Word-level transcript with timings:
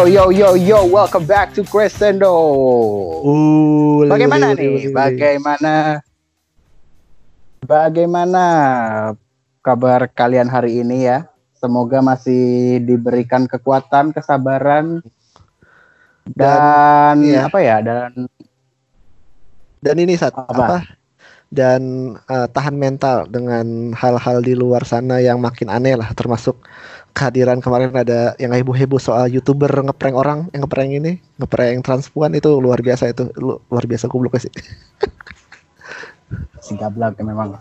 Yo 0.00 0.08
yo 0.08 0.32
yo 0.32 0.50
yo 0.56 0.80
welcome 0.88 1.28
back 1.28 1.52
to 1.52 1.60
Crescendo. 1.60 2.32
Uh, 3.20 4.08
Bagaimana 4.08 4.56
nih? 4.56 4.88
Bagaimana? 4.96 6.00
Bagaimana 7.60 8.44
kabar 9.60 10.08
kalian 10.08 10.48
hari 10.48 10.80
ini 10.80 11.04
ya? 11.04 11.28
Semoga 11.52 12.00
masih 12.00 12.80
diberikan 12.80 13.44
kekuatan, 13.44 14.16
kesabaran, 14.16 15.04
dan, 16.32 17.20
iya. 17.20 17.44
apa 17.44 17.60
ya? 17.60 17.84
Dan 17.84 18.24
Dan 19.84 19.96
ini 20.00 20.16
saat 20.16 20.32
Apa? 20.32 20.48
apa? 20.48 20.78
Dan 21.52 22.16
eh, 22.24 22.48
tahan 22.48 22.72
mental 22.72 23.28
dengan 23.28 23.92
hal-hal 23.92 24.40
di 24.40 24.56
luar 24.56 24.80
sana 24.88 25.20
yang 25.20 25.44
makin 25.44 25.68
aneh 25.68 25.92
lah, 25.92 26.08
termasuk 26.16 26.56
kehadiran 27.10 27.58
kemarin 27.58 27.90
ada 27.92 28.32
yang 28.38 28.50
heboh-heboh 28.50 28.98
soal 28.98 29.26
youtuber 29.26 29.68
ngeprank 29.70 30.16
orang, 30.16 30.38
yang 30.50 30.64
ngeprank 30.64 30.90
ini, 30.90 31.12
ngeprank 31.36 31.82
transpuan 31.82 32.32
itu 32.32 32.48
luar 32.56 32.80
biasa 32.80 33.10
itu, 33.10 33.28
lu- 33.36 33.60
luar 33.68 33.84
biasa 33.84 34.06
goblok 34.06 34.38
sih. 34.38 34.52
si 36.60 36.76
gablak 36.78 37.18
ya 37.18 37.24
memang. 37.26 37.58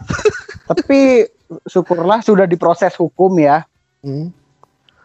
Tapi 0.70 1.26
syukurlah 1.66 2.22
sudah 2.22 2.46
diproses 2.46 2.94
hukum 2.94 3.34
ya. 3.42 3.66
Hmm. 4.06 4.30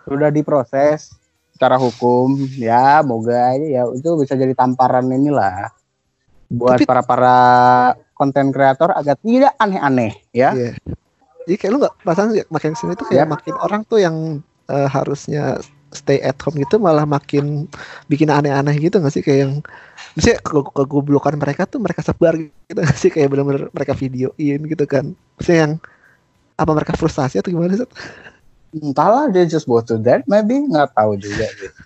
Sudah 0.04 0.28
diproses 0.28 1.16
secara 1.54 1.80
hukum 1.80 2.34
ya, 2.60 3.00
moga 3.06 3.54
aja 3.54 3.64
ya 3.64 3.82
itu 3.94 4.08
bisa 4.20 4.34
jadi 4.34 4.52
tamparan 4.52 5.06
inilah 5.08 5.70
buat 6.50 6.82
Tapi- 6.82 6.86
para 6.86 7.02
para 7.06 7.36
konten 8.12 8.52
kreator 8.52 8.92
agak 8.92 9.18
tidak 9.24 9.56
aneh-aneh 9.56 10.12
ya. 10.30 10.52
Iya. 10.52 10.72
Jadi 11.44 11.56
kayak 11.60 11.72
lu 11.72 11.78
nggak 11.84 11.94
perasaan 12.00 12.32
sih, 12.32 12.44
makin 12.48 12.72
sini 12.72 12.92
tuh 12.96 13.06
kayak 13.06 13.24
Ya. 13.24 13.28
makin 13.28 13.54
orang 13.60 13.82
tuh 13.84 13.98
yang 14.00 14.40
eh, 14.64 14.88
harusnya 14.88 15.60
stay 15.94 16.18
at 16.18 16.34
home 16.42 16.58
gitu 16.58 16.80
malah 16.82 17.06
makin 17.06 17.70
bikin 18.08 18.26
aneh-aneh 18.26 18.74
gitu 18.80 18.98
nggak 18.98 19.14
sih 19.14 19.22
kayak 19.22 19.40
yang 19.46 19.52
misalnya 20.18 20.42
ke 20.42 20.58
kegoblokan 20.74 21.38
mereka 21.38 21.70
tuh 21.70 21.78
mereka 21.78 22.02
sebar 22.02 22.34
gitu 22.34 22.80
nggak 22.80 22.98
sih 22.98 23.10
kayak 23.14 23.30
bener-bener 23.30 23.70
mereka 23.70 23.92
videoin 23.94 24.60
gitu 24.64 24.84
kan. 24.88 25.12
Misalnya 25.38 25.60
yang 25.60 25.72
apa 26.54 26.70
mereka 26.72 26.92
frustasi 26.96 27.38
atau 27.38 27.50
gimana 27.52 27.76
sih? 27.76 27.86
Entahlah 28.74 29.30
dia 29.30 29.46
just 29.46 29.68
go 29.68 29.78
to 29.78 30.00
that 30.02 30.26
maybe 30.26 30.58
nggak 30.66 30.90
tahu 30.96 31.14
juga 31.14 31.46
gitu. 31.60 31.78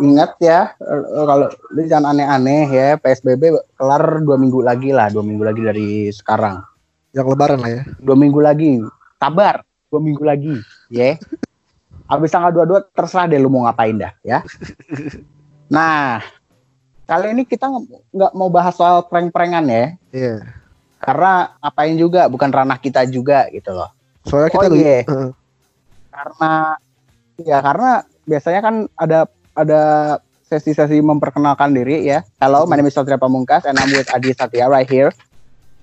Ingat 0.00 0.36
ya 0.40 0.72
eh, 0.76 1.02
kalau 1.24 1.46
lu 1.72 1.80
jangan 1.86 2.12
aneh-aneh 2.12 2.64
ya 2.68 2.88
PSBB 2.96 3.54
kelar 3.76 4.20
dua 4.20 4.36
minggu 4.36 4.60
lagi 4.60 4.90
lah 4.90 5.08
dua 5.08 5.24
minggu 5.24 5.44
lagi 5.44 5.62
dari 5.62 5.88
sekarang 6.10 6.60
Yang 7.10 7.26
lebaran 7.34 7.58
lah 7.58 7.70
ya. 7.70 7.82
dua 7.98 8.14
minggu 8.14 8.38
lagi. 8.38 8.78
Sabar 9.18 9.66
dua 9.88 10.00
minggu 10.00 10.22
lagi. 10.22 10.54
Ya. 10.88 11.18
Habis 12.06 12.30
tanggal 12.30 12.50
22 12.50 12.90
terserah 12.90 13.26
deh 13.26 13.38
lu 13.38 13.46
mau 13.46 13.62
ngapain 13.62 13.94
dah 13.94 14.10
ya. 14.20 14.42
Nah 15.70 16.18
kali 17.06 17.34
ini 17.34 17.42
kita 17.42 17.66
nggak 18.10 18.32
mau 18.34 18.50
bahas 18.50 18.74
soal 18.74 19.06
prank-prankan 19.06 19.66
ya. 19.66 19.84
Iya. 20.10 20.34
karena 21.00 21.56
apain 21.58 21.96
juga 21.96 22.28
bukan 22.28 22.52
ranah 22.52 22.76
kita 22.76 23.08
juga 23.08 23.48
gitu 23.48 23.72
loh. 23.72 23.88
Soalnya 24.20 24.50
kita 24.50 24.58
Oh, 24.58 24.64
lagi- 24.68 24.82
iya. 24.84 24.98
Karena 26.12 26.52
ya 27.40 27.58
karena 27.58 27.90
biasanya 28.22 28.60
kan 28.60 28.74
ada 28.94 29.20
ada 29.54 29.82
sesi-sesi 30.44 31.00
memperkenalkan 31.00 31.72
diri 31.72 32.04
ya. 32.04 32.20
Halo 32.36 32.66
my 32.66 32.76
name 32.76 32.84
is 32.84 32.92
Satria 32.92 33.16
Pamungkas 33.16 33.64
and 33.64 33.80
I'm 33.80 33.88
with 33.88 34.12
Adi 34.12 34.36
Satya 34.36 34.68
right 34.68 34.84
here 34.84 35.08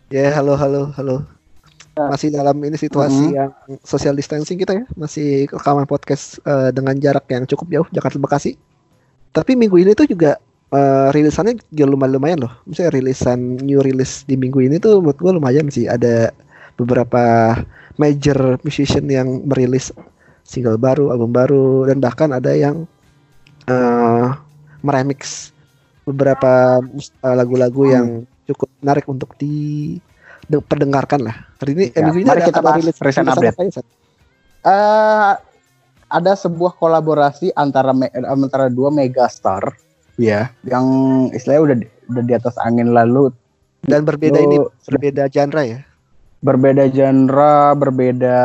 Ya, 0.08 0.32
halo 0.32 0.56
halo 0.56 0.92
halo. 0.96 1.28
Masih 1.98 2.30
dalam 2.30 2.54
ini 2.62 2.78
situasi 2.78 3.34
Mhm. 3.34 3.36
yang 3.36 3.52
social 3.82 4.14
distancing 4.14 4.56
kita 4.56 4.72
ya, 4.78 4.86
masih 4.94 5.50
rekaman 5.50 5.90
podcast 5.90 6.38
eh, 6.46 6.70
dengan 6.70 6.94
jarak 6.96 7.26
yang 7.28 7.44
cukup 7.50 7.68
jauh 7.74 7.88
Jakarta 7.92 8.18
Bekasi. 8.22 8.54
Tapi 9.34 9.58
minggu 9.58 9.78
ini 9.82 9.92
tuh 9.98 10.08
juga 10.08 10.38
eh, 10.68 11.08
rilisannya 11.16 11.64
juga 11.72 11.86
lumayan 11.90 12.14
lumayan 12.20 12.40
loh. 12.44 12.54
Misalnya 12.68 12.92
rilisan 13.00 13.40
new 13.64 13.80
release 13.80 14.28
di 14.28 14.36
minggu 14.36 14.60
ini 14.64 14.78
tuh 14.80 15.00
menurut 15.00 15.20
gua 15.20 15.32
lumayan 15.36 15.68
sih. 15.72 15.88
Ada 15.88 16.32
beberapa 16.76 17.56
major 17.98 18.60
musician 18.62 19.08
yang 19.10 19.48
merilis 19.48 19.90
single 20.44 20.78
baru, 20.78 21.10
album 21.12 21.32
baru, 21.34 21.88
dan 21.90 21.98
bahkan 22.00 22.30
ada 22.32 22.52
yang 22.54 22.84
eh 23.68 24.28
meremix 24.84 25.52
beberapa 26.06 26.80
lagu-lagu 27.24 27.84
Hmm. 27.84 27.92
yang 27.92 28.08
cukup 28.48 28.72
menarik 28.80 29.06
untuk 29.06 29.36
di 29.36 29.96
de- 30.44 30.64
perdengarkan 30.64 31.20
lah. 31.22 31.36
Hari 31.60 31.72
ini 31.74 31.86
eh, 31.90 32.00
Ya, 32.00 32.08
ini 32.08 32.24
mari 32.24 32.40
ada, 32.40 32.48
kita 32.48 32.60
bahas 32.62 32.78
rilis 32.80 32.98
recent 32.98 33.28
update. 33.28 33.56
eh 34.64 35.34
ada 36.08 36.34
sebuah 36.34 36.72
kolaborasi 36.74 37.52
antara 37.54 37.92
me- 37.92 38.12
antara 38.14 38.68
dua 38.68 38.88
megastar 38.88 39.76
ya 40.16 40.50
yang 40.64 40.88
istilahnya 41.30 41.62
udah 41.62 41.78
di- 41.78 41.92
udah 42.08 42.24
di 42.24 42.34
atas 42.34 42.56
angin 42.58 42.90
lalu 42.90 43.30
Dan 43.80 44.04
berbeda 44.04 44.40
ini 44.40 44.58
Lu- 44.58 44.72
berbeda 44.84 45.28
genre 45.28 45.64
ya. 45.64 45.80
berbeda 46.38 46.88
genre 46.88 47.56
berbeda 47.74 48.40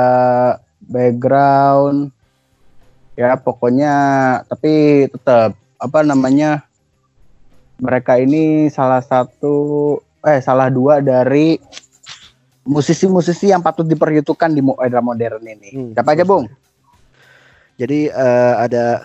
background 0.82 2.10
ya 3.14 3.36
pokoknya 3.36 3.94
tapi 4.44 4.72
tetap 5.06 5.52
apa 5.76 5.98
namanya 6.00 6.64
mereka 7.82 8.14
ini 8.14 8.70
salah 8.70 9.02
satu 9.02 9.98
eh 10.22 10.38
salah 10.38 10.70
dua 10.70 11.02
dari 11.02 11.58
musisi-musisi 12.62 13.50
yang 13.50 13.58
patut 13.58 13.82
diperhitungkan 13.82 14.54
di 14.54 14.62
mo- 14.62 14.78
era 14.78 15.02
modern 15.02 15.42
ini. 15.42 15.70
Hmm, 15.74 15.90
siapa 15.98 16.14
aja 16.14 16.22
bung? 16.22 16.46
Jadi 17.74 18.06
eh, 18.06 18.54
ada 18.54 19.02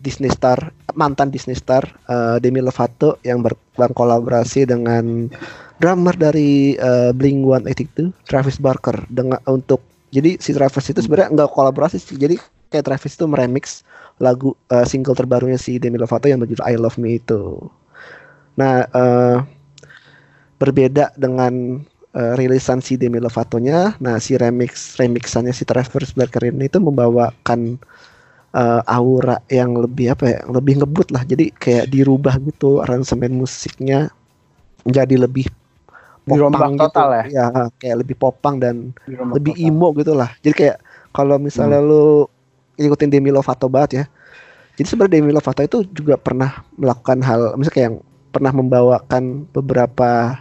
Disney 0.00 0.32
Star 0.32 0.72
mantan 0.96 1.28
Disney 1.28 1.52
Star 1.52 1.84
eh, 2.08 2.40
Demi 2.40 2.64
Lovato 2.64 3.20
yang 3.20 3.44
ber- 3.44 3.60
berkolaborasi 3.76 4.64
dengan 4.64 5.28
drummer 5.76 6.16
dari 6.16 6.72
eh, 6.72 7.12
Blink 7.12 7.44
182 7.44 8.16
Travis 8.24 8.56
Barker. 8.56 9.04
Dengan 9.12 9.36
untuk 9.44 9.84
jadi 10.08 10.40
si 10.40 10.56
Travis 10.56 10.88
itu 10.88 11.04
sebenarnya 11.04 11.36
nggak 11.36 11.52
kolaborasi 11.52 12.00
sih. 12.00 12.16
Jadi 12.16 12.40
kayak 12.72 12.88
Travis 12.88 13.12
itu 13.12 13.28
meremix 13.28 13.84
lagu 14.16 14.56
eh, 14.72 14.88
single 14.88 15.12
terbarunya 15.12 15.60
si 15.60 15.76
Demi 15.76 16.00
Lovato 16.00 16.24
yang 16.24 16.40
berjudul 16.40 16.64
I 16.64 16.80
Love 16.80 16.96
Me 16.96 17.20
itu. 17.20 17.60
Nah 18.56 18.84
eh, 18.88 19.36
berbeda 20.56 21.12
dengan 21.16 21.84
eh, 22.16 22.32
rilisan 22.40 22.80
si 22.80 22.96
Demi 22.96 23.20
Lovato-nya, 23.20 24.00
nah 24.00 24.16
si 24.16 24.36
remix 24.40 24.96
remixannya 24.96 25.52
si 25.52 25.68
Travis 25.68 26.16
Barker 26.16 26.48
ini 26.48 26.68
itu 26.68 26.80
membawakan 26.80 27.76
eh, 28.56 28.82
aura 28.88 29.40
yang 29.52 29.76
lebih 29.76 30.16
apa 30.16 30.24
ya, 30.24 30.40
lebih 30.48 30.80
ngebut 30.82 31.12
lah. 31.12 31.22
Jadi 31.28 31.52
kayak 31.52 31.92
dirubah 31.92 32.40
gitu 32.42 32.80
aransemen 32.80 33.36
musiknya 33.36 34.08
jadi 34.86 35.18
lebih 35.18 35.46
Dirombak 36.26 36.74
gitu. 36.74 36.82
total 36.82 37.08
ya. 37.22 37.70
kayak 37.78 37.96
lebih 38.02 38.18
popang 38.18 38.58
dan 38.58 38.90
Dirombak 39.06 39.38
lebih 39.38 39.54
total. 39.54 39.70
emo 39.70 39.88
gitu 39.94 40.12
lah. 40.18 40.30
Jadi 40.42 40.54
kayak 40.58 40.76
kalau 41.14 41.38
misalnya 41.38 41.78
lu 41.78 42.26
ikutin 42.74 43.14
Demi 43.14 43.30
Lovato 43.30 43.70
banget 43.70 43.90
ya. 43.94 44.04
Jadi 44.74 44.86
sebenarnya 44.90 45.14
Demi 45.22 45.30
Lovato 45.30 45.62
itu 45.62 45.78
juga 45.94 46.18
pernah 46.18 46.66
melakukan 46.74 47.22
hal 47.22 47.54
misalnya 47.54 47.74
kayak 47.78 47.86
yang 47.86 47.96
pernah 48.36 48.52
membawakan 48.52 49.48
beberapa 49.56 50.36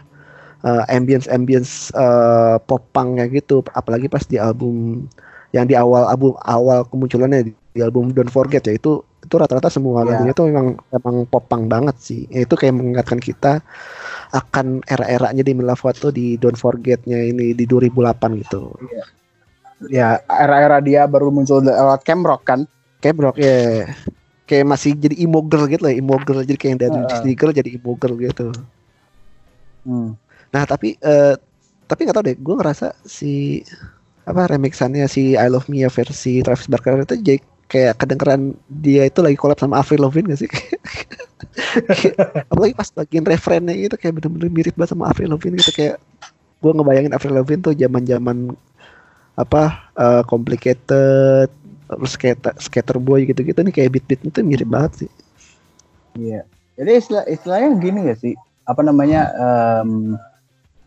uh, 0.68 0.84
ambience 0.92 1.32
ambience 1.32 1.72
uh, 1.96 2.60
popangnya 2.68 3.26
gitu 3.32 3.64
apalagi 3.72 4.12
pas 4.12 4.28
di 4.28 4.36
album 4.36 5.08
yang 5.56 5.64
di 5.64 5.76
awal 5.80 6.12
album 6.12 6.36
awal 6.44 6.84
kemunculannya 6.92 7.48
di, 7.48 7.52
di 7.72 7.80
album 7.80 8.12
Don't 8.12 8.28
Forget 8.28 8.68
ya 8.68 8.76
itu 8.76 9.00
itu 9.24 9.36
rata-rata 9.40 9.72
semua 9.72 10.04
Ya. 10.06 10.20
lagunya 10.20 10.34
tuh 10.36 10.52
memang 10.52 10.78
memang 10.94 11.16
popang 11.32 11.66
banget 11.66 11.96
sih. 11.98 12.22
Ya, 12.30 12.46
itu 12.46 12.54
kayak 12.54 12.78
mengingatkan 12.78 13.18
kita 13.18 13.64
akan 14.36 14.84
era-eranya 14.86 15.42
Demi 15.42 15.64
Lovato 15.66 16.12
di 16.12 16.36
Don't 16.38 16.60
Forget-nya 16.60 17.24
ini 17.32 17.56
di 17.58 17.66
2008 17.66 18.42
gitu. 18.46 18.76
ya 19.92 20.24
era-era 20.32 20.80
dia 20.80 21.04
baru 21.06 21.30
muncul 21.34 21.60
lewat 21.62 22.02
Camp 22.08 22.24
Rock 22.24 22.42
kan 22.48 22.60
bro, 23.14 23.36
ya 23.38 23.86
kayak 24.46 24.66
masih 24.70 24.94
jadi 24.94 25.26
emo 25.26 25.42
girl 25.42 25.66
gitu 25.66 25.82
lah, 25.86 25.94
emo 25.94 26.18
girl 26.22 26.46
jadi 26.46 26.58
kayak 26.58 26.72
yang 26.72 26.82
dari 26.82 26.98
Heeh. 26.98 27.10
Disney 27.10 27.34
girl 27.34 27.54
jadi 27.54 27.70
emo 27.74 27.92
girl 27.98 28.16
gitu. 28.18 28.48
Hmm. 29.86 30.18
Nah 30.54 30.64
tapi 30.66 30.98
eh, 31.02 31.36
tapi 31.86 32.00
nggak 32.06 32.18
tahu 32.18 32.26
deh, 32.26 32.38
gue 32.38 32.56
ngerasa 32.58 32.88
si 33.06 33.62
apa 34.26 34.50
remixannya 34.50 35.06
si 35.06 35.38
I 35.38 35.50
Love 35.50 35.70
Mia 35.70 35.90
versi 35.90 36.42
Travis 36.42 36.66
Barker 36.66 36.98
itu 36.98 37.18
jadi 37.22 37.40
kayak 37.66 38.02
kedengeran 38.02 38.58
dia 38.70 39.10
itu 39.10 39.22
lagi 39.22 39.38
collab 39.38 39.58
sama 39.58 39.82
Avril 39.82 40.06
Lavigne 40.06 40.34
gak 40.34 40.46
sih? 40.46 40.50
Apalagi 42.54 42.74
pas 42.78 42.90
bagian 42.94 43.26
referennya 43.26 43.74
gitu 43.74 43.98
kayak 43.98 44.22
bener-bener 44.22 44.50
mirip 44.54 44.74
banget 44.78 44.94
sama 44.94 45.10
Avril 45.10 45.34
Lavigne 45.34 45.58
gitu 45.62 45.74
kayak 45.74 45.98
gue 46.62 46.72
ngebayangin 46.74 47.14
Avril 47.14 47.38
Lavigne 47.38 47.64
tuh 47.66 47.76
zaman-zaman 47.78 48.54
apa 49.36 49.64
eh, 49.98 50.24
complicated 50.30 51.50
skater 52.10 52.54
skater 52.58 52.98
boy 52.98 53.30
gitu-gitu 53.30 53.62
nih 53.62 53.74
kayak 53.74 53.92
beat-beat 53.98 54.22
itu 54.26 54.40
mirip 54.42 54.70
banget 54.70 55.06
sih. 55.06 55.10
Iya. 56.18 56.42
Jadi 56.76 56.92
istilah 56.92 57.24
istilahnya 57.30 57.70
gini 57.80 58.00
gak 58.12 58.20
sih? 58.20 58.34
Apa 58.68 58.82
namanya? 58.82 59.32
em, 59.38 60.20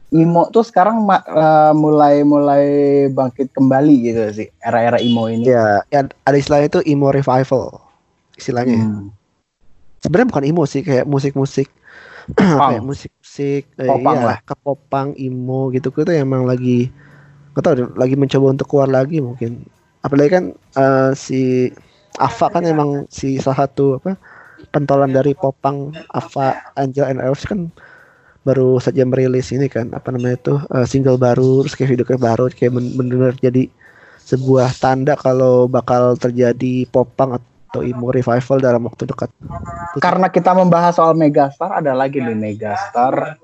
emo 0.09 0.49
tuh 0.49 0.65
sekarang 0.65 1.05
eh, 1.09 1.73
mulai 1.77 2.25
mulai 2.25 2.65
bangkit 3.13 3.53
kembali 3.53 3.95
gitu 4.09 4.21
sih 4.33 4.49
era-era 4.65 4.97
emo 5.01 5.29
ini. 5.29 5.45
Ya, 5.49 5.85
ya 5.93 6.09
ada 6.09 6.37
istilahnya 6.37 6.69
itu 6.73 6.81
emo 6.89 7.13
revival. 7.13 7.85
istilahnya. 8.39 8.79
ya. 8.79 8.87
Hmm. 8.87 9.11
Sebenarnya 9.99 10.31
bukan 10.31 10.45
emo 10.47 10.63
sih, 10.63 10.87
kayak 10.87 11.11
musik-musik 11.11 11.67
kayak 12.39 12.85
musik-musik 12.85 13.67
eh, 13.81 13.89
Popang 13.89 14.19
iya, 14.21 14.29
lah. 14.31 14.39
kepopang, 14.45 15.17
emo 15.17 15.73
gitu 15.73 15.89
itu 15.91 16.13
emang 16.13 16.45
lagi 16.45 16.93
nggak 17.57 17.65
tahu 17.65 17.75
lagi 17.99 18.15
mencoba 18.15 18.47
untuk 18.55 18.67
keluar 18.71 18.89
lagi 18.89 19.19
mungkin. 19.19 19.67
Apalagi 20.03 20.31
kan 20.31 20.45
eh, 20.55 21.11
si 21.19 21.73
Ava 22.19 22.47
kan 22.51 22.65
emang 22.67 23.07
si 23.11 23.39
salah 23.39 23.67
satu 23.67 24.03
apa 24.03 24.19
pentolan 24.75 25.15
dari 25.15 25.39
popang 25.39 25.95
Ava 26.11 26.59
Angel 26.75 27.07
and 27.07 27.23
Elves 27.23 27.47
kan 27.47 27.71
baru 28.43 28.81
saja 28.81 29.05
merilis 29.05 29.53
ini 29.55 29.69
kan 29.69 29.93
apa 29.95 30.11
namanya 30.11 30.39
itu 30.39 30.55
eh, 30.75 30.87
single 30.89 31.21
baru 31.21 31.63
terus 31.63 31.75
kayak 31.79 31.91
video 31.95 32.07
klip 32.07 32.23
baru 32.23 32.51
kayak 32.51 32.75
ben- 32.75 32.95
bener-bener 32.97 33.37
jadi 33.39 33.71
sebuah 34.29 34.77
tanda 34.77 35.17
kalau 35.17 35.65
bakal 35.65 36.13
terjadi 36.21 36.85
popang 36.93 37.41
atau 37.41 37.81
emo 37.81 38.13
revival 38.13 38.61
dalam 38.61 38.85
waktu 38.85 39.09
dekat. 39.09 39.33
Karena 40.05 40.29
kita 40.29 40.53
membahas 40.53 41.01
soal 41.01 41.17
Megastar, 41.17 41.81
ada 41.81 41.97
lagi 41.97 42.21
nih 42.21 42.37
Megastar 42.37 43.41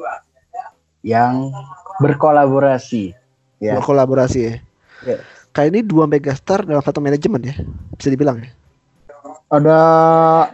yang 1.00 1.48
berkolaborasi. 2.04 3.16
Ya. 3.64 3.80
berkolaborasi 3.80 4.38
ya. 4.44 4.54
Ya. 5.08 5.18
Kayak 5.54 5.68
ini 5.70 5.80
dua 5.86 6.10
megastar 6.10 6.66
dalam 6.66 6.82
satu 6.82 6.98
manajemen 6.98 7.38
ya, 7.40 7.54
bisa 7.94 8.10
dibilang 8.10 8.42
ya. 8.42 8.50
Ada 9.46 9.78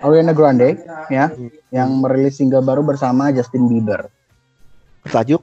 Ariana 0.05 0.37
Grande 0.37 0.76
ya, 1.08 1.32
Hmm. 1.32 1.49
yang 1.73 1.88
merilis 2.05 2.37
single 2.37 2.61
baru 2.61 2.85
bersama 2.85 3.32
Justin 3.32 3.64
Bieber. 3.64 4.12
Bertajuk 5.00 5.41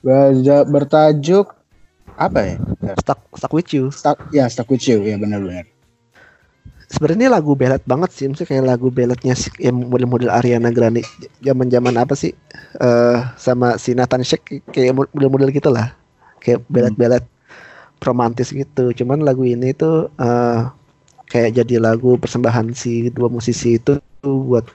Berja- 0.00 0.64
Bertajuk 0.64 1.50
apa 2.14 2.38
ya? 2.46 2.54
Stuck 3.02 3.18
Stuck 3.34 3.52
with 3.52 3.74
You. 3.74 3.90
Stuck, 3.90 4.30
ya 4.30 4.46
Stuck 4.46 4.70
with 4.70 4.86
You 4.86 5.02
ya 5.02 5.18
benar-benar. 5.18 5.66
Sebenarnya 6.86 7.30
lagu 7.30 7.54
ballad 7.54 7.82
banget 7.86 8.10
sih, 8.10 8.26
maksudnya 8.26 8.50
kayak 8.50 8.66
lagu 8.66 8.90
balladnya 8.90 9.34
si 9.34 9.46
yang 9.58 9.78
model-model 9.78 10.30
Ariana 10.30 10.70
Grande 10.70 11.02
zaman-zaman 11.42 11.94
apa 11.98 12.14
sih? 12.14 12.30
eh 12.78 13.18
sama 13.36 13.74
si 13.76 13.92
Nathan 13.92 14.22
Shake 14.22 14.62
kayak 14.70 14.94
model-model 14.94 15.50
gitu 15.50 15.70
lah. 15.74 15.94
Kayak 16.38 16.62
ballad-ballad 16.70 17.26
romantis 18.00 18.50
gitu. 18.50 18.90
Cuman 18.92 19.20
lagu 19.20 19.44
ini 19.44 19.72
tuh 19.72 20.08
eh 20.16 20.60
kayak 21.30 21.62
jadi 21.62 21.78
lagu 21.78 22.18
persembahan 22.18 22.74
si 22.74 23.08
dua 23.08 23.30
musisi 23.30 23.78
itu 23.78 23.96
tuh 24.20 24.36
buat 24.44 24.66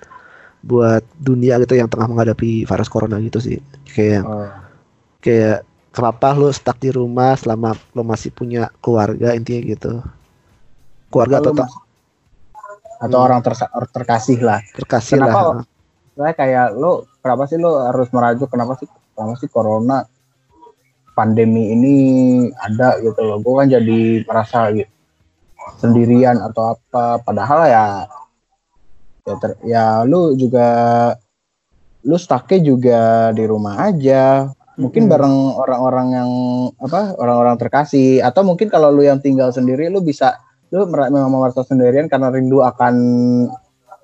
buat 0.65 1.03
dunia 1.19 1.61
gitu 1.61 1.77
yang 1.77 1.91
tengah 1.91 2.09
menghadapi 2.09 2.65
virus 2.65 2.89
corona 2.89 3.21
gitu 3.21 3.37
sih. 3.37 3.57
Kayak 3.85 4.23
Oh. 4.25 4.49
kayak 5.21 5.61
kenapa 5.89 6.33
lu 6.33 6.49
stuck 6.49 6.77
di 6.77 6.89
rumah 6.89 7.33
selama 7.33 7.73
lu 7.93 8.03
masih 8.03 8.29
punya 8.29 8.67
keluarga 8.79 9.31
intinya 9.31 9.61
gitu 9.63 9.93
keluarga 11.07 11.39
atau 11.39 11.55
mas- 11.55 11.71
atau 12.99 13.19
Hmm. 13.19 13.27
orang 13.27 13.39
tersa- 13.39 13.71
terkasih 13.91 14.39
lah. 14.43 14.59
terkasih 14.75 15.15
Kenapa? 15.15 15.39
lah 15.61 15.65
Saya 16.15 16.31
kayak 16.31 16.67
lo 16.75 17.03
kenapa 17.19 17.43
sih 17.47 17.59
lo 17.59 17.75
harus 17.79 18.07
merajuk 18.11 18.47
kenapa 18.47 18.75
sih 18.79 18.87
kenapa 18.87 19.35
sih 19.35 19.47
corona 19.47 20.07
pandemi 21.15 21.71
ini 21.71 21.95
ada 22.59 22.99
gitu 22.99 23.23
loh. 23.23 23.39
Gue 23.39 23.63
kan 23.63 23.71
jadi 23.71 24.27
merasa 24.27 24.69
gitu 24.75 24.91
sendirian 25.81 26.37
atau 26.39 26.77
apa 26.77 27.19
padahal 27.25 27.61
ya 27.65 27.85
ya, 29.25 29.35
ter- 29.41 29.61
ya 29.65 29.85
lu 30.05 30.37
juga 30.37 30.67
lu 32.05 32.15
stucknya 32.21 32.59
juga 32.61 33.01
di 33.33 33.43
rumah 33.49 33.89
aja 33.89 34.53
mungkin 34.77 35.07
Mm-mm. 35.07 35.11
bareng 35.11 35.37
orang-orang 35.57 36.07
yang 36.13 36.29
apa 36.77 37.17
orang-orang 37.17 37.57
terkasih 37.57 38.21
atau 38.21 38.45
mungkin 38.45 38.69
kalau 38.69 38.93
lu 38.93 39.01
yang 39.01 39.17
tinggal 39.17 39.49
sendiri 39.49 39.89
lu 39.89 40.05
bisa 40.05 40.37
lu 40.69 40.85
memang 40.85 41.31
merasa 41.31 41.65
sendirian 41.65 42.05
karena 42.05 42.29
rindu 42.29 42.61
akan 42.61 42.95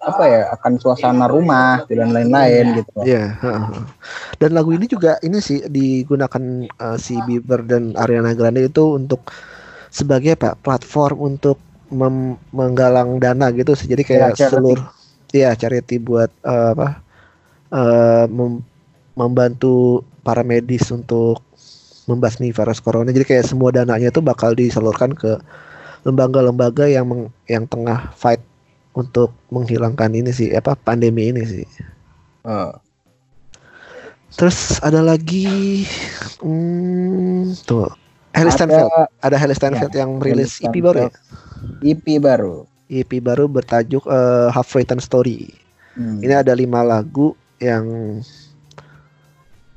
apa 0.02 0.24
ya 0.26 0.42
akan 0.58 0.74
suasana 0.82 1.26
rumah 1.30 1.86
dan 1.94 2.10
lain-lain 2.16 2.66
gitu. 2.82 2.92
Iya, 3.06 3.38
heeh. 3.42 3.66
dan 4.42 4.50
lagu 4.58 4.72
ini 4.74 4.86
juga 4.90 5.18
ini 5.22 5.38
sih 5.40 5.62
digunakan 5.70 6.44
eh, 6.68 6.98
si 7.00 7.16
Bieber 7.22 7.62
dan 7.66 7.94
Ariana 7.98 8.34
Grande 8.38 8.66
itu 8.68 8.98
untuk 8.98 9.22
sebagai 9.94 10.36
apa 10.38 10.58
platform 10.60 11.18
untuk 11.36 11.58
mem- 11.94 12.40
menggalang 12.54 13.20
dana 13.22 13.50
gitu 13.54 13.74
sih. 13.78 13.88
Jadi 13.92 14.04
kayak 14.06 14.34
Ya, 14.38 14.48
seluruh 14.50 14.82
ya 15.32 15.52
charity 15.56 15.98
buat 16.02 16.32
eh, 16.44 16.70
apa 16.76 16.88
eh, 17.74 18.26
mem- 18.32 18.64
membantu 19.18 20.04
para 20.26 20.42
medis 20.46 20.90
untuk 20.94 21.42
membasmi 22.10 22.52
virus 22.52 22.80
corona. 22.82 23.10
Jadi 23.14 23.26
kayak 23.28 23.46
semua 23.48 23.70
dananya 23.74 24.10
itu 24.12 24.22
bakal 24.24 24.54
disalurkan 24.58 25.14
ke 25.16 25.38
lembaga-lembaga 26.06 26.90
yang 26.90 27.06
meng- 27.08 27.34
yang 27.48 27.66
tengah 27.70 28.12
fight 28.18 28.42
untuk 28.92 29.32
menghilangkan 29.50 30.12
ini 30.12 30.32
sih 30.32 30.52
apa 30.52 30.76
pandemi 30.76 31.32
ini 31.32 31.44
sih 31.48 31.66
Eh, 32.42 32.74
Terus 34.34 34.80
ada 34.82 35.04
lagi 35.04 35.86
hmm, 36.42 37.54
tuh 37.68 37.92
Haley 38.32 38.48
Ada- 38.48 38.56
Steinfeld. 38.56 38.90
Ada 39.22 39.36
Haley 39.38 39.56
Steinfeld 39.60 39.94
yang 39.94 40.18
merilis 40.18 40.58
EP 40.64 40.74
baru 40.80 41.06
ya. 41.06 41.12
EP 41.84 42.06
baru 42.18 42.66
EP 42.90 43.12
baru 43.20 43.46
bertajuk 43.52 44.08
eh, 44.08 44.48
Halfway 44.50 44.88
Ten 44.88 45.04
Story. 45.04 45.52
Hmm. 45.94 46.24
Ini 46.24 46.42
ada 46.42 46.56
lima 46.56 46.82
lagu 46.82 47.36
yang 47.60 47.86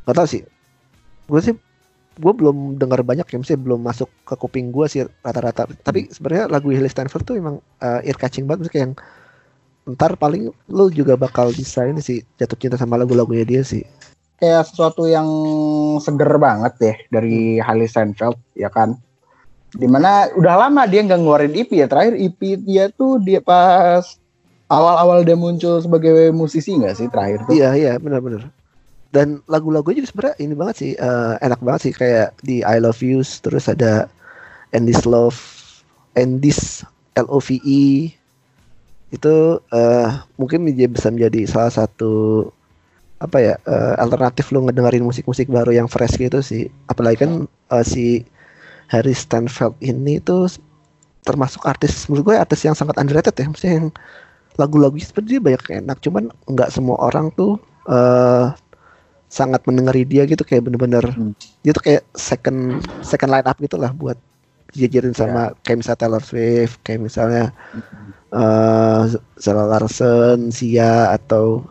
nggak 0.07 0.17
tahu 0.17 0.29
sih. 0.31 0.43
Gue 1.27 1.41
sih 1.43 1.55
gue 2.17 2.33
belum 2.33 2.79
dengar 2.79 3.03
banyak 3.03 3.27
ya, 3.27 3.37
mesti 3.39 3.55
belum 3.59 3.83
masuk 3.83 4.07
ke 4.23 4.35
kuping 4.39 4.71
gue 4.71 4.87
sih 4.87 5.03
rata-rata. 5.21 5.67
Tapi 5.83 6.09
sebenarnya 6.11 6.47
lagu 6.49 6.71
Haley 6.71 6.89
Steinfeld 6.89 7.27
tuh 7.27 7.37
emang 7.37 7.59
eh, 7.79 8.07
ear 8.07 8.17
catching 8.17 8.47
banget, 8.47 8.71
kayak 8.71 8.83
yang 8.91 8.95
ntar 9.85 10.17
paling 10.17 10.49
lu 10.73 10.89
juga 10.89 11.13
bakal 11.13 11.53
bisa 11.53 11.85
ini 11.85 12.01
sih 12.01 12.25
jatuh 12.41 12.57
cinta 12.57 12.81
sama 12.81 12.97
lagu-lagunya 12.97 13.45
dia 13.45 13.61
sih. 13.61 13.85
kayak 14.35 14.67
sesuatu 14.67 15.07
yang 15.07 15.29
seger 16.03 16.27
banget 16.37 16.73
deh 16.81 16.97
dari 17.09 17.61
Hailey 17.63 17.87
Steinfeld 17.87 18.35
ya 18.59 18.67
kan 18.67 18.99
di 19.75 19.87
mana 19.87 20.27
udah 20.35 20.67
lama 20.67 20.89
dia 20.89 21.05
nggak 21.05 21.21
ngeluarin 21.21 21.55
EP 21.55 21.71
ya 21.71 21.87
terakhir 21.87 22.19
EP 22.19 22.41
dia 22.65 22.91
tuh 22.91 23.23
dia 23.23 23.39
pas 23.39 24.03
awal-awal 24.67 25.23
dia 25.23 25.39
muncul 25.39 25.79
sebagai 25.79 26.33
musisi 26.33 26.75
nggak 26.75 26.95
sih 26.97 27.07
terakhir 27.13 27.47
tuh 27.47 27.55
Iya 27.55 27.71
iya 27.79 27.93
benar-benar. 28.01 28.49
Dan 29.15 29.39
lagu-lagunya 29.47 30.03
juga 30.03 30.11
sebenarnya 30.11 30.37
ini 30.43 30.55
banget 30.59 30.77
sih 30.83 30.93
eh, 30.99 31.35
enak 31.39 31.63
banget 31.63 31.81
sih 31.87 31.93
kayak 31.95 32.35
di 32.43 32.67
I 32.67 32.83
Love 32.83 32.99
You 32.99 33.23
terus 33.23 33.71
ada 33.71 34.11
And 34.75 34.91
This 34.91 35.07
Love 35.07 35.39
And 36.19 36.43
This 36.43 36.83
L 37.15 37.31
O 37.31 37.39
V 37.39 37.63
E 37.63 38.11
itu 39.15 39.35
eh, 39.71 40.11
mungkin 40.35 40.67
dia 40.67 40.91
bisa 40.91 41.15
menjadi 41.15 41.47
salah 41.47 41.71
satu 41.71 42.51
apa 43.23 43.39
ya 43.39 43.55
eh, 43.71 43.95
alternatif 44.03 44.51
lu 44.51 44.67
ngedengerin 44.67 45.07
musik-musik 45.07 45.47
baru 45.47 45.71
yang 45.71 45.87
fresh 45.87 46.19
gitu 46.19 46.43
sih. 46.43 46.67
Apalagi 46.91 47.23
kan 47.23 47.47
eh, 47.47 47.85
si 47.87 48.27
Harry 48.91 49.15
Stanfield 49.15 49.79
ini 49.79 50.19
tuh 50.19 50.51
termasuk 51.23 51.63
artis 51.71 52.11
menurut 52.11 52.35
gue 52.35 52.37
artis 52.37 52.67
yang 52.67 52.75
sangat 52.75 52.99
underrated 52.99 53.39
ya. 53.39 53.47
Maksudnya 53.47 53.75
yang 53.79 53.89
lagu-lagunya 54.59 55.07
sebenarnya 55.07 55.39
banyak 55.39 55.63
yang 55.71 55.79
enak 55.87 55.99
cuman 56.03 56.25
nggak 56.51 56.75
semua 56.75 56.99
orang 56.99 57.31
tuh 57.39 57.63
eh 57.87 58.51
sangat 59.35 59.67
mendengari 59.67 60.07
dia 60.07 60.23
gitu 60.31 60.47
kayak 60.47 60.63
bener-bener 60.71 61.03
Hmm. 61.11 61.35
dia 61.67 61.75
tuh 61.75 61.83
kayak 61.83 62.03
second 62.15 62.79
second 63.03 63.35
line 63.35 63.43
up 63.43 63.59
gitu 63.59 63.75
lah 63.75 63.91
buat 63.91 64.15
dijajarin 64.71 65.11
sama 65.11 65.51
kayak 65.67 65.83
misalnya 65.83 65.99
Taylor 65.99 66.23
Swift 66.23 66.79
kayak 66.87 67.01
misalnya 67.03 67.51
eh 68.31 69.03
Zara 69.39 69.67
Larson, 69.67 70.55
Sia 70.55 71.11
atau 71.11 71.67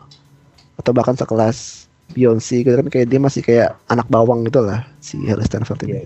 atau 0.76 0.92
bahkan 0.92 1.16
sekelas 1.16 1.88
Beyonce 2.12 2.60
gitu 2.64 2.76
kan 2.76 2.88
kayak 2.92 3.08
dia 3.08 3.20
masih 3.20 3.40
kayak 3.40 3.76
anak 3.88 4.04
bawang 4.12 4.44
gitu 4.44 4.60
lah 4.60 4.84
si 5.00 5.16
Harry 5.24 5.44
Stanford 5.44 5.80
ini. 5.88 6.04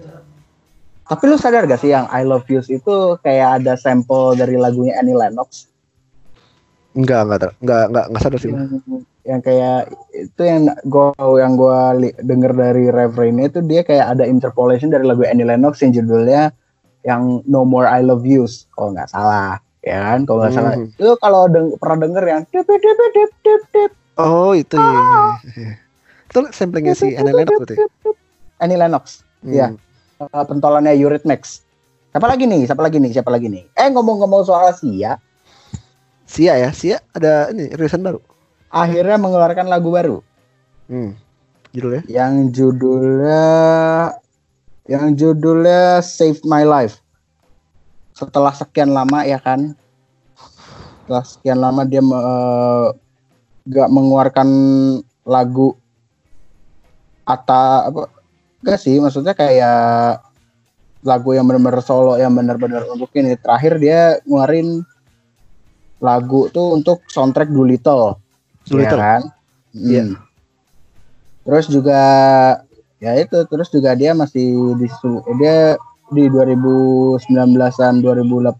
tapi 1.08 1.24
lu 1.24 1.40
sadar 1.40 1.64
gak 1.64 1.80
sih 1.80 1.90
yang 1.90 2.04
I 2.12 2.22
Love 2.22 2.46
You 2.52 2.60
itu 2.62 2.96
kayak 3.24 3.64
ada 3.64 3.74
sampel 3.80 4.36
dari 4.36 4.54
lagunya 4.60 4.94
Annie 5.00 5.16
Lennox 5.16 5.66
Enggak 6.98 7.20
enggak 7.30 7.38
enggak 7.62 7.82
enggak 7.88 8.04
enggak 8.10 8.22
sadar 8.22 8.40
sih. 8.42 8.52
Yang 9.28 9.40
kayak 9.40 9.92
itu 10.10 10.40
yang 10.40 10.72
gua 10.84 11.12
yang 11.36 11.52
gua 11.52 11.92
denger 12.18 12.52
dari 12.54 12.88
refrainnya 12.88 13.46
itu 13.46 13.60
dia 13.60 13.84
kayak 13.84 14.16
ada 14.16 14.24
interpolation 14.24 14.88
dari 14.88 15.04
lagu 15.04 15.20
Annie 15.22 15.44
Lennox 15.44 15.84
yang 15.84 15.92
judulnya 15.92 16.48
yang 17.04 17.44
No 17.44 17.62
More 17.62 17.84
I 17.84 18.00
Love 18.00 18.24
Yous 18.24 18.64
kalau 18.72 18.96
nggak 18.96 19.06
salah 19.06 19.60
ya 19.80 20.00
kan 20.02 20.24
kalau 20.24 20.42
nggak 20.42 20.54
salah 20.54 20.72
Hmm. 20.74 20.88
itu 20.90 21.12
kalau 21.20 21.44
deng- 21.46 21.76
pernah 21.76 21.98
denger 22.02 22.24
yang 22.24 22.40
dip 22.46 22.64
dip 22.64 22.80
dip 22.80 22.98
dip 23.38 23.62
dip 23.70 23.92
Oh 24.18 24.50
itu 24.50 24.74
ya. 24.74 24.82
ya, 24.82 24.98
ya. 25.54 25.72
Itu 26.26 26.38
samplingnya 26.50 26.92
si 26.92 27.14
Annie 27.14 27.30
Lennox 27.30 27.54
berarti. 27.62 27.76
Annie 28.58 28.74
Lennox 28.76 29.04
Hmm. 29.38 29.52
Iya. 29.52 29.66
uh, 30.18 30.42
pentolannya 30.42 30.96
Eurythmics 30.96 31.62
siapa 32.08 32.26
lagi 32.26 32.42
nih 32.42 32.64
siapa 32.64 32.80
lagi 32.80 32.96
nih 32.96 33.12
siapa 33.12 33.28
lagi 33.28 33.46
nih 33.46 33.68
eh 33.70 33.86
ngomong-ngomong 33.86 34.42
soal 34.42 34.72
Sia 34.72 35.20
Sia 36.24 36.52
ya, 36.56 36.72
Sia 36.72 37.00
ada 37.10 37.48
ini 37.48 37.68
rilisan 37.70 38.00
baru. 38.00 38.20
Akhirnya 38.68 39.16
mengeluarkan 39.16 39.66
lagu 39.68 39.88
baru 39.92 40.18
Hmm. 40.88 41.12
Judulnya? 41.76 42.02
yang 42.08 42.48
judulnya 42.48 43.44
yang 44.88 45.12
judulnya 45.12 46.00
Save 46.00 46.40
My 46.48 46.64
Life. 46.64 46.96
Setelah 48.16 48.56
sekian 48.56 48.96
lama 48.96 49.20
ya 49.28 49.36
kan, 49.36 49.76
setelah 51.04 51.24
sekian 51.28 51.60
lama 51.60 51.84
dia 51.84 52.00
uh, 52.00 52.96
gak 53.68 53.88
mengeluarkan 53.92 54.48
lagu 55.28 55.76
atau 57.28 57.92
apa 57.92 58.02
enggak 58.64 58.80
sih 58.80 58.96
maksudnya 58.96 59.36
kayak 59.36 60.24
lagu 61.04 61.36
yang 61.36 61.44
benar-benar 61.44 61.84
solo 61.84 62.16
yang 62.16 62.32
benar-benar 62.32 62.88
untuk 62.88 63.12
ini 63.12 63.36
terakhir 63.36 63.76
dia 63.76 64.16
ngeluarin 64.24 64.80
lagu 66.00 66.48
tuh 66.48 66.80
untuk 66.80 67.04
soundtrack 67.12 67.52
Doolittle 67.52 68.16
Doolittle. 68.68 68.98
ya 68.98 69.02
kan 69.02 69.22
Iya. 69.72 70.02
Hmm. 70.04 70.16
terus 71.44 71.66
juga 71.66 72.00
ya 72.98 73.12
itu 73.16 73.38
terus 73.48 73.68
juga 73.68 73.94
dia 73.94 74.12
masih 74.12 74.76
di 74.76 74.86
dia 75.38 75.76
di 76.08 76.24
2019an 76.28 78.00
2018 78.00 78.52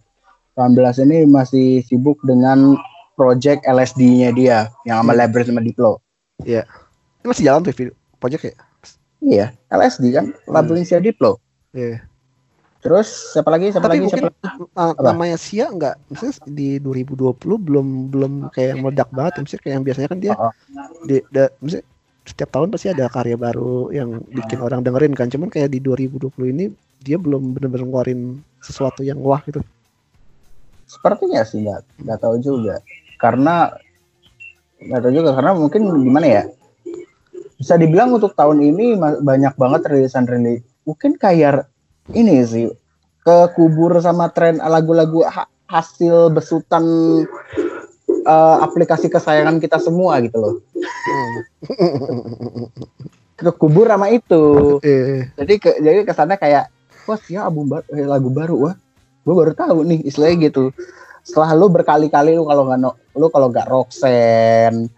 ini 1.04 1.18
masih 1.24 1.84
sibuk 1.84 2.16
dengan 2.22 2.76
project 3.12 3.66
LSD-nya 3.66 4.30
dia 4.32 4.58
yang 4.84 5.02
sama 5.02 5.12
Hmm. 5.12 5.20
Labyrinth 5.20 5.50
sama 5.50 5.60
Diplo. 5.60 5.92
Ini 6.40 6.64
masih 7.26 7.44
jalan 7.44 7.66
tuh 7.66 7.74
video 7.74 7.92
project 8.16 8.42
ya? 8.46 8.54
Iya, 9.18 9.46
LSD 9.68 10.14
kan, 10.14 10.30
Labyrinth 10.46 10.86
sama 10.86 11.02
Diplo. 11.02 11.32
Iya. 11.74 12.07
Terus 12.88 13.36
siapa 13.36 13.52
lagi? 13.52 13.68
Siapa 13.68 13.84
Tapi 13.84 14.00
lagi? 14.00 14.04
mungkin 14.08 14.24
Siapa 14.24 14.48
lagi? 14.48 14.64
uh, 14.80 14.92
Apa? 14.96 15.12
namanya 15.12 15.36
Sia 15.36 15.68
enggak 15.68 16.00
misalnya 16.08 16.40
di 16.48 16.80
2020 16.80 17.36
belum 17.60 17.86
belum 18.08 18.32
kayak 18.48 18.74
meledak 18.80 19.12
banget 19.12 19.32
ya. 19.36 19.40
Misalnya 19.44 19.62
kayak 19.62 19.74
yang 19.76 19.84
biasanya 19.84 20.08
kan 20.08 20.18
dia 20.24 20.32
Oh, 20.32 20.52
di 21.04 21.16
da, 21.28 21.52
misalnya 21.60 21.84
setiap 22.24 22.48
tahun 22.48 22.68
pasti 22.72 22.88
ada 22.88 23.04
karya 23.12 23.36
baru 23.36 23.92
yang 23.92 24.24
bikin 24.24 24.64
orang 24.64 24.80
dengerin 24.80 25.12
kan 25.12 25.28
cuman 25.28 25.52
kayak 25.52 25.68
di 25.68 25.80
2020 25.84 26.32
ini 26.48 26.64
dia 27.04 27.20
belum 27.20 27.56
bener-bener 27.56 27.84
ngeluarin 27.84 28.40
sesuatu 28.60 29.04
yang 29.04 29.20
wah 29.20 29.40
gitu 29.44 29.60
Sepertinya 30.88 31.44
sih 31.44 31.60
nggak 31.68 32.08
nggak 32.08 32.18
tahu 32.24 32.40
juga. 32.40 32.80
Karena 33.20 33.68
nggak 34.80 35.00
tahu 35.04 35.12
juga 35.12 35.30
karena 35.36 35.52
mungkin 35.52 35.82
gimana 36.00 36.26
ya? 36.26 36.42
Bisa 37.60 37.76
dibilang 37.76 38.16
untuk 38.16 38.32
tahun 38.32 38.64
ini 38.64 38.96
banyak 39.20 39.54
banget 39.60 39.84
rilisan 39.92 40.24
rilis. 40.24 40.64
Mungkin 40.88 41.20
kayak 41.20 41.68
ini 42.10 42.40
sih 42.42 42.66
ke 43.20 43.36
kubur 43.52 43.98
sama 44.00 44.28
tren 44.28 44.56
lagu-lagu 44.58 45.20
ha- 45.24 45.48
hasil 45.66 46.32
besutan 46.32 46.84
eh, 48.08 48.56
aplikasi 48.62 49.06
kesayangan 49.06 49.60
kita 49.60 49.76
semua 49.76 50.16
gitu 50.20 50.38
loh. 50.38 50.54
Ke 53.36 53.50
kubur 53.54 53.86
sama 53.86 54.08
itu. 54.10 54.78
eh 54.82 55.28
Jadi 55.36 55.54
ke, 55.60 55.70
jadi 55.78 56.02
kesannya 56.02 56.36
kayak 56.36 56.72
wah 57.06 57.20
ya 57.28 57.46
album 57.46 57.70
baru, 57.70 57.84
eh, 57.94 58.06
lagu 58.08 58.28
baru 58.32 58.56
wah. 58.58 58.74
Gue 59.22 59.34
baru 59.36 59.52
tahu 59.52 59.84
nih 59.84 60.08
istilahnya 60.08 60.48
gitu. 60.48 60.72
Setelah 61.22 61.52
lu 61.52 61.68
berkali-kali 61.68 62.32
lu 62.32 62.48
kalau 62.48 62.64
nggak 62.64 62.80
lu 63.14 63.26
kalau 63.28 63.46
nggak 63.52 63.68
Roxanne 63.68 64.88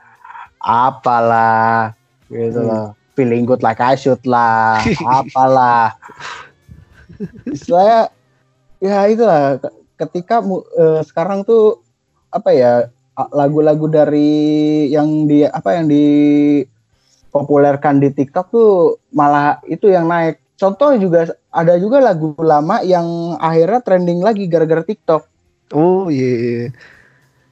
apalah 0.57 1.93
gitu 2.31 2.61
Hmm. 2.63 2.69
loh. 2.71 2.87
Feeling 3.19 3.43
good 3.45 3.61
like 3.61 3.83
I 3.83 3.99
should 3.99 4.23
lah, 4.25 4.81
apalah. 5.19 5.99
Istilahnya 7.47 8.09
ya 8.79 9.05
itulah 9.07 9.57
ke- 9.57 9.75
ketika 9.99 10.41
eh, 10.75 11.01
sekarang 11.03 11.45
tuh 11.45 11.85
apa 12.29 12.51
ya 12.51 12.73
lagu-lagu 13.31 13.85
dari 13.85 14.31
yang 14.89 15.27
di 15.27 15.45
apa 15.45 15.77
yang 15.77 15.91
dipopulerkan 17.29 18.01
di 18.01 18.09
TikTok 18.11 18.47
tuh 18.49 18.71
malah 19.11 19.61
itu 19.65 19.87
yang 19.87 20.09
naik. 20.09 20.41
Contoh 20.57 20.93
juga 20.95 21.25
ada 21.49 21.77
juga 21.77 22.01
lagu 22.01 22.37
lama 22.37 22.81
yang 22.81 23.05
akhirnya 23.37 23.81
trending 23.81 24.21
lagi 24.21 24.45
gara-gara 24.45 24.81
TikTok. 24.81 25.25
oh 25.71 26.11
iya 26.11 26.31
iya. 26.35 26.67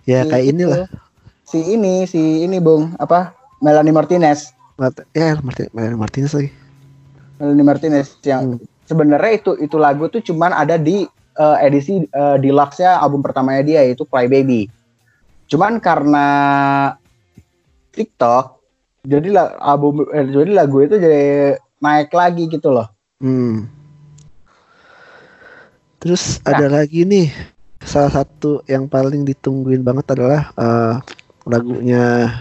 ya 0.05 0.21
kayak 0.27 0.45
Gitu. 0.45 0.53
inilah 0.57 0.91
Si 1.45 1.57
ini, 1.65 2.05
si 2.05 2.19
ini 2.45 2.61
Bung, 2.61 2.93
apa? 2.97 3.33
Melanie 3.59 3.89
Martinez. 3.89 4.53
Mart- 4.77 5.09
ya 5.11 5.41
Martin 5.41 5.73
Mariano 5.73 5.97
Martinez 5.97 6.31
lagi 6.31 6.53
Melanie 7.37 7.65
Martinez 7.65 8.09
yang 8.23 8.55
Hmm. 8.55 8.78
Sebenarnya 8.88 9.33
itu 9.37 9.52
itu 9.61 9.76
lagu 9.76 10.09
tuh 10.09 10.25
cuman 10.25 10.57
ada 10.57 10.80
di 10.80 11.04
eh, 11.37 11.57
edisi 11.61 12.00
eh, 12.09 12.37
deluxe-nya 12.40 12.97
album 12.97 13.21
pertamanya 13.21 13.61
dia 13.61 13.80
yaitu 13.85 14.09
Cry 14.09 14.25
Baby. 14.25 14.73
Cuman 15.49 15.76
karena 15.78 16.26
TikTok 17.92 18.59
jadi 19.04 19.28
album 19.61 20.09
eh, 20.09 20.25
jadi 20.25 20.52
lagu 20.64 20.80
itu 20.80 20.97
jadi 20.97 21.61
naik 21.85 22.11
lagi 22.16 22.49
gitu 22.49 22.73
loh. 22.73 22.88
Hmm. 23.21 23.68
Terus 26.00 26.40
Nah. 26.47 26.57
ada 26.57 26.66
lagi 26.80 27.04
nih 27.04 27.28
salah 27.83 28.11
satu 28.23 28.64
yang 28.66 28.88
paling 28.88 29.28
ditungguin 29.28 29.85
banget 29.85 30.16
adalah 30.16 30.49
eh, 30.57 30.95
lagunya 31.45 32.33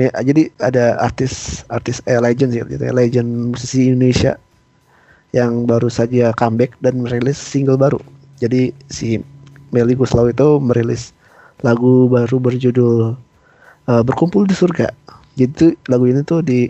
jadi 0.00 0.48
ada 0.56 0.96
artis 1.04 1.64
artis 1.68 2.00
eh, 2.08 2.16
legend 2.16 2.56
sih 2.56 2.64
gitu 2.64 2.80
ya, 2.80 2.94
legend 2.96 3.52
musisi 3.52 3.92
Indonesia 3.92 4.40
yang 5.32 5.64
baru 5.64 5.88
saja 5.88 6.32
comeback 6.36 6.76
dan 6.80 7.00
merilis 7.00 7.36
single 7.36 7.76
baru. 7.76 7.98
Jadi 8.38 8.72
si 8.88 9.20
Melly 9.72 9.96
Guslau 9.96 10.28
itu 10.28 10.60
merilis 10.60 11.16
lagu 11.62 12.08
baru 12.08 12.36
berjudul 12.36 13.16
eh, 13.88 14.02
Berkumpul 14.04 14.44
di 14.44 14.54
Surga. 14.54 14.92
Jadi 15.34 15.52
tuh 15.52 15.70
lagu 15.88 16.04
ini 16.04 16.20
tuh 16.22 16.44
di 16.44 16.68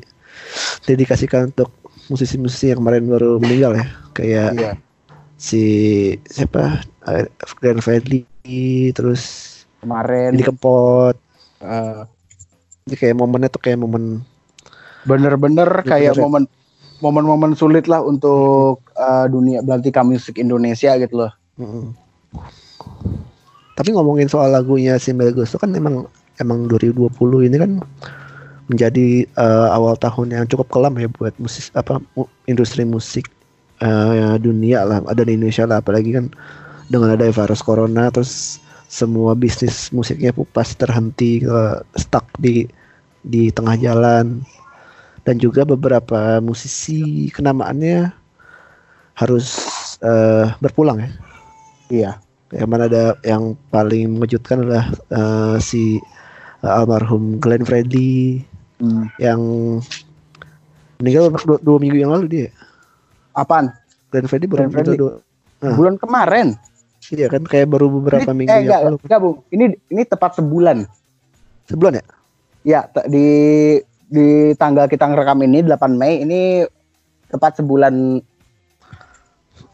dedikasikan 0.87 1.51
untuk 1.51 1.71
musisi-musisi 2.09 2.71
yang 2.71 2.83
kemarin 2.83 3.07
baru 3.07 3.39
meninggal 3.39 3.79
ya 3.79 3.87
kayak 4.13 4.51
Iya. 4.55 4.73
si 5.39 5.63
siapa 6.27 6.83
eh, 7.09 7.27
Glenn 7.59 7.81
Fredly 7.81 8.27
terus 8.93 9.23
Kemarin 9.81 10.35
Didi 10.35 10.45
Kempot 10.45 11.17
eh, 11.63 12.03
ini 12.87 12.95
kayak 12.99 13.17
momennya 13.17 13.49
tuh 13.49 13.63
kayak 13.63 13.79
momen 13.79 14.23
bener-bener 15.03 15.83
kayak 15.83 16.15
Bener. 16.15 16.23
momen 16.23 16.43
momen-momen 17.03 17.59
sulit 17.59 17.91
lah 17.91 18.01
untuk 18.01 18.81
eh, 18.95 19.27
dunia 19.29 19.61
belantika 19.61 20.01
musik 20.07 20.39
Indonesia 20.39 20.95
gitu 20.97 21.27
loh. 21.27 21.33
Mm. 21.61 21.93
tapi 23.77 23.93
ngomongin 23.93 24.25
soal 24.25 24.57
lagunya 24.57 24.97
si 24.97 25.13
Mel 25.13 25.37
Gusto 25.37 25.61
kan 25.61 25.69
emang 25.77 26.09
emang 26.41 26.65
2020 26.65 27.13
ini 27.45 27.57
kan 27.61 27.73
menjadi 28.73 29.29
eh, 29.29 29.69
awal 29.69 30.01
tahun 30.01 30.33
yang 30.33 30.45
cukup 30.49 30.73
kelam 30.73 30.97
ya 30.97 31.13
buat 31.13 31.37
musik 31.37 31.69
apa 31.77 32.01
industri 32.49 32.89
musik 32.89 33.29
eh, 33.85 34.35
dunia 34.41 34.87
lah 34.87 35.05
ada 35.05 35.29
di 35.29 35.37
Indonesia 35.37 35.69
lah 35.69 35.85
apalagi 35.85 36.17
kan 36.17 36.33
dengan 36.89 37.13
ada 37.13 37.29
virus 37.29 37.61
corona 37.61 38.09
terus 38.09 38.63
semua 38.93 39.33
bisnis 39.33 39.89
musiknya 39.93 40.33
pasti 40.57 40.81
terhenti 40.81 41.31
eh, 41.45 41.77
stuck 42.01 42.25
di 42.41 42.65
di 43.23 43.53
tengah 43.53 43.77
jalan 43.77 44.41
dan 45.23 45.37
juga 45.37 45.63
beberapa 45.63 46.39
musisi 46.39 47.31
kenamaannya 47.31 48.11
harus 49.15 49.47
eh, 50.01 50.47
berpulang 50.59 50.99
ya 50.99 51.11
Iya. 51.93 52.13
yang 52.53 52.69
mana 52.69 52.85
ada 52.85 53.05
yang 53.23 53.53
paling 53.69 54.13
mengejutkan 54.13 54.61
adalah 54.61 54.85
eh, 55.09 55.57
si 55.59 56.01
eh, 56.59 56.71
almarhum 56.71 57.39
Glenn 57.39 57.63
Fredly 57.63 58.43
Hmm. 58.83 59.07
yang 59.15 59.39
meninggal 60.99 61.31
dua, 61.39 61.59
dua 61.63 61.79
minggu 61.79 61.99
yang 61.99 62.11
lalu 62.11 62.27
dia 62.27 62.49
Apaan? 63.31 63.71
Glenn 64.11 64.27
Fredly 64.27 64.47
baru 64.47 64.59
Glenn 64.61 64.73
Fredly. 64.73 64.99
dua- 64.99 65.19
Ah. 65.63 65.79
Bulan 65.79 65.95
kemarin. 65.95 66.59
iya 67.09 67.31
kan 67.31 67.47
kayak 67.47 67.71
baru 67.71 67.87
beberapa 67.87 68.27
Ini- 68.27 68.35
minggu 68.35 68.51
eh, 68.51 68.57
yang 68.57 68.67
enggak, 68.67 68.81
lalu 68.83 68.97
enggak, 68.99 69.21
Bung. 69.23 69.37
Ini 69.47 69.65
ini 69.89 70.03
tepat 70.03 70.31
sebulan. 70.35 70.77
sebulan 71.63 71.93
ya 71.95 72.05
Ya, 72.63 72.81
di 73.07 73.27
di 74.13 74.29
tanggal 74.55 74.85
kita 74.87 75.09
ngerekam 75.09 75.41
ini 75.43 75.65
8 75.65 75.73
Mei 75.97 76.21
ini 76.21 76.69
tepat 77.27 77.57
sebulan 77.57 78.21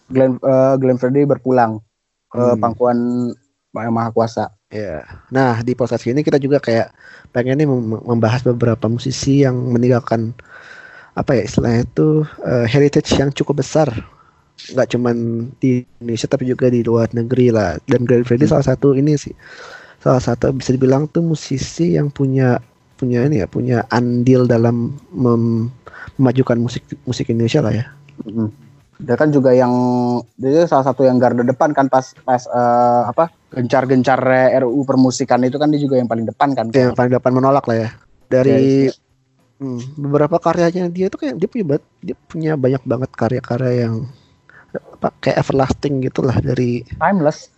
Glenn 0.08 0.38
eh, 0.38 0.74
Glenn 0.78 0.96
Fredly 0.96 1.26
berpulang 1.26 1.82
ke 2.28 2.38
Hmm. 2.38 2.60
pangkuan 2.60 2.98
Yang 3.74 3.94
Maha 3.94 4.10
Kuasa. 4.10 4.44
ya 4.68 5.00
nah 5.30 5.58
di 5.58 5.72
podcast 5.72 6.04
ini 6.04 6.20
kita 6.20 6.36
juga 6.36 6.60
kayak 6.60 6.92
pengen 7.30 7.56
nih 7.56 7.64
mem- 7.64 8.04
membahas 8.04 8.44
beberapa 8.44 8.84
musisi 8.84 9.40
yang 9.40 9.54
meninggalkan 9.54 10.36
apa 11.14 11.32
ya 11.32 11.42
istilahnya 11.42 11.82
itu 11.82 12.08
eh, 12.44 12.66
heritage 12.68 13.16
yang 13.16 13.32
cukup 13.32 13.64
besar 13.64 13.88
nggak 14.68 14.88
cuman 14.92 15.16
di 15.56 15.86
Indonesia 15.98 16.28
tapi 16.28 16.44
juga 16.44 16.68
di 16.68 16.82
luar 16.82 17.08
negeri 17.10 17.48
lah 17.48 17.80
dan 17.86 18.04
Glenn 18.04 18.22
Fredly 18.22 18.44
Hmm. 18.44 18.54
salah 18.54 18.66
satu 18.68 18.92
ini 18.92 19.16
sih 19.16 19.32
salah 19.98 20.20
satu 20.20 20.52
bisa 20.52 20.70
dibilang 20.70 21.08
tuh 21.08 21.24
musisi 21.24 21.96
yang 21.96 22.12
punya 22.12 22.60
punya 22.98 23.22
ini 23.24 23.40
ya 23.40 23.46
punya 23.46 23.86
andil 23.88 24.44
dalam 24.44 24.98
mem- 25.14 25.70
memajukan 26.18 26.58
musik 26.58 26.82
musik 27.06 27.30
Indonesia 27.30 27.62
lah 27.62 27.74
ya 27.74 27.86
Mm. 28.18 28.50
Dia 28.98 29.14
kan 29.14 29.30
juga 29.30 29.54
yang 29.54 29.70
dia 30.34 30.66
salah 30.66 30.82
satu 30.82 31.06
yang 31.06 31.22
garda 31.22 31.46
depan 31.46 31.70
kan 31.70 31.86
pas 31.86 32.18
pas 32.26 32.42
eh, 32.50 33.02
apa 33.06 33.30
gencar-gencar 33.54 34.18
RUU 34.58 34.82
permusikan 34.82 35.38
itu 35.46 35.54
kan 35.54 35.70
dia 35.70 35.78
juga 35.78 36.02
yang 36.02 36.10
paling 36.10 36.26
depan 36.26 36.50
kan. 36.50 36.66
yang 36.74 36.98
paling 36.98 37.14
depan 37.14 37.30
menolak 37.30 37.62
lah 37.70 37.86
ya 37.86 37.90
dari 38.26 38.90
Dari- 38.90 38.90
hmm, 39.62 40.02
beberapa 40.02 40.42
karyanya 40.42 40.90
dia 40.90 41.06
tuh 41.06 41.22
kayak 41.22 41.38
dia 41.38 41.46
punya 41.46 41.78
dia 42.02 42.16
punya 42.26 42.52
banyak 42.58 42.82
banget 42.82 43.10
karya-karya 43.14 43.86
yang 43.86 43.94
apa 44.98 45.14
kayak 45.22 45.46
everlasting 45.46 46.02
gitulah 46.02 46.34
dari 46.42 46.82
timeless. 46.98 47.54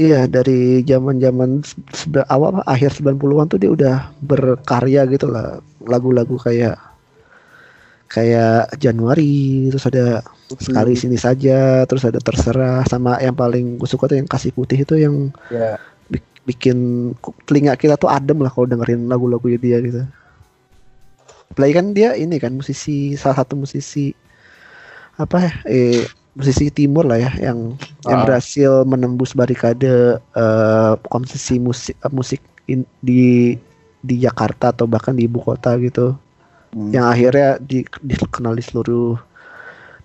Iya 0.00 0.24
dari 0.24 0.80
zaman-zaman 0.80 1.60
awal 2.24 2.64
akhir 2.64 2.96
90-an 2.96 3.52
tuh 3.52 3.60
dia 3.60 3.68
udah 3.68 3.94
berkarya 4.24 5.04
gitu 5.12 5.28
lah 5.28 5.60
lagu-lagu 5.84 6.40
kayak 6.40 6.80
kayak 8.08 8.74
Januari 8.80 9.68
terus 9.68 9.84
ada 9.86 10.24
sekali 10.56 10.96
Hmm. 10.96 11.02
sini 11.04 11.18
saja 11.20 11.84
terus 11.84 12.02
ada 12.02 12.18
terserah 12.18 12.82
sama 12.88 13.20
yang 13.22 13.36
paling 13.36 13.76
gue 13.78 13.86
suka 13.86 14.08
tuh 14.10 14.18
yang 14.18 14.26
kasih 14.26 14.50
putih 14.50 14.82
itu 14.82 14.96
yang 14.98 15.30
Ya. 15.52 15.76
bi- 16.10 16.24
bikin 16.48 17.12
telinga 17.46 17.76
kita 17.76 17.94
tuh 17.94 18.10
adem 18.10 18.40
lah 18.40 18.50
kalau 18.50 18.66
dengerin 18.66 19.04
lagu-lagu 19.06 19.46
dia 19.54 19.78
gitu. 19.78 20.02
Apalagi 21.52 21.74
kan 21.76 21.86
dia 21.92 22.16
ini 22.16 22.40
kan 22.40 22.56
musisi 22.56 23.14
salah 23.14 23.44
satu 23.44 23.54
musisi 23.54 24.10
apa 25.14 25.36
ya 25.44 25.52
eh 25.68 26.02
musisi 26.30 26.70
timur 26.70 27.04
lah 27.04 27.18
ya 27.18 27.50
yang 27.50 27.74
yang 28.06 28.20
Ah. 28.22 28.24
berhasil 28.24 28.86
menembus 28.86 29.34
barikade 29.34 29.90
eh 30.16 30.92
kompetisi 31.06 31.58
musik 31.58 31.98
eh, 31.98 32.12
musik 32.12 32.38
in- 32.66 32.86
di 32.98 33.54
di 34.00 34.14
Jakarta 34.16 34.72
atau 34.72 34.86
bahkan 34.86 35.12
di 35.12 35.26
ibu 35.26 35.38
kota 35.38 35.74
gitu 35.76 36.14
Hmm. 36.70 36.94
yang 36.94 37.10
akhirnya 37.10 37.58
di, 37.58 37.82
dikenal 37.98 38.54
di 38.54 38.62
seluruh 38.62 39.18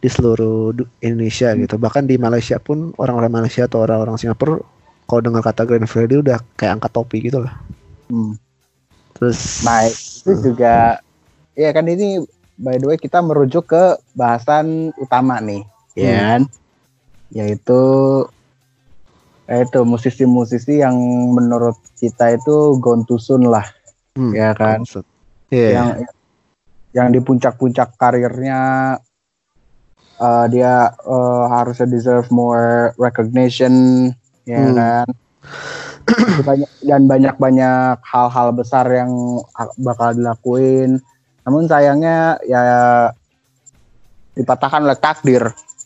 di 0.02 0.10
seluruh 0.10 0.74
Indonesia 1.00 1.54
gitu 1.54 1.78
bahkan 1.78 2.04
di 2.04 2.18
Malaysia 2.18 2.58
pun 2.58 2.90
orang-orang 2.98 3.42
Malaysia 3.42 3.70
atau 3.70 3.86
orang-orang 3.86 4.18
Singapura 4.18 4.58
kalau 5.06 5.22
dengar 5.22 5.46
kata 5.46 5.62
Glenn 5.62 5.86
Fredly 5.86 6.26
udah 6.26 6.42
kayak 6.58 6.82
angkat 6.82 6.92
topi 6.92 7.22
gitu 7.22 7.46
lah 7.46 7.54
Hmm. 8.06 8.34
terus 9.14 9.62
Nah, 9.62 9.86
itu 9.86 10.32
juga 10.42 10.98
ya 11.54 11.70
kan 11.70 11.86
ini 11.86 12.26
by 12.56 12.78
the 12.78 12.86
way 12.86 12.98
kita 12.98 13.22
merujuk 13.22 13.70
ke 13.70 13.84
bahasan 14.12 14.90
utama 14.98 15.38
nih, 15.38 15.62
ya 15.96 16.06
Hmm. 16.06 16.20
kan? 16.20 16.42
Yaitu 17.32 17.82
yaitu 19.46 19.80
musisi-musisi 19.82 20.82
yang 20.82 20.98
menurut 21.32 21.78
kita 21.96 22.34
itu 22.34 22.76
gone 22.78 23.06
too 23.06 23.16
soon 23.16 23.46
lah, 23.46 23.66
hmm, 24.18 24.34
ya 24.34 24.58
kan? 24.58 24.82
maksud. 24.82 25.06
Iya. 25.50 25.70
Yang 25.70 25.90
yang 26.96 27.08
di 27.12 27.20
puncak-puncak 27.20 27.94
karirnya 27.96 28.60
eh, 30.16 30.46
dia 30.48 30.90
eh, 30.92 31.46
harusnya 31.52 31.86
deserve 31.86 32.26
more 32.32 32.96
recognition, 32.98 33.74
ya 34.44 34.60
Hmm. 34.62 34.76
kan? 34.76 35.08
banyak 36.42 36.70
dan 36.82 37.02
banyak-banyak 37.06 37.98
hal-hal 38.02 38.50
besar 38.52 38.86
yang 38.90 39.42
bakal 39.78 40.14
dilakuin. 40.14 41.02
Namun 41.46 41.66
sayangnya 41.66 42.38
ya 42.46 42.62
dipatahkan 44.34 44.86
oleh 44.86 44.98
takdir 44.98 45.44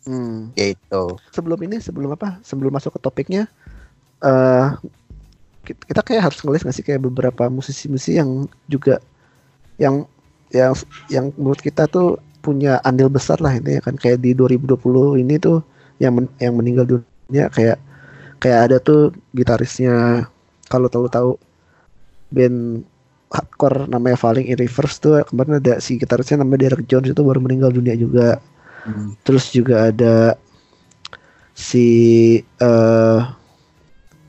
Hmm. 0.08 0.56
gitu. 0.58 1.20
sebelum 1.36 1.60
ini 1.68 1.78
sebelum 1.84 2.16
apa 2.16 2.40
sebelum 2.42 2.72
masuk 2.74 2.98
ke 2.98 3.00
topiknya 3.04 3.44
eh 4.24 4.68
ki- 5.66 5.84
kita 5.90 6.02
kayak 6.08 6.24
harus 6.32 6.40
ngelis 6.44 6.64
nggak 6.66 6.76
sih 6.78 6.86
kayak 6.88 7.02
beberapa 7.08 7.44
musisi-musisi 7.52 8.18
yang 8.20 8.48
juga 8.68 9.00
yang 9.80 10.06
yang 10.54 10.74
yang 11.12 11.26
menurut 11.38 11.62
kita 11.62 11.86
tuh 11.90 12.20
punya 12.46 12.80
andil 12.88 13.10
besar 13.12 13.38
lah 13.44 13.54
ini 13.60 13.78
ya 13.78 13.82
kan 13.84 13.96
kayak 14.00 14.20
di 14.24 14.32
2020 14.38 15.20
ini 15.22 15.36
tuh 15.42 15.62
yang 16.04 16.14
men- 16.18 16.36
yang 16.42 16.54
meninggal 16.58 16.86
dunia 16.88 17.46
kayak 17.52 17.78
kayak 18.44 18.60
ada 18.72 18.78
tuh 18.82 19.12
gitarisnya 19.36 20.26
kalau 20.72 20.88
tahu 20.92 21.08
tahu 21.12 21.32
band 22.30 22.86
hardcore 23.30 23.86
namanya 23.90 24.18
Falling 24.18 24.50
in 24.50 24.58
Reverse 24.58 24.98
tuh 25.02 25.22
kemarin 25.30 25.62
ada 25.62 25.78
si 25.82 25.98
gitarisnya 26.02 26.42
namanya 26.42 26.70
Derek 26.70 26.86
Jones 26.90 27.10
itu 27.14 27.22
baru 27.22 27.38
meninggal 27.42 27.70
dunia 27.74 27.94
juga 27.94 28.42
terus 29.28 29.52
juga 29.52 29.92
ada 29.92 30.38
si 31.54 31.88
eh 32.40 33.20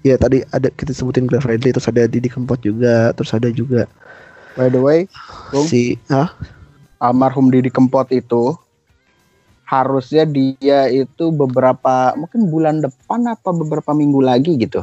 ya 0.01 0.17
tadi 0.17 0.41
ada 0.51 0.73
kita 0.73 0.97
sebutin 0.97 1.29
Glenn 1.29 1.45
Fredly 1.45 1.71
terus 1.71 1.89
ada 1.89 2.09
Didi 2.09 2.27
Kempot 2.33 2.59
juga 2.65 3.13
terus 3.13 3.31
ada 3.37 3.53
juga 3.53 3.85
By 4.59 4.67
the 4.67 4.83
way, 4.83 5.07
Bung? 5.55 5.67
si 5.67 5.95
ah 6.11 6.35
almarhum 6.99 7.49
Didi 7.49 7.71
Kempot 7.71 8.11
itu 8.11 8.59
harusnya 9.65 10.27
dia 10.27 10.91
itu 10.91 11.31
beberapa 11.31 12.13
mungkin 12.19 12.51
bulan 12.51 12.83
depan 12.83 13.31
apa 13.31 13.55
beberapa 13.55 13.95
minggu 13.95 14.19
lagi 14.19 14.59
gitu. 14.59 14.83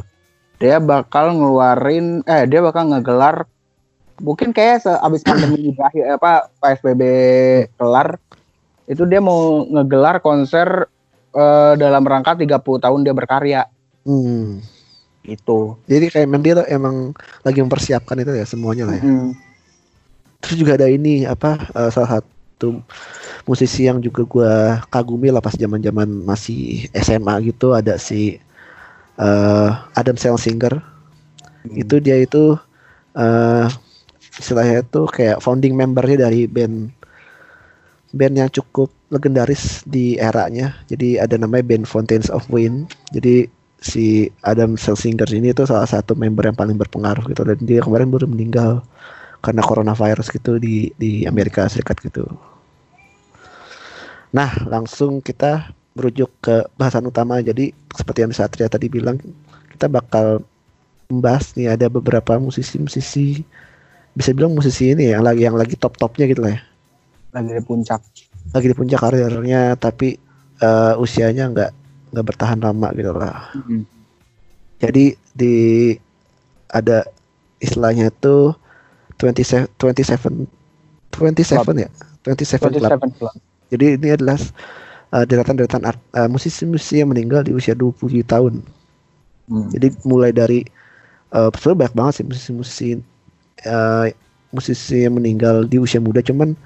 Dia 0.58 0.80
bakal 0.80 1.36
ngeluarin 1.36 2.24
eh 2.24 2.48
dia 2.48 2.64
bakal 2.64 2.88
ngegelar 2.90 3.44
mungkin 4.18 4.50
kayak 4.50 4.82
sehabis 4.82 5.22
pandemi 5.22 5.70
berakhir 5.76 6.18
apa 6.18 6.50
PSBB 6.58 7.02
kelar 7.78 8.18
itu 8.88 9.04
dia 9.04 9.20
mau 9.20 9.68
ngegelar 9.68 10.24
konser 10.24 10.88
eh, 11.36 11.72
dalam 11.76 12.02
rangka 12.02 12.34
30 12.34 12.56
tahun 12.58 13.00
dia 13.04 13.14
berkarya 13.14 13.62
hmm. 14.08 14.64
gitu. 15.28 15.76
jadi 15.84 16.08
kayak 16.08 16.26
memang 16.26 16.42
dia 16.42 16.54
tuh 16.58 16.66
emang 16.72 17.12
lagi 17.44 17.60
mempersiapkan 17.60 18.16
itu 18.24 18.32
ya 18.32 18.48
semuanya 18.48 18.88
lah 18.88 18.96
ya 18.96 19.04
Mm. 19.04 19.30
terus 20.40 20.56
juga 20.56 20.80
ada 20.80 20.88
ini 20.88 21.28
apa 21.28 21.60
eh, 21.76 21.90
salah 21.92 22.18
satu 22.18 22.80
musisi 23.44 23.86
yang 23.86 24.00
juga 24.00 24.22
gua 24.24 24.52
kagumi 24.88 25.28
lah 25.28 25.44
pas 25.44 25.54
zaman 25.54 25.84
zaman 25.84 26.08
masih 26.24 26.88
SMA 26.96 27.52
gitu 27.52 27.76
ada 27.76 28.00
si 28.00 28.40
eh 29.18 29.70
Adam 29.98 30.14
Selsinger 30.14 30.78
itu 31.74 31.98
dia 31.98 32.22
itu 32.22 32.54
eh 33.18 33.66
istilahnya 34.38 34.86
itu 34.86 35.02
kayak 35.10 35.42
founding 35.42 35.74
membernya 35.74 36.30
dari 36.30 36.46
band 36.46 36.94
band 38.12 38.34
yang 38.40 38.50
cukup 38.52 38.88
legendaris 39.12 39.84
di 39.84 40.16
eranya. 40.16 40.76
Jadi 40.88 41.20
ada 41.20 41.36
namanya 41.36 41.64
band 41.64 41.84
Fountains 41.88 42.32
of 42.32 42.44
Wind. 42.48 42.92
Jadi 43.12 43.48
si 43.78 44.28
Adam 44.42 44.74
Selsinger 44.74 45.28
ini 45.30 45.54
tuh 45.54 45.68
salah 45.68 45.86
satu 45.86 46.16
member 46.18 46.48
yang 46.48 46.56
paling 46.56 46.76
berpengaruh 46.76 47.28
gitu. 47.28 47.42
Dan 47.44 47.58
dia 47.64 47.84
kemarin 47.84 48.08
baru 48.08 48.28
meninggal 48.28 48.80
karena 49.38 49.62
coronavirus 49.62 50.34
gitu 50.34 50.58
di 50.58 50.90
di 50.96 51.24
Amerika 51.28 51.68
Serikat 51.68 52.00
gitu. 52.02 52.26
Nah 54.32 54.50
langsung 54.68 55.20
kita 55.24 55.72
merujuk 55.96 56.30
ke 56.40 56.64
bahasan 56.76 57.08
utama. 57.08 57.40
Jadi 57.44 57.72
seperti 57.92 58.24
yang 58.24 58.32
Satria 58.32 58.68
tadi 58.68 58.88
bilang 58.88 59.20
kita 59.72 59.86
bakal 59.88 60.42
membahas 61.08 61.56
nih 61.56 61.72
ada 61.72 61.88
beberapa 61.88 62.36
musisi-musisi 62.36 63.40
bisa 64.12 64.34
bilang 64.34 64.52
musisi 64.52 64.92
ini 64.92 65.08
ya, 65.08 65.16
yang 65.16 65.24
lagi 65.24 65.42
yang 65.46 65.56
lagi 65.56 65.74
top-topnya 65.78 66.26
gitu 66.28 66.42
lah 66.44 66.58
ya 66.58 66.60
Lagi 67.32 67.50
di 67.52 67.62
puncak. 67.62 68.00
lagi 68.48 68.66
di 68.66 68.76
puncak 68.76 68.98
karirnya 68.98 69.76
tapi 69.76 70.16
eh, 70.58 70.94
usianya 70.96 71.52
nggak 71.52 71.70
nggak 72.10 72.26
bertahan 72.26 72.56
lama 72.58 72.88
gitu 72.96 73.12
lah 73.12 73.52
Mm. 73.52 73.84
jadi 74.80 75.04
di 75.36 75.54
ada 76.68 77.04
istilahnya 77.60 78.08
tuh 78.14 78.56
27 79.20 79.68
27 79.76 80.48
27 81.12 81.76
ya 81.76 81.90
27 82.24 82.56
Club 82.56 82.72
27 82.72 83.20
Club. 83.20 83.34
jadi 83.68 83.86
ini 84.00 84.08
adalah 84.16 84.40
eh, 85.12 85.24
deretan-deretan 85.28 85.82
eh, 85.84 86.28
musisi-musisi 86.28 87.04
yang 87.04 87.12
meninggal 87.12 87.44
di 87.44 87.52
usia 87.52 87.76
27 87.76 88.24
tahun 88.24 88.64
Mm. 89.48 89.68
jadi 89.76 89.86
mulai 90.04 90.32
dari 90.32 90.60
eh 91.28 91.48
sebenarnya 91.52 91.80
banyak 91.84 91.94
banget 91.94 92.12
sih 92.16 92.24
musisi-musisi 92.24 92.88
eh, 93.62 94.06
musisi 94.48 95.04
yang 95.04 95.20
meninggal 95.20 95.64
di 95.64 95.76
usia 95.76 96.00
muda 96.00 96.24
cuman 96.24 96.56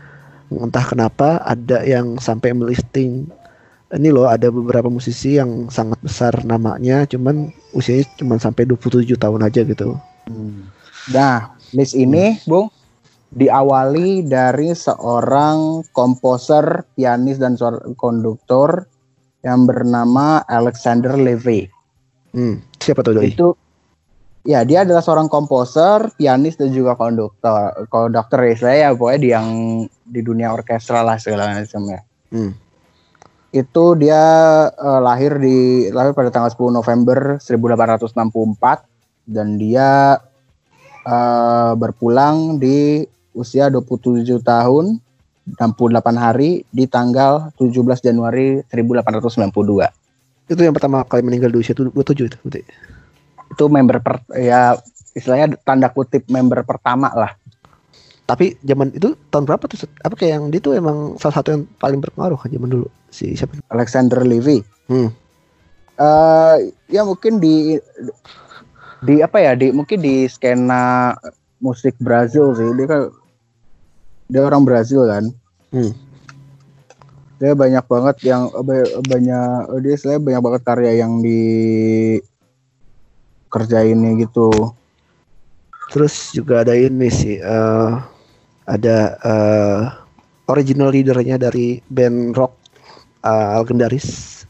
entah 0.61 0.85
kenapa 0.85 1.41
ada 1.47 1.81
yang 1.87 2.21
sampai 2.21 2.53
melisting 2.53 3.31
ini 3.93 4.09
loh 4.09 4.25
ada 4.25 4.49
beberapa 4.49 4.89
musisi 4.89 5.37
yang 5.37 5.69
sangat 5.69 6.01
besar 6.01 6.33
namanya 6.49 7.05
cuman 7.05 7.53
usianya 7.77 8.09
cuman 8.17 8.41
sampai 8.41 8.65
27 8.65 9.05
tahun 9.21 9.41
aja 9.45 9.61
gitu. 9.69 10.01
Nah, 11.13 11.53
list 11.77 11.93
ini, 11.99 12.39
Bung, 12.49 12.73
diawali 13.37 14.25
dari 14.25 14.73
seorang 14.73 15.85
komposer, 15.93 16.85
pianis 16.97 17.41
dan 17.41 17.59
konduktor 17.97 18.87
yang 19.43 19.67
bernama 19.67 20.41
Alexander 20.47 21.17
Levy. 21.19 21.67
Hmm, 22.33 22.65
siapa 22.81 23.05
tuh 23.05 23.19
doi? 23.19 23.35
Itu 23.35 23.59
ya 24.43 24.67
dia 24.67 24.83
adalah 24.83 25.03
seorang 25.03 25.31
komposer, 25.31 26.11
pianis 26.19 26.59
dan 26.59 26.75
juga 26.75 26.99
konduktor. 26.99 27.87
Konduktor 27.89 28.41
ya 28.47 28.55
saya 28.59 28.87
pokoknya 28.95 29.21
di 29.21 29.29
yang 29.31 29.49
di 30.03 30.21
dunia 30.21 30.51
orkestra 30.51 31.03
lah 31.03 31.19
segala 31.19 31.55
macam 31.55 31.83
ya. 31.89 32.01
Hmm. 32.35 32.53
Itu 33.53 33.95
dia 33.99 34.23
eh, 34.71 35.01
lahir 35.03 35.39
di 35.39 35.89
lahir 35.91 36.13
pada 36.17 36.33
tanggal 36.33 36.51
10 36.51 36.79
November 36.79 37.19
1864 37.39 39.31
dan 39.31 39.57
dia 39.61 40.19
eh, 41.07 41.73
berpulang 41.79 42.59
di 42.59 43.07
usia 43.33 43.73
27 43.73 44.43
tahun 44.45 45.01
68 45.59 45.99
hari 46.15 46.63
di 46.71 46.87
tanggal 46.87 47.51
17 47.59 47.75
Januari 47.99 48.63
1892. 48.71 49.91
Itu 50.53 50.63
yang 50.63 50.75
pertama 50.75 51.03
kali 51.03 51.23
meninggal 51.27 51.51
di 51.51 51.59
usia 51.59 51.75
27 51.75 52.31
itu. 52.31 52.39
berarti. 52.39 52.63
Itu 53.53 53.69
member 53.69 54.01
per, 54.01 54.25
ya 54.35 54.75
istilahnya 55.13 55.61
tanda 55.63 55.93
kutip 55.93 56.25
member 56.33 56.65
pertama 56.65 57.13
lah. 57.13 57.37
Tapi 58.25 58.57
zaman 58.65 58.97
itu 58.97 59.13
tahun 59.29 59.45
berapa 59.45 59.65
tuh? 59.69 59.85
Apa 60.01 60.15
kayak 60.17 60.33
yang 60.41 60.45
dia 60.49 60.61
tuh 60.63 60.73
emang 60.73 61.21
salah 61.21 61.37
satu 61.37 61.53
yang 61.53 61.63
paling 61.77 62.01
berpengaruh 62.01 62.41
kan 62.41 62.49
zaman 62.49 62.71
dulu 62.73 62.89
si 63.13 63.37
siapa? 63.37 63.61
Alexander 63.69 64.25
Levy. 64.25 64.65
Hmm. 64.89 65.15
uh, 66.01 66.57
ya 66.91 67.07
mungkin 67.07 67.39
di 67.39 67.79
di 69.03 69.19
apa 69.19 69.39
ya 69.43 69.53
di 69.59 69.75
mungkin 69.75 69.99
di 69.99 70.27
skena 70.31 71.15
musik 71.59 71.95
Brazil 71.99 72.55
sih 72.55 72.71
dia 72.79 72.87
kan 72.87 73.03
dia 74.31 74.43
orang 74.43 74.63
Brazil 74.63 75.07
kan 75.07 75.25
hmm. 75.75 75.93
dia 77.43 77.53
banyak 77.55 77.85
banget 77.87 78.17
yang 78.27 78.51
banyak 79.07 79.83
dia 79.83 79.95
saya 79.99 80.19
banyak 80.23 80.43
banget 80.43 80.63
karya 80.63 80.93
yang 81.03 81.19
di 81.23 81.43
kerjainnya 83.53 84.17
gitu. 84.17 84.73
Terus 85.93 86.33
juga 86.33 86.65
ada 86.65 86.73
ini 86.73 87.13
sih 87.13 87.37
uh, 87.37 88.01
ada 88.65 89.21
uh, 89.21 89.81
original 90.49 90.89
leadernya 90.89 91.37
dari 91.37 91.85
band 91.93 92.33
rock 92.33 92.57
uh, 93.29 93.61
legendaris 93.61 94.43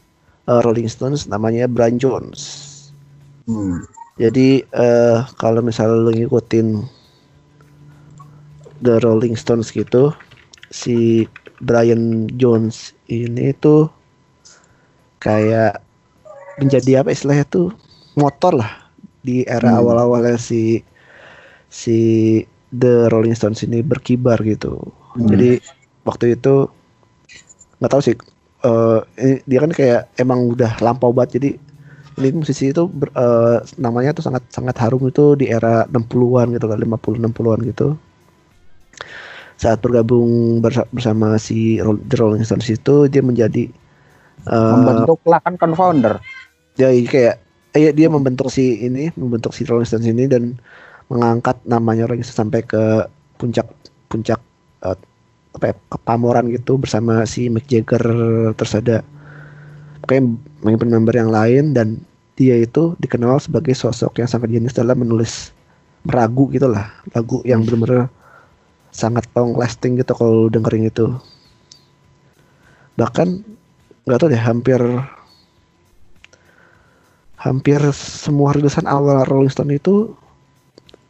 uh, 0.47 0.63
Rolling 0.63 0.87
Stones 0.87 1.27
namanya 1.27 1.67
Brian 1.67 1.99
Jones. 1.99 2.71
Hmm. 3.43 3.83
jadi 4.15 4.63
uh, 4.71 5.27
kalau 5.35 5.59
misalnya 5.59 5.99
lo 5.99 6.15
ngikutin 6.15 6.79
The 8.79 9.03
Rolling 9.03 9.35
Stones 9.35 9.67
gitu 9.75 10.15
si 10.71 11.27
Brian 11.59 12.31
Jones 12.39 12.95
ini 13.11 13.51
tuh 13.59 13.91
kayak 15.19 15.83
menjadi 16.55 17.03
apa 17.03 17.11
istilahnya 17.11 17.43
tuh? 17.51 17.75
Motor 18.15 18.63
lah 18.63 18.82
di 19.23 19.47
era 19.47 19.73
hmm. 19.73 19.79
awal-awalnya 19.79 20.37
si 20.37 20.83
si 21.71 21.97
The 22.69 23.09
Rolling 23.09 23.33
Stones 23.33 23.63
ini 23.63 23.79
berkibar 23.81 24.37
gitu. 24.43 24.77
Hmm. 25.15 25.31
Jadi 25.31 25.63
waktu 26.03 26.35
itu 26.35 26.67
nggak 27.79 27.91
tahu 27.91 28.01
sih 28.03 28.15
uh, 28.67 28.99
ini, 29.19 29.39
dia 29.47 29.59
kan 29.63 29.71
kayak 29.71 30.01
emang 30.19 30.55
udah 30.55 30.79
lampau 30.79 31.11
banget 31.11 31.39
jadi 31.39 31.49
ini 32.13 32.29
musisi 32.31 32.69
itu 32.69 32.85
ber, 32.85 33.09
uh, 33.17 33.57
namanya 33.81 34.13
tuh 34.13 34.21
sangat 34.29 34.45
sangat 34.53 34.77
harum 34.77 35.01
itu 35.09 35.33
di 35.33 35.49
era 35.49 35.89
60-an 35.89 36.53
gitu 36.53 36.65
kan 36.69 36.77
50 36.77 37.25
60-an 37.33 37.59
gitu. 37.73 37.87
Saat 39.57 39.81
bergabung 39.81 40.61
bersama 40.61 41.41
si 41.41 41.81
The 41.81 42.15
Rolling 42.17 42.45
Stones 42.45 42.69
itu 42.69 43.09
dia 43.09 43.25
menjadi 43.25 43.65
uh, 44.45 44.77
membentuk 44.77 45.25
lah 45.25 45.41
kan 45.41 45.57
confounder. 45.57 46.21
Jadi 46.77 47.05
kayak 47.09 47.42
eh, 47.73 47.91
dia 47.93 48.07
membentuk 48.09 48.49
si 48.53 48.85
ini, 48.85 49.09
membentuk 49.17 49.51
si 49.53 49.65
Rolling 49.65 49.85
Stones 49.89 50.07
ini 50.07 50.29
dan 50.29 50.57
mengangkat 51.09 51.57
namanya 51.65 52.07
Rolling 52.07 52.23
Stones 52.25 52.39
sampai 52.47 52.61
ke 52.63 53.05
puncak 53.41 53.67
puncak 54.07 54.39
uh, 54.85 54.97
apa 55.53 55.73
ya, 55.73 55.75
kepamoran 55.89 56.49
gitu 56.53 56.77
bersama 56.77 57.25
si 57.25 57.49
Mick 57.49 57.69
Jagger. 57.69 58.01
Terus 58.57 58.73
ada 58.77 59.01
kayak 60.05 60.23
member-member 60.61 61.13
yang 61.13 61.31
lain 61.33 61.73
dan 61.73 62.01
dia 62.33 62.57
itu 62.57 62.97
dikenal 62.97 63.37
sebagai 63.37 63.77
sosok 63.77 64.17
yang 64.17 64.29
sangat 64.29 64.49
jenius 64.49 64.73
dalam 64.73 64.97
menulis 64.97 65.53
meragu 66.05 66.49
gitu 66.53 66.69
lah. 66.69 66.89
Lagu 67.13 67.41
yang 67.45 67.65
benar-benar 67.65 68.09
sangat 68.93 69.25
long 69.33 69.57
lasting 69.57 69.97
gitu 69.97 70.13
kalau 70.13 70.49
dengerin 70.49 70.89
itu. 70.89 71.09
Bahkan 72.97 73.27
nggak 74.05 74.19
tahu 74.19 74.29
deh 74.29 74.41
hampir 74.41 74.81
hampir 77.43 77.79
semua 77.91 78.55
rilisan 78.55 78.87
awal 78.87 79.27
Rolling 79.27 79.51
Stone 79.51 79.75
itu 79.75 80.15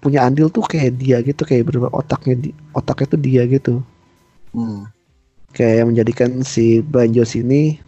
punya 0.02 0.26
andil 0.26 0.50
tuh 0.52 0.66
kayak 0.68 1.00
dia 1.00 1.24
gitu 1.24 1.48
kayak 1.48 1.70
bener 1.70 1.88
otaknya 1.94 2.36
di 2.36 2.50
otaknya 2.76 3.08
tuh 3.16 3.22
dia 3.22 3.42
gitu 3.48 3.80
hmm. 4.52 4.90
kayak 5.56 5.88
menjadikan 5.88 6.44
si 6.44 6.84
Brian 6.84 7.16
Jones 7.16 7.40
ini 7.40 7.80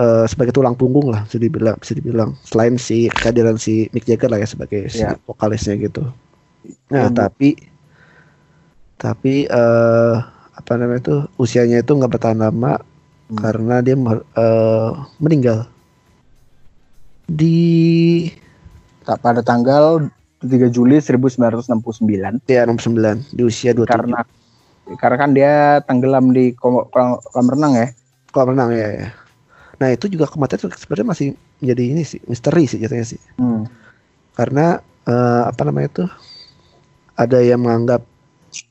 uh, 0.00 0.26
sebagai 0.26 0.50
tulang 0.50 0.74
punggung 0.74 1.14
lah 1.14 1.22
bisa 1.28 1.38
dibilang 1.38 1.78
bisa 1.78 1.94
dibilang 1.94 2.34
selain 2.42 2.74
si 2.74 3.06
kehadiran 3.06 3.54
si 3.54 3.86
Mick 3.94 4.08
Jagger 4.08 4.34
lah 4.34 4.42
ya 4.42 4.50
sebagai 4.50 4.90
si 4.90 5.06
yeah. 5.06 5.14
vokalisnya 5.30 5.78
gitu 5.78 6.10
nah 6.90 7.06
hmm. 7.06 7.14
tapi 7.14 7.54
tapi 8.98 9.46
uh, 9.46 10.18
apa 10.58 10.72
namanya 10.74 11.00
tuh 11.06 11.20
usianya 11.38 11.86
itu 11.86 11.94
nggak 11.94 12.18
bertahan 12.18 12.42
lama 12.42 12.82
hmm. 12.82 13.38
karena 13.38 13.78
dia 13.78 13.94
uh, 13.94 14.90
meninggal 15.22 15.69
di 17.30 18.26
pada 19.06 19.42
tanggal 19.42 20.10
3 20.42 20.74
Juli 20.74 20.98
1969. 20.98 22.42
Ya, 22.50 22.66
69 22.66 23.22
di 23.30 23.42
usia 23.46 23.70
27. 23.70 23.86
Karena 23.86 24.20
karena 24.98 25.16
kan 25.16 25.30
dia 25.30 25.52
tenggelam 25.86 26.34
di 26.34 26.50
kolam, 26.58 26.90
kolam 26.90 27.46
renang 27.46 27.72
ya. 27.78 27.88
Kolam 28.34 28.58
renang 28.58 28.70
ya, 28.74 28.88
ya. 28.90 29.08
Nah, 29.80 29.88
itu 29.94 30.10
juga 30.12 30.28
kematian 30.28 30.68
sebenarnya 30.76 31.08
masih 31.08 31.26
menjadi 31.62 31.82
ini 31.86 32.02
sih, 32.04 32.20
misteri 32.26 32.68
sih 32.68 32.82
jatuhnya 32.82 33.06
sih. 33.06 33.20
Hmm. 33.38 33.64
Karena 34.34 34.82
uh, 35.06 35.48
apa 35.48 35.62
namanya 35.64 35.88
itu? 35.88 36.04
Ada 37.16 37.38
yang 37.44 37.64
menganggap 37.64 38.04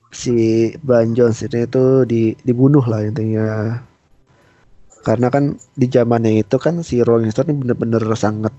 si 0.09 0.69
Ban 0.81 1.13
Jones 1.13 1.41
ini 1.45 1.69
itu 1.69 1.85
di, 2.05 2.33
dibunuh 2.41 2.81
lah 2.81 3.05
intinya 3.05 3.77
karena 5.09 5.33
kan 5.33 5.57
di 5.73 5.89
zamannya 5.89 6.45
itu 6.45 6.61
kan 6.61 6.85
si 6.85 7.01
Rolling 7.01 7.33
Stone 7.33 7.49
ini 7.49 7.65
bener-bener 7.65 8.05
sangat 8.13 8.53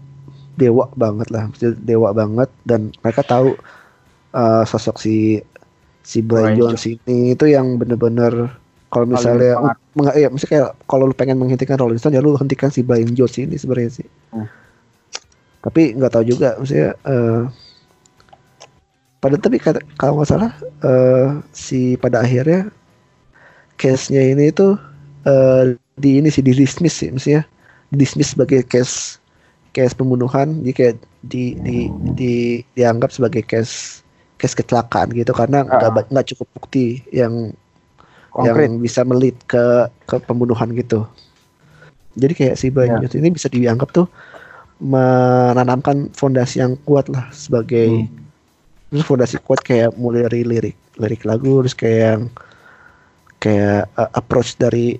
dewa 0.58 0.90
banget 0.98 1.30
lah. 1.30 1.46
Dewa 1.86 2.10
banget 2.10 2.50
dan 2.66 2.90
mereka 3.06 3.22
tahu 3.22 3.54
uh, 4.34 4.66
sosok 4.66 4.98
si 4.98 5.38
si 6.02 6.18
Brian 6.26 6.58
Jones 6.58 6.82
ini 6.90 7.38
itu 7.38 7.46
yang 7.46 7.78
bener-bener 7.78 8.50
kalau 8.90 9.06
misalnya 9.06 9.78
meng, 9.94 10.10
ya 10.18 10.26
misalnya 10.26 10.50
kayak 10.50 10.70
kalau 10.90 11.06
lu 11.06 11.14
pengen 11.14 11.38
menghentikan 11.38 11.78
Rolling 11.78 12.02
Stone 12.02 12.18
ya 12.18 12.24
lu 12.24 12.34
hentikan 12.34 12.74
si 12.74 12.82
Brian 12.82 13.14
Jones 13.14 13.38
ini 13.38 13.54
sebenarnya 13.54 14.02
sih. 14.02 14.08
Hmm. 14.34 14.50
tapi 15.60 15.92
nggak 15.92 16.16
tahu 16.16 16.24
juga 16.24 16.56
maksudnya 16.56 16.96
uh, 17.04 17.44
pada 19.20 19.36
tapi 19.36 19.60
kalau 20.00 20.16
nggak 20.16 20.30
salah 20.32 20.52
uh, 20.80 21.44
si 21.52 22.00
pada 22.00 22.24
akhirnya 22.24 22.72
case-nya 23.76 24.24
ini 24.24 24.48
itu 24.48 24.80
uh, 25.28 25.76
di 26.00 26.18
ini 26.18 26.32
sih 26.32 26.40
di 26.40 26.56
dismiss 26.56 26.96
sih 26.96 27.12
maksudnya 27.12 27.44
dismiss 27.92 28.32
sebagai 28.32 28.64
case 28.64 29.20
case 29.76 29.94
pembunuhan 29.94 30.64
jadi 30.64 30.72
kayak 30.74 30.96
di 31.22 31.54
di 31.60 31.76
di 32.16 32.34
dianggap 32.74 33.12
sebagai 33.12 33.44
case 33.44 34.02
case 34.40 34.56
kecelakaan 34.56 35.12
gitu 35.12 35.30
karena 35.36 35.68
nggak 35.68 35.92
uh. 35.92 36.08
nggak 36.08 36.26
cukup 36.34 36.48
bukti 36.56 37.04
yang 37.12 37.52
Konkret. 38.30 38.66
yang 38.66 38.74
bisa 38.80 39.04
melit 39.04 39.36
ke 39.44 39.90
ke 40.08 40.16
pembunuhan 40.24 40.72
gitu 40.74 41.04
jadi 42.18 42.32
kayak 42.34 42.56
si 42.58 42.72
Brian 42.72 43.02
yeah. 43.04 43.18
ini 43.20 43.30
bisa 43.30 43.46
dianggap 43.46 43.94
tuh 43.94 44.06
menanamkan 44.80 46.08
fondasi 46.16 46.64
yang 46.64 46.74
kuat 46.88 47.06
lah 47.12 47.28
sebagai 47.30 48.08
hmm. 48.08 48.90
terus 48.90 49.04
fondasi 49.04 49.36
kuat 49.44 49.60
kayak 49.60 49.92
mulai 50.00 50.24
dari 50.26 50.40
lirik 50.42 50.76
lirik 50.96 51.22
lagu 51.28 51.60
terus 51.62 51.76
kayak 51.76 52.00
yang 52.00 52.22
kayak 53.40 53.88
uh, 54.00 54.10
approach 54.16 54.56
dari 54.56 54.96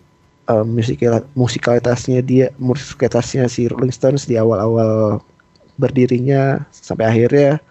uh, 0.51 0.65
musikal 0.67 1.23
musikalitasnya 1.39 2.21
dia 2.21 2.51
musikalitasnya 2.59 3.47
si 3.47 3.71
Rolling 3.71 3.95
Stones 3.95 4.27
di 4.27 4.35
awal-awal 4.35 5.23
berdirinya 5.79 6.67
sampai 6.75 7.07
akhirnya 7.07 7.63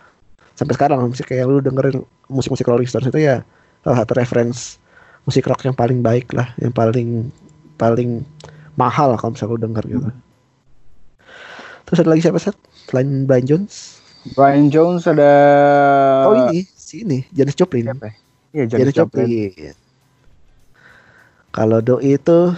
sampai 0.55 0.73
sekarang 0.75 1.03
musik 1.11 1.27
kayak 1.29 1.45
lu 1.45 1.59
dengerin 1.59 2.01
musik-musik 2.31 2.65
Rolling 2.65 2.87
Stones 2.87 3.11
itu 3.11 3.19
ya 3.19 3.43
salah 3.83 4.03
satu 4.03 4.15
reference 4.17 4.79
musik 5.27 5.45
rock 5.45 5.61
yang 5.67 5.75
paling 5.75 5.99
baik 5.99 6.31
lah 6.31 6.49
yang 6.57 6.71
paling 6.71 7.29
paling 7.75 8.23
mahal 8.79 9.13
kalau 9.19 9.35
misalnya 9.35 9.53
lu 9.53 9.61
denger 9.61 9.83
gitu. 9.87 10.09
Terus 11.87 11.99
ada 12.05 12.09
lagi 12.15 12.21
siapa 12.23 12.39
sih 12.39 12.55
selain 12.87 13.27
Brian 13.27 13.45
Jones? 13.45 13.99
Brian 14.35 14.67
Jones 14.67 15.07
ada 15.07 15.31
oh 16.27 16.35
ini 16.49 16.67
si 16.75 17.03
ini 17.03 17.23
Janis 17.31 17.55
Joplin. 17.55 17.87
Siapa? 17.87 18.11
Iya 18.51 18.63
Janis, 18.65 18.91
Janis 18.91 18.95
Joplin. 18.95 19.27
Joplin 19.27 19.88
kalau 21.49 21.81
doi 21.81 22.15
itu 22.17 22.53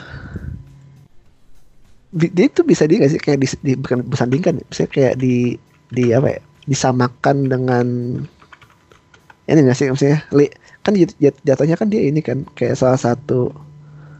dia 2.11 2.45
itu 2.47 2.61
bisa 2.67 2.83
dia 2.87 2.99
nggak 2.99 3.11
sih? 3.15 3.21
Kayak 3.23 3.39
di, 3.39 3.47
di 3.63 3.73
bukan 3.79 4.03
bersandingkan, 4.07 4.59
bisa 4.67 4.83
kayak 4.87 5.15
di 5.19 5.55
di 5.91 6.11
apa 6.11 6.37
ya? 6.37 6.41
Disamakan 6.67 7.47
dengan 7.47 7.87
ini 9.47 9.59
nggak 9.63 9.77
sih 9.77 9.87
maksudnya? 9.87 10.19
Li, 10.35 10.51
kan 10.83 10.93
jatuhnya 11.47 11.75
kan 11.79 11.87
dia 11.87 12.03
ini 12.03 12.19
kan 12.19 12.43
kayak 12.55 12.75
salah 12.75 12.99
satu 12.99 13.51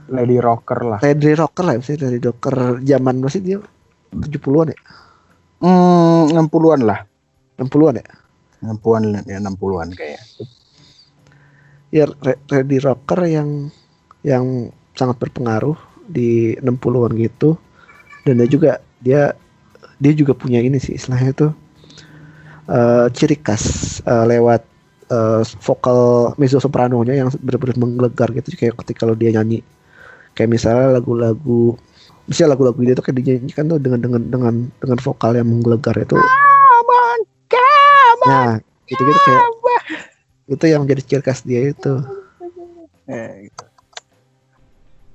lady 0.07 0.39
rocker 0.39 0.79
lah. 0.88 0.99
Lady 1.03 1.36
rocker 1.36 1.63
lah 1.67 1.75
misalnya 1.79 2.12
lady 2.12 2.23
rocker 2.23 2.79
zaman 2.84 3.15
masih 3.19 3.41
dia 3.43 3.57
70-an 4.12 4.71
ya? 4.71 4.79
Hmm 5.62 6.31
60-an 6.31 6.81
lah. 6.88 6.99
60-an 7.60 7.99
ya? 7.99 8.07
60-an 8.62 9.25
ya 9.25 9.38
60-an 9.41 9.89
kayak 9.97 10.21
ya 11.91 12.05
lady 12.53 12.77
rocker 12.77 13.19
yang 13.25 13.73
yang 14.21 14.69
sangat 14.93 15.17
berpengaruh 15.17 15.77
di 16.05 16.53
60-an 16.60 17.13
gitu 17.17 17.55
dan 18.27 18.38
dia 18.43 18.49
juga 18.49 18.71
dia 19.01 19.21
dia 19.97 20.13
juga 20.13 20.34
punya 20.36 20.60
ini 20.62 20.77
sih 20.77 20.97
istilahnya 20.97 21.31
itu 21.31 21.47
uh, 22.67 23.07
ciri 23.13 23.38
khas 23.39 23.63
uh, 24.05 24.25
lewat 24.27 24.62
uh, 25.10 25.41
vokal 25.63 26.31
mezzo 26.38 26.60
sopranonya 26.60 27.25
yang 27.25 27.29
benar-benar 27.41 27.77
menggelegar 27.79 28.29
gitu 28.36 28.53
kayak 28.57 28.75
ketika 28.86 29.07
kalau 29.07 29.15
dia 29.15 29.34
nyanyi 29.34 29.63
kayak 30.36 30.51
misalnya 30.51 30.99
lagu-lagu 30.99 31.77
misalnya 32.29 32.53
lagu-lagu 32.57 32.79
dia 32.84 32.93
tuh 32.93 33.05
kayak 33.05 33.17
dinyanyikan 33.23 33.65
tuh 33.71 33.79
dengan 33.81 33.99
dengan 34.03 34.21
dengan 34.29 34.55
dengan 34.77 34.97
vokal 35.01 35.31
yang 35.38 35.47
menggelegar 35.49 35.95
itu 35.97 36.17
Come 36.17 36.91
on, 36.97 37.19
come 37.47 38.21
on. 38.25 38.29
nah 38.29 38.51
gitu 38.89 39.01
gitu 39.01 39.19
kayak 39.23 39.43
itu 40.51 40.65
yang 40.67 40.81
menjadi 40.84 41.01
ciri 41.07 41.23
khas 41.23 41.41
dia 41.41 41.71
itu 41.71 41.93
Eh, 43.12 43.49
gitu. 43.49 43.63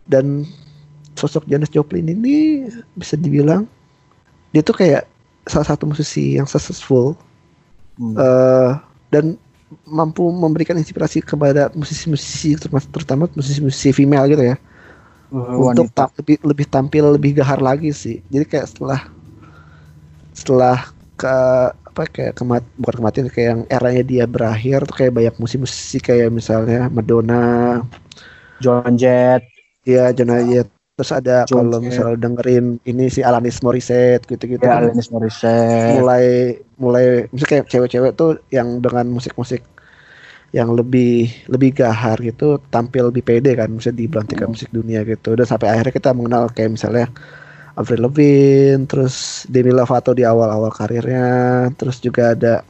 Dan 0.06 0.46
sosok 1.12 1.44
Janis 1.46 1.68
Joplin 1.68 2.06
ini 2.06 2.66
bisa 2.92 3.14
dibilang 3.14 3.64
dia 4.50 4.60
tuh 4.60 4.74
kayak 4.74 5.04
salah 5.44 5.66
satu 5.66 5.86
musisi 5.86 6.36
yang 6.36 6.46
successful 6.46 7.14
Hmm. 7.96 8.12
eh, 8.12 8.70
dan 9.08 9.40
mampu 9.82 10.28
memberikan 10.28 10.76
inspirasi 10.76 11.18
kepada 11.18 11.72
musisi-musisi 11.72 12.54
terutama- 12.92 13.32
musisi-musisi 13.32 13.88
female 13.90 14.28
gitu 14.28 14.44
ya 14.44 14.56
untuk 15.58 15.88
wanita. 15.88 16.06
ta- 16.06 16.12
lebih 16.20 16.36
lebih 16.44 16.66
tampil 16.68 17.04
lebih 17.10 17.40
gahar 17.40 17.58
lagi 17.58 17.90
sih 17.90 18.20
jadi 18.28 18.44
kayak 18.44 18.66
setelah 18.68 19.00
setelah 20.30 20.78
ke 21.16 21.36
apa 21.72 22.02
kayak 22.06 22.36
kemat 22.36 22.62
bukan 22.76 22.94
kematian 23.00 23.26
kayak 23.32 23.48
yang 23.48 23.62
eranya 23.72 24.04
dia 24.04 24.24
berakhir 24.28 24.84
tuh 24.84 24.94
kayak 24.94 25.12
banyak 25.16 25.34
musisi-musisi 25.40 25.96
kayak 25.98 26.28
misalnya 26.28 26.92
Madonna 26.92 27.80
John 28.60 29.00
Jett, 29.00 29.40
ya 29.86 30.10
John 30.10 30.34
Jett 30.50 30.68
terus 30.96 31.12
ada 31.12 31.44
John 31.44 31.68
kalau 31.68 31.78
misalnya 31.84 32.16
dengerin 32.18 32.80
ini 32.82 33.06
si 33.06 33.20
Alanis 33.20 33.60
Morissette 33.60 34.24
gitu-gitu 34.26 34.64
ya 34.64 34.80
kan 34.80 34.88
Alanis 34.88 35.12
Morissette. 35.12 36.00
mulai 36.00 36.24
mulai 36.76 37.04
misalnya 37.30 37.62
kayak 37.62 37.66
cewek-cewek 37.68 38.12
tuh 38.16 38.40
yang 38.50 38.80
dengan 38.80 39.06
musik-musik 39.08 39.60
yang 40.50 40.72
lebih 40.72 41.28
lebih 41.52 41.76
gahar 41.76 42.16
gitu 42.18 42.56
tampil 42.72 43.12
lebih 43.12 43.20
pede 43.22 43.52
kan 43.52 43.68
misalnya 43.68 43.98
di 44.00 44.06
belantikan 44.08 44.48
Hmm. 44.48 44.54
musik 44.56 44.68
dunia 44.72 45.04
gitu 45.04 45.36
dan 45.36 45.44
sampai 45.44 45.68
akhirnya 45.68 45.92
kita 45.92 46.10
mengenal 46.16 46.48
kayak 46.50 46.74
misalnya 46.80 47.06
Avril 47.76 48.08
Lavigne 48.08 48.88
terus 48.88 49.44
Demi 49.52 49.68
Lovato 49.68 50.16
di 50.16 50.24
awal-awal 50.24 50.72
karirnya 50.72 51.28
terus 51.76 52.00
juga 52.00 52.32
ada 52.32 52.64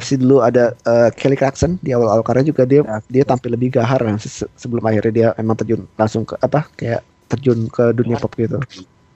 sih 0.00 0.16
dulu 0.16 0.40
ada 0.40 0.72
eh, 0.82 1.10
Kelly 1.12 1.36
Clarkson 1.36 1.76
di 1.78 1.92
awal-awal 1.92 2.24
karirnya 2.24 2.50
juga 2.50 2.64
dia 2.64 2.80
Ya. 2.80 2.98
dia 3.06 3.24
tampil 3.24 3.52
lebih 3.52 3.76
gahar 3.76 4.00
kan 4.00 4.16
se- 4.16 4.48
sebelum 4.56 4.80
akhirnya 4.80 5.12
dia 5.12 5.28
emang 5.36 5.54
terjun 5.54 5.84
langsung 5.94 6.24
ke 6.24 6.34
apa 6.40 6.64
kayak 6.74 7.00
terjun 7.28 7.68
ke 7.68 7.92
dunia 7.92 8.16
pop 8.16 8.32
gitu 8.34 8.56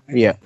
Iya. 0.06 0.36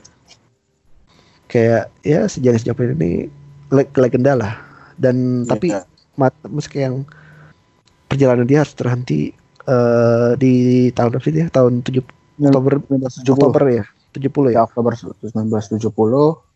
kayak 1.46 1.90
ya 2.00 2.24
sejenis 2.24 2.62
Joplin 2.62 2.94
ini 2.96 3.26
le- 3.68 3.90
legenda 3.92 4.32
lah 4.32 4.54
dan 4.96 5.42
tapi 5.44 5.74
Iya. 5.74 5.82
mat, 6.14 6.32
meski 6.46 6.80
yang 6.80 7.02
perjalanan 8.06 8.46
dia 8.46 8.62
harus 8.62 8.72
terhenti 8.72 9.34
eh, 9.62 10.30
di 10.36 10.52
tahun 10.90 11.14
berapa 11.14 11.24
sih 11.24 11.34
dia 11.34 11.46
tahun 11.48 11.82
7 11.82 11.98
Oktober 12.42 12.78
1970. 12.78 13.32
Oktober 13.32 13.62
ya 13.70 13.84
70 14.12 14.50
Ya, 14.50 14.58
ya 14.58 14.60
Oktober 14.66 14.92
1970 14.94 16.51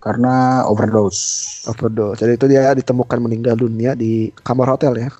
karena 0.00 0.64
overdose. 0.66 1.64
overdose. 1.68 2.24
Jadi 2.24 2.32
itu 2.40 2.46
dia 2.48 2.72
ditemukan 2.72 3.18
meninggal 3.20 3.56
dunia 3.56 3.92
di 3.92 4.32
kamar 4.40 4.72
hotel 4.76 4.96
ya. 4.96 5.10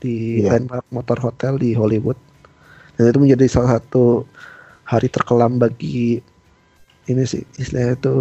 Di 0.00 0.44
Iya. 0.44 0.56
landmark 0.56 0.86
motor 0.90 1.18
hotel 1.20 1.60
di 1.60 1.76
Hollywood. 1.76 2.16
Dan 2.96 3.12
itu 3.12 3.18
menjadi 3.20 3.46
salah 3.48 3.80
satu 3.80 4.24
hari 4.84 5.08
terkelam 5.12 5.60
bagi 5.60 6.20
ini 7.08 7.22
sih 7.24 7.44
istilahnya 7.60 7.96
itu 7.96 8.14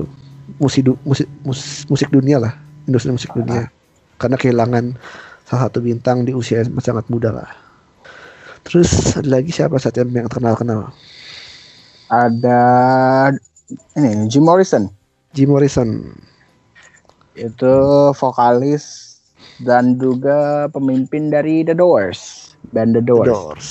musik 0.59 0.81
du- 0.87 1.01
musik 1.07 1.27
mus- 1.43 1.85
musik 1.87 2.09
dunia 2.11 2.37
lah. 2.39 2.53
Industri 2.87 3.11
musik 3.15 3.31
dunia. 3.31 3.71
Karena 4.19 4.35
kehilangan 4.35 4.99
salah 5.47 5.71
satu 5.71 5.79
bintang 5.79 6.27
di 6.27 6.35
usia 6.35 6.61
yang 6.63 6.75
sangat 6.83 7.07
muda 7.07 7.31
lah. 7.31 7.49
Terus 8.67 9.15
ada 9.15 9.39
lagi 9.39 9.55
siapa 9.55 9.79
saja 9.79 10.03
yang 10.03 10.27
terkenal 10.27 10.55
kenal 10.59 10.81
Ada 12.09 12.59
ini 13.95 14.25
Jim 14.27 14.43
Morrison. 14.43 14.98
Jim 15.33 15.49
Morrison 15.53 16.15
Itu 17.37 17.75
vokalis 18.15 19.15
dan 19.63 19.95
juga 19.99 20.67
pemimpin 20.71 21.31
dari 21.31 21.63
The 21.63 21.75
Doors. 21.75 22.51
Band 22.75 22.95
The 22.95 23.03
The 23.03 23.07
Doors. 23.07 23.27
Doors 23.31 23.67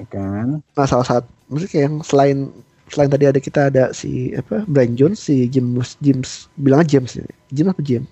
ya 0.00 0.06
kan? 0.08 0.46
nah 0.74 0.86
salah 0.88 1.06
satu 1.06 1.28
musik 1.52 1.76
yang 1.76 2.00
selain 2.00 2.48
selain 2.88 3.10
tadi 3.12 3.28
ada 3.28 3.38
kita 3.38 3.68
ada 3.70 3.92
si 3.92 4.32
apa 4.34 4.64
Brian 4.66 4.96
Jones 4.96 5.20
si 5.20 5.46
James 5.46 5.94
James 6.00 6.48
James 6.88 7.12
ya 7.14 7.26
James 7.52 7.70
apa 7.70 7.82
James 7.84 8.08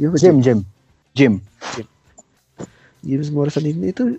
James 0.00 0.12
apa 0.16 0.18
Jim, 0.18 0.36
Jim. 0.40 0.58
Jim. 1.14 1.32
James 3.06 3.28
Morrison 3.30 3.62
ini 3.68 3.92
tuh 3.94 4.18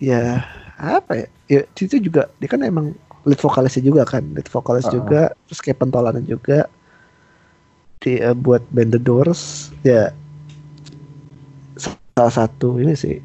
ya 0.00 0.40
apa 0.78 1.12
ya 1.14 1.26
ya 1.50 1.60
itu 1.76 2.00
juga 2.00 2.30
dia 2.40 2.48
kan 2.48 2.62
emang 2.64 2.96
lead 3.24 3.40
vokalisnya 3.40 3.82
juga 3.84 4.02
kan 4.04 4.24
lead 4.36 4.48
vokalis 4.48 4.86
Uh-uh. 4.88 4.96
juga 5.00 5.22
terus 5.48 5.60
kayak 5.64 5.80
pentolannya 5.80 6.24
juga 6.24 6.68
di 8.00 8.20
eh, 8.20 8.36
buat 8.36 8.60
band 8.70 8.96
The 8.96 9.00
Doors 9.00 9.72
ya 9.84 10.12
salah 12.14 12.30
satu 12.30 12.78
ini 12.78 12.94
sih 12.94 13.18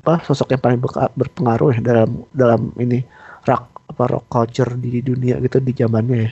apa 0.00 0.24
sosok 0.24 0.56
yang 0.56 0.62
paling 0.64 0.80
berpengaruh 1.12 1.76
ya 1.76 1.80
dalam 1.84 2.24
dalam 2.32 2.72
ini 2.80 3.04
rock 3.44 3.84
apa 3.92 4.16
rock 4.16 4.26
culture 4.32 4.72
di 4.80 5.04
dunia 5.04 5.36
gitu 5.44 5.60
di 5.60 5.76
zamannya 5.76 6.18
ya. 6.24 6.30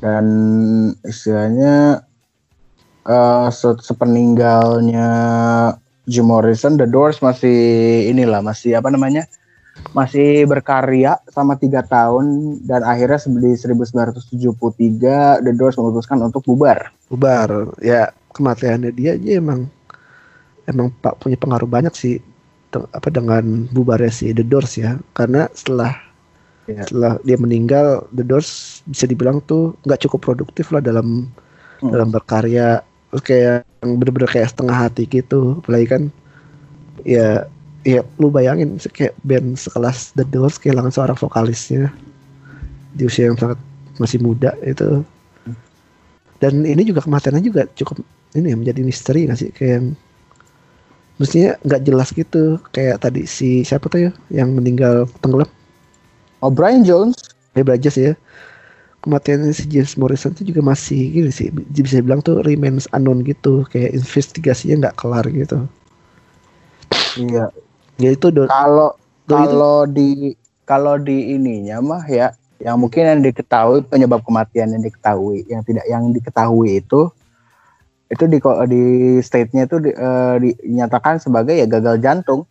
Dan 0.00 0.26
istilahnya 1.04 2.00
se- 3.52 3.84
sepeninggalnya 3.84 5.08
Jim 6.08 6.32
Morrison, 6.32 6.80
The 6.80 6.88
Doors 6.88 7.20
masih 7.20 7.58
inilah 8.08 8.40
masih 8.40 8.80
apa 8.80 8.88
namanya 8.88 9.28
masih 9.90 10.46
berkarya 10.46 11.18
sama 11.30 11.56
tiga 11.56 11.82
tahun 11.82 12.58
dan 12.62 12.84
akhirnya 12.84 13.18
di 13.18 13.54
1973 13.54 15.42
The 15.42 15.52
Doors 15.56 15.74
memutuskan 15.74 16.20
untuk 16.22 16.46
bubar. 16.46 16.94
bubar 17.10 17.74
ya 17.82 18.14
kematiannya 18.30 18.94
dia 18.94 19.18
aja 19.18 19.42
emang 19.42 19.66
emang 20.66 20.94
pak 21.02 21.18
punya 21.18 21.34
pengaruh 21.34 21.66
banyak 21.66 21.90
sih 21.96 22.22
apa 22.70 23.10
dengan 23.10 23.66
bubarnya 23.74 24.14
si 24.14 24.30
The 24.30 24.46
Doors 24.46 24.78
ya 24.78 24.98
karena 25.12 25.50
setelah 25.52 25.94
Iya. 26.70 26.86
setelah 26.86 27.12
dia 27.26 27.34
meninggal 27.34 28.06
The 28.14 28.22
Doors 28.22 28.84
bisa 28.86 29.02
dibilang 29.10 29.42
tuh 29.42 29.74
nggak 29.82 30.06
cukup 30.06 30.22
produktif 30.22 30.70
lah 30.70 30.78
dalam 30.78 31.26
Hmm. 31.80 31.90
dalam 31.90 32.12
berkarya 32.12 32.84
terus 33.10 33.24
kayak 33.26 33.64
yang 33.80 33.96
bener-bener 33.98 34.28
kayak 34.28 34.52
setengah 34.52 34.76
hati 34.86 35.08
gitu 35.08 35.58
apalagi 35.58 35.86
kan 35.88 36.02
ya 37.02 37.48
ya 37.86 38.04
lu 38.20 38.28
bayangin 38.28 38.76
kayak 38.92 39.16
band 39.24 39.56
sekelas 39.56 40.12
The 40.12 40.24
Doors 40.28 40.60
kehilangan 40.60 40.92
seorang 40.92 41.16
vokalisnya 41.16 41.88
di 42.92 43.06
usia 43.06 43.30
yang 43.30 43.38
sangat 43.40 43.58
masih 43.96 44.20
muda 44.20 44.52
itu. 44.64 45.04
Dan 46.40 46.64
ini 46.64 46.84
juga 46.88 47.04
kematiannya 47.04 47.44
juga 47.44 47.68
cukup 47.76 48.00
ini 48.32 48.52
ya 48.52 48.56
menjadi 48.56 48.80
misteri 48.80 49.28
nggak 49.28 49.38
sih? 49.38 49.50
Kayak 49.52 49.92
mestinya 51.20 51.52
nggak 51.68 51.82
jelas 51.84 52.08
gitu 52.16 52.56
kayak 52.72 53.04
tadi 53.04 53.28
si 53.28 53.60
siapa 53.60 53.92
tuh 53.92 54.08
ya 54.08 54.10
yang 54.32 54.56
meninggal 54.56 55.04
tenggelam? 55.20 55.48
Oh 56.40 56.48
Brian 56.48 56.80
Jones, 56.80 57.20
ya 57.52 57.60
belajar 57.60 57.92
ya. 57.92 58.12
Kematian 59.00 59.48
si 59.56 59.64
James 59.64 59.96
Morrison 59.96 60.36
itu 60.36 60.52
juga 60.52 60.60
masih 60.60 61.08
gini 61.08 61.32
sih 61.32 61.48
bisa 61.52 62.04
bilang 62.04 62.20
tuh 62.20 62.44
remains 62.44 62.84
unknown 62.92 63.24
gitu 63.24 63.64
kayak 63.72 63.96
investigasinya 63.96 64.88
nggak 64.88 64.96
kelar 65.00 65.24
gitu. 65.32 65.64
Iya. 67.16 67.48
Ya 68.00 68.10
itu 68.16 68.26
do, 68.32 68.44
Kalau 68.48 68.90
do 69.28 69.34
itu 69.36 69.56
kalau 69.56 69.78
di 69.86 70.08
kalau 70.66 70.94
di 70.98 71.34
ininya 71.36 71.76
mah 71.82 72.04
ya 72.08 72.26
yang 72.60 72.76
mungkin 72.76 73.02
yang 73.08 73.20
diketahui 73.24 73.80
penyebab 73.88 74.20
kematian 74.26 74.68
yang 74.74 74.82
diketahui 74.84 75.38
yang 75.48 75.62
tidak 75.64 75.84
yang 75.88 76.04
diketahui 76.12 76.82
itu 76.82 77.08
itu 78.10 78.24
di 78.26 78.38
di 78.42 78.82
state-nya 79.22 79.70
itu 79.70 79.76
di, 79.78 79.90
eh, 79.94 80.34
dinyatakan 80.42 81.22
sebagai 81.22 81.54
ya 81.54 81.66
gagal 81.66 82.02
jantung. 82.02 82.42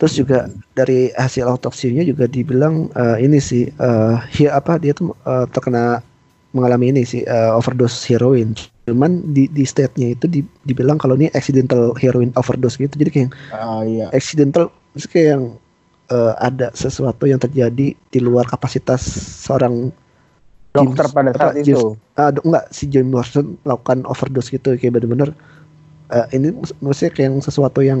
terus 0.00 0.18
juga 0.18 0.50
dari 0.74 1.14
hasil 1.14 1.46
autopsinya 1.46 2.02
juga 2.02 2.26
dibilang 2.26 2.90
eh, 2.90 3.22
ini 3.22 3.38
sih 3.38 3.70
eh 3.70 4.14
hi- 4.34 4.50
apa 4.50 4.82
dia 4.82 4.90
tuh 4.98 5.14
eh, 5.22 5.46
terkena 5.54 6.02
mengalami 6.50 6.90
ini 6.90 7.02
sih 7.06 7.22
eh, 7.22 7.52
overdose 7.54 8.02
heroin 8.10 8.50
cuman 8.90 9.22
di 9.30 9.46
di 9.46 9.62
state-nya 9.62 10.18
itu 10.18 10.26
di- 10.26 10.48
dibilang 10.66 10.98
kalau 10.98 11.14
ini 11.14 11.30
accidental 11.38 11.94
heroin 12.02 12.34
overdose 12.34 12.82
gitu 12.82 12.98
jadi 12.98 13.10
kayak 13.14 13.30
Ah 13.54 13.86
iya. 13.86 14.10
accidental 14.10 14.74
maksudnya 14.92 15.12
kayak 15.12 15.28
yang 15.30 15.44
eh, 16.08 16.32
ada 16.38 16.68
sesuatu 16.72 17.24
yang 17.24 17.38
terjadi 17.38 17.86
di 17.96 18.18
luar 18.18 18.44
kapasitas 18.44 19.00
seorang 19.42 19.90
Dokter 20.72 21.04
James- 21.04 21.12
pada 21.12 21.30
apa, 21.30 21.38
saat 21.38 21.54
James- 21.60 21.68
itu. 21.68 21.96
ah 22.14 22.30
do- 22.30 22.44
enggak 22.44 22.64
si 22.68 22.84
James 22.86 23.08
Morrison 23.08 23.56
melakukan 23.60 24.04
overdose 24.04 24.48
gitu 24.48 24.72
kayak 24.72 24.92
bener-bener 24.94 25.30
eh, 26.08 26.26
ini 26.32 26.52
maksudnya 26.78 27.10
kayak 27.10 27.26
yang 27.28 27.36
sesuatu 27.40 27.80
yang 27.80 28.00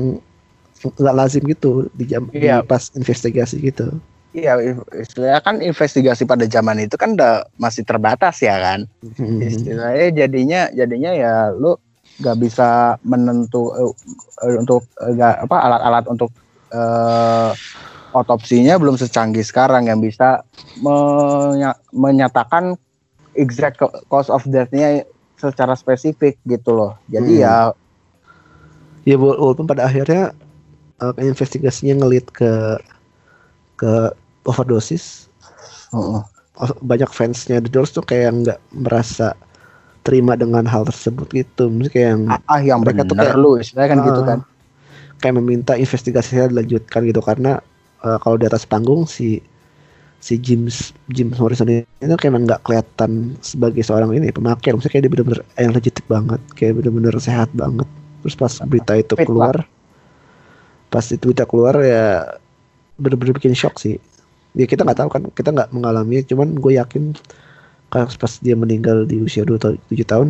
nggak 0.82 1.14
lazim 1.14 1.44
gitu 1.44 1.86
di 1.92 2.04
jam 2.06 2.26
di 2.28 2.42
Iya. 2.42 2.60
pas 2.60 2.90
investigasi 2.92 3.60
gitu 3.60 3.92
Iya, 4.32 4.56
istilahnya 4.96 5.44
kan 5.44 5.60
investigasi 5.60 6.24
pada 6.24 6.48
zaman 6.48 6.80
itu 6.80 6.96
kan 6.96 7.12
udah 7.12 7.44
masih 7.60 7.84
terbatas 7.84 8.40
ya 8.40 8.56
kan. 8.56 8.88
Hmm. 9.20 9.44
Istilahnya 9.44 10.08
jadinya 10.10 10.60
jadinya 10.72 11.12
ya 11.12 11.34
lu 11.52 11.76
nggak 12.16 12.36
bisa 12.40 12.96
menentu 13.04 13.76
eh, 13.76 13.92
untuk 14.56 14.88
eh, 14.98 15.12
nggak 15.12 15.44
apa 15.44 15.56
alat-alat 15.60 16.04
untuk 16.08 16.32
eh, 16.72 17.50
otopsinya 18.12 18.76
belum 18.76 19.00
secanggih 19.00 19.44
sekarang 19.44 19.88
yang 19.88 20.00
bisa 20.00 20.44
menya 20.80 21.76
menyatakan 21.92 22.76
exact 23.32 23.80
cause 24.12 24.28
of 24.28 24.44
death-nya 24.44 25.08
secara 25.40 25.74
spesifik 25.74 26.36
gitu 26.44 26.76
loh. 26.76 26.92
Jadi 27.08 27.40
hmm. 27.40 27.44
ya 27.44 27.54
ya 29.02 29.16
walaupun 29.18 29.66
pada 29.66 29.88
akhirnya 29.88 30.30
uh, 31.02 31.14
investigasinya 31.18 32.04
ngelit 32.04 32.28
ke 32.30 32.78
ke 33.80 34.12
overdosis. 34.46 35.26
Uh 35.90 36.20
-uh. 36.20 36.22
Banyak 36.84 37.10
fansnya 37.10 37.58
The 37.64 37.72
Doors 37.72 37.90
tuh 37.96 38.04
kayak 38.06 38.44
nggak 38.44 38.60
merasa 38.76 39.34
terima 40.06 40.38
dengan 40.38 40.62
hal 40.68 40.86
tersebut 40.86 41.26
gitu. 41.32 41.66
Mungkin 41.72 41.90
kayak 41.90 42.08
yang 42.14 42.22
ah, 42.30 42.38
ah 42.46 42.60
yang 42.62 42.78
mereka 42.84 43.02
tuh 43.08 43.16
kayak 43.18 43.34
lu, 43.34 43.58
istilahnya 43.58 43.88
kan 43.88 43.98
uh, 43.98 44.04
gitu 44.06 44.20
kan. 44.22 44.38
Kayak 45.22 45.38
meminta 45.38 45.72
investigasinya 45.78 46.50
dilanjutkan 46.50 47.06
gitu. 47.06 47.22
Karena 47.22 47.62
uh, 48.02 48.18
kalau 48.18 48.36
di 48.36 48.50
atas 48.50 48.66
panggung 48.66 49.06
si 49.06 49.38
si 50.22 50.38
James 50.38 50.94
James 51.10 51.34
Morrison 51.38 51.66
ini 51.66 51.82
kayak 51.98 52.34
nggak 52.46 52.62
kelihatan 52.62 53.34
sebagai 53.42 53.82
seorang 53.82 54.14
ini 54.14 54.30
pemakaian 54.30 54.78
maksudnya 54.78 54.94
kayak 54.98 55.04
dia 55.06 55.12
bener-bener 55.14 55.40
yang 55.58 55.72
legit 55.72 55.96
banget. 56.10 56.40
Kayak 56.58 56.82
bener-bener 56.82 57.14
sehat 57.22 57.48
banget. 57.54 57.86
Terus 58.26 58.34
pas 58.34 58.52
berita 58.66 58.92
itu 58.98 59.14
keluar 59.22 59.62
pas 60.92 61.06
itu 61.08 61.32
berita 61.32 61.48
keluar 61.48 61.78
ya 61.80 62.36
bener-bener 62.98 63.38
bikin 63.38 63.54
shock 63.54 63.78
sih. 63.78 63.96
Ya 64.58 64.66
kita 64.68 64.84
nggak 64.84 64.98
tahu 65.00 65.08
kan 65.08 65.22
kita 65.32 65.48
nggak 65.54 65.70
mengalami 65.72 66.20
cuman 66.26 66.58
gue 66.58 66.76
yakin 66.76 67.16
pas 67.92 68.32
dia 68.40 68.56
meninggal 68.56 69.04
di 69.04 69.20
usia 69.20 69.44
dua 69.44 69.60
tahun 69.60 69.76
tujuh 69.92 70.06
tahun 70.08 70.28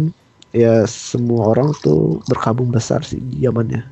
ya 0.51 0.83
semua 0.85 1.55
orang 1.55 1.71
tuh 1.81 2.19
berkabung 2.27 2.75
besar 2.75 3.01
sih 3.07 3.23
zamannya 3.39 3.87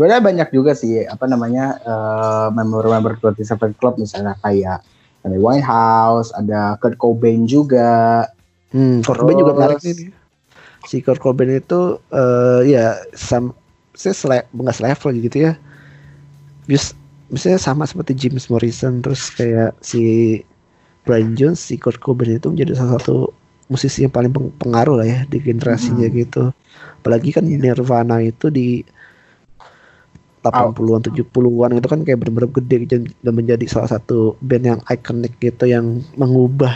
sebenarnya 0.00 0.24
banyak 0.24 0.48
juga 0.56 0.72
sih 0.72 1.04
apa 1.04 1.28
namanya 1.28 1.76
uh, 1.84 2.48
member-member 2.56 3.20
27 3.20 3.76
Club 3.76 4.00
misalnya 4.00 4.32
kayak 4.40 4.80
ada 5.28 5.36
Winehouse, 5.36 6.32
ada 6.32 6.80
Kurt 6.80 6.96
Cobain 6.96 7.44
juga. 7.44 8.24
Hmm, 8.72 9.04
Kurt 9.04 9.20
Cobain 9.20 9.36
juga 9.36 9.52
menarik 9.52 9.84
nih. 9.84 10.08
Si 10.88 11.04
Kurt 11.04 11.20
Cobain 11.20 11.52
itu 11.52 12.00
uh, 12.16 12.64
ya 12.64 12.96
sam 13.12 13.52
saya 13.92 14.16
sele 14.16 14.38
selevel 14.72 15.20
gitu 15.20 15.52
ya. 15.52 15.60
Bis 16.64 16.96
misalnya 17.28 17.60
sama 17.60 17.84
seperti 17.84 18.16
James 18.16 18.48
Morrison 18.48 19.04
terus 19.04 19.28
kayak 19.36 19.76
si 19.84 20.40
Brian 21.04 21.36
Jones, 21.36 21.60
si 21.60 21.76
Kurt 21.76 22.00
Cobain 22.00 22.40
itu 22.40 22.48
menjadi 22.48 22.80
salah 22.80 22.96
satu 22.96 23.28
musisi 23.68 24.08
yang 24.08 24.16
paling 24.16 24.32
pengaruh 24.56 25.04
lah 25.04 25.04
ya 25.04 25.20
di 25.28 25.44
generasinya 25.44 26.08
hmm. 26.08 26.16
gitu. 26.24 26.56
Apalagi 27.04 27.36
kan 27.36 27.44
Nirvana 27.44 28.24
itu 28.24 28.48
di 28.48 28.80
80-an 30.40 31.02
70-an 31.04 31.70
itu 31.76 31.88
kan 31.88 32.00
kayak 32.00 32.18
bener-bener 32.24 32.50
gede 32.56 32.76
dan 33.20 33.32
menjadi 33.32 33.64
salah 33.68 33.96
satu 33.98 34.36
band 34.40 34.64
yang 34.64 34.80
ikonik 34.88 35.36
gitu 35.40 35.68
yang 35.68 36.00
mengubah 36.16 36.72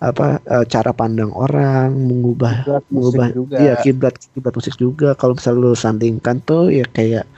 apa 0.00 0.40
uh, 0.48 0.64
cara 0.64 0.96
pandang 0.96 1.28
orang 1.36 1.92
mengubah 1.92 2.64
kiblat 2.64 2.84
mengubah 2.88 3.26
iya 3.60 3.74
kiblat 3.76 4.16
kiblat 4.32 4.54
musik 4.56 4.74
juga. 4.80 5.12
Kalau 5.12 5.36
misalnya 5.36 5.60
lu 5.60 5.72
sandingkan 5.76 6.40
tuh 6.48 6.72
ya 6.72 6.88
kayak 6.88 7.28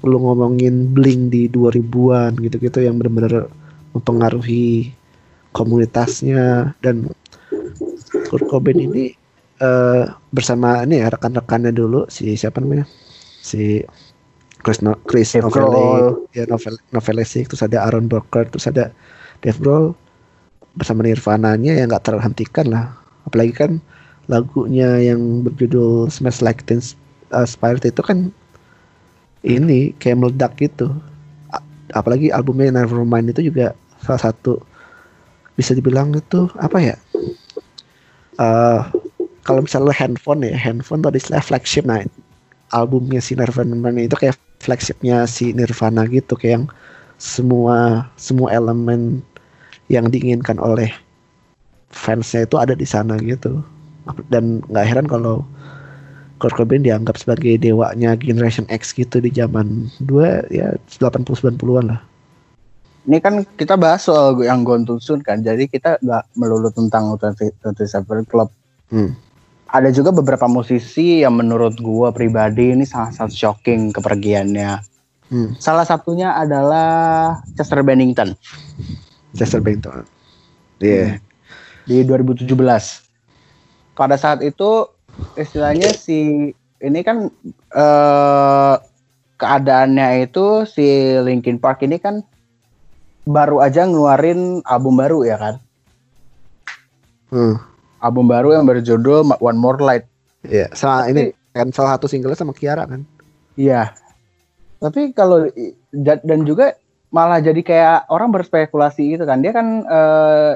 lu 0.00 0.16
ngomongin 0.16 0.94
bling 0.94 1.28
di 1.28 1.52
2000-an 1.52 2.38
gitu-gitu 2.40 2.80
yang 2.80 2.96
benar-benar 2.96 3.52
mempengaruhi 3.92 4.94
komunitasnya. 5.52 6.72
Dan 6.80 7.12
Kurt 8.30 8.48
Cobain 8.48 8.80
ini 8.80 9.12
uh, 9.60 10.08
bersama 10.32 10.88
ini 10.88 11.04
ya 11.04 11.12
rekan-rekannya 11.12 11.76
dulu 11.76 12.08
si 12.08 12.40
siapa 12.40 12.64
namanya? 12.64 12.88
Si 13.44 13.84
Chris 14.62 14.82
no, 14.82 14.98
Chris 15.06 15.34
Novelle 15.38 16.26
ya 16.34 16.44
novel 16.50 16.74
novelistik 16.90 17.46
terus 17.46 17.62
ada 17.62 17.86
Aaron 17.86 18.10
Burkhardt 18.10 18.50
terus 18.54 18.66
ada 18.66 18.90
Dave 19.42 19.58
Grohl. 19.62 19.94
Bersama 20.78 21.02
Nirvana-nya 21.02 21.74
yang 21.74 21.90
nggak 21.90 22.06
terhentikan 22.06 22.70
lah. 22.70 22.94
Apalagi 23.26 23.50
kan 23.50 23.72
lagunya 24.30 24.98
yang 25.02 25.42
berjudul 25.42 26.06
Smash 26.06 26.38
Like 26.38 26.62
Teen 26.70 26.78
uh, 27.34 27.42
Spirit 27.42 27.82
itu 27.82 27.98
kan 27.98 28.30
ini 29.42 29.90
kayak 29.98 30.22
meledak 30.22 30.54
gitu. 30.62 30.94
Apalagi 31.96 32.30
albumnya 32.30 32.70
Nevermind 32.70 33.34
itu 33.34 33.50
juga 33.50 33.74
salah 34.06 34.30
satu 34.30 34.62
bisa 35.58 35.74
dibilang 35.74 36.14
itu 36.14 36.46
apa 36.62 36.78
ya? 36.78 36.96
Uh, 38.38 38.86
kalau 39.42 39.66
misalnya 39.66 39.96
handphone 39.96 40.46
ya 40.46 40.54
handphone 40.54 41.02
istilah 41.10 41.42
flagship 41.42 41.82
nah 41.88 42.04
albumnya 42.70 43.18
si 43.18 43.32
Nirvana 43.34 43.74
itu 43.96 44.14
kayak 44.14 44.36
flagshipnya 44.58 45.26
si 45.30 45.54
Nirvana 45.54 46.06
gitu 46.10 46.34
kayak 46.34 46.52
yang 46.62 46.66
semua 47.18 48.06
semua 48.14 48.54
elemen 48.54 49.22
yang 49.90 50.06
diinginkan 50.10 50.58
oleh 50.60 50.90
fansnya 51.90 52.44
itu 52.46 52.56
ada 52.60 52.76
di 52.76 52.86
sana 52.86 53.18
gitu 53.18 53.62
dan 54.30 54.62
nggak 54.70 54.86
heran 54.86 55.08
kalau 55.08 55.42
Kurt 56.38 56.54
Cobain 56.54 56.86
dianggap 56.86 57.18
sebagai 57.18 57.58
dewanya 57.58 58.14
Generation 58.14 58.62
X 58.70 58.94
gitu 58.94 59.18
di 59.18 59.34
zaman 59.34 59.90
dua 60.06 60.46
ya 60.54 60.78
80 60.86 61.26
90-an 61.34 61.86
lah. 61.90 62.00
Ini 63.10 63.18
kan 63.18 63.42
kita 63.58 63.74
bahas 63.74 64.06
soal 64.06 64.38
yang 64.46 64.62
Gontung 64.62 65.02
Sun 65.02 65.18
kan, 65.18 65.42
jadi 65.42 65.66
kita 65.66 65.98
nggak 65.98 66.38
melulu 66.38 66.70
tentang 66.70 67.18
27 67.18 67.82
Club. 68.30 68.54
Hmm 68.86 69.18
ada 69.68 69.92
juga 69.92 70.08
beberapa 70.08 70.48
musisi 70.48 71.20
yang 71.20 71.36
menurut 71.36 71.76
gue 71.76 72.08
pribadi 72.16 72.72
ini 72.72 72.88
sangat-sangat 72.88 73.32
shocking 73.36 73.92
kepergiannya. 73.92 74.80
Hmm. 75.28 75.52
Salah 75.60 75.84
satunya 75.84 76.32
adalah 76.32 77.36
Chester 77.52 77.84
Bennington. 77.84 78.32
Chester 79.36 79.60
Bennington. 79.60 80.08
Iya. 80.80 81.20
Yeah. 81.84 82.04
Di 82.08 82.08
2017. 82.08 82.48
Pada 83.92 84.16
saat 84.16 84.40
itu 84.40 84.88
istilahnya 85.36 85.92
si 85.92 86.48
ini 86.80 87.00
kan 87.04 87.28
eh, 87.76 88.74
keadaannya 89.36 90.24
itu 90.24 90.64
si 90.64 91.12
Linkin 91.20 91.60
Park 91.60 91.84
ini 91.84 92.00
kan 92.00 92.24
baru 93.28 93.60
aja 93.60 93.84
ngeluarin 93.84 94.64
album 94.64 94.96
baru 94.96 95.28
ya 95.28 95.36
kan. 95.36 95.54
Hmm 97.28 97.77
album 97.98 98.30
baru 98.30 98.54
yang 98.54 98.64
berjudul 98.66 99.26
One 99.38 99.58
More 99.58 99.80
Light. 99.82 100.06
Iya, 100.46 100.70
sama 100.74 101.06
Tapi, 101.06 101.12
ini 101.12 101.22
kan 101.54 101.68
salah 101.74 101.98
satu 101.98 102.06
single 102.06 102.34
sama 102.38 102.54
Kiara 102.54 102.86
kan. 102.86 103.02
Iya. 103.58 103.94
Tapi 104.78 105.10
kalau 105.10 105.50
dan 105.92 106.40
juga 106.46 106.78
malah 107.10 107.42
jadi 107.42 107.58
kayak 107.64 107.98
orang 108.12 108.30
berspekulasi 108.30 109.18
gitu 109.18 109.24
kan. 109.26 109.42
Dia 109.42 109.50
kan 109.50 109.82
uh, 109.86 110.54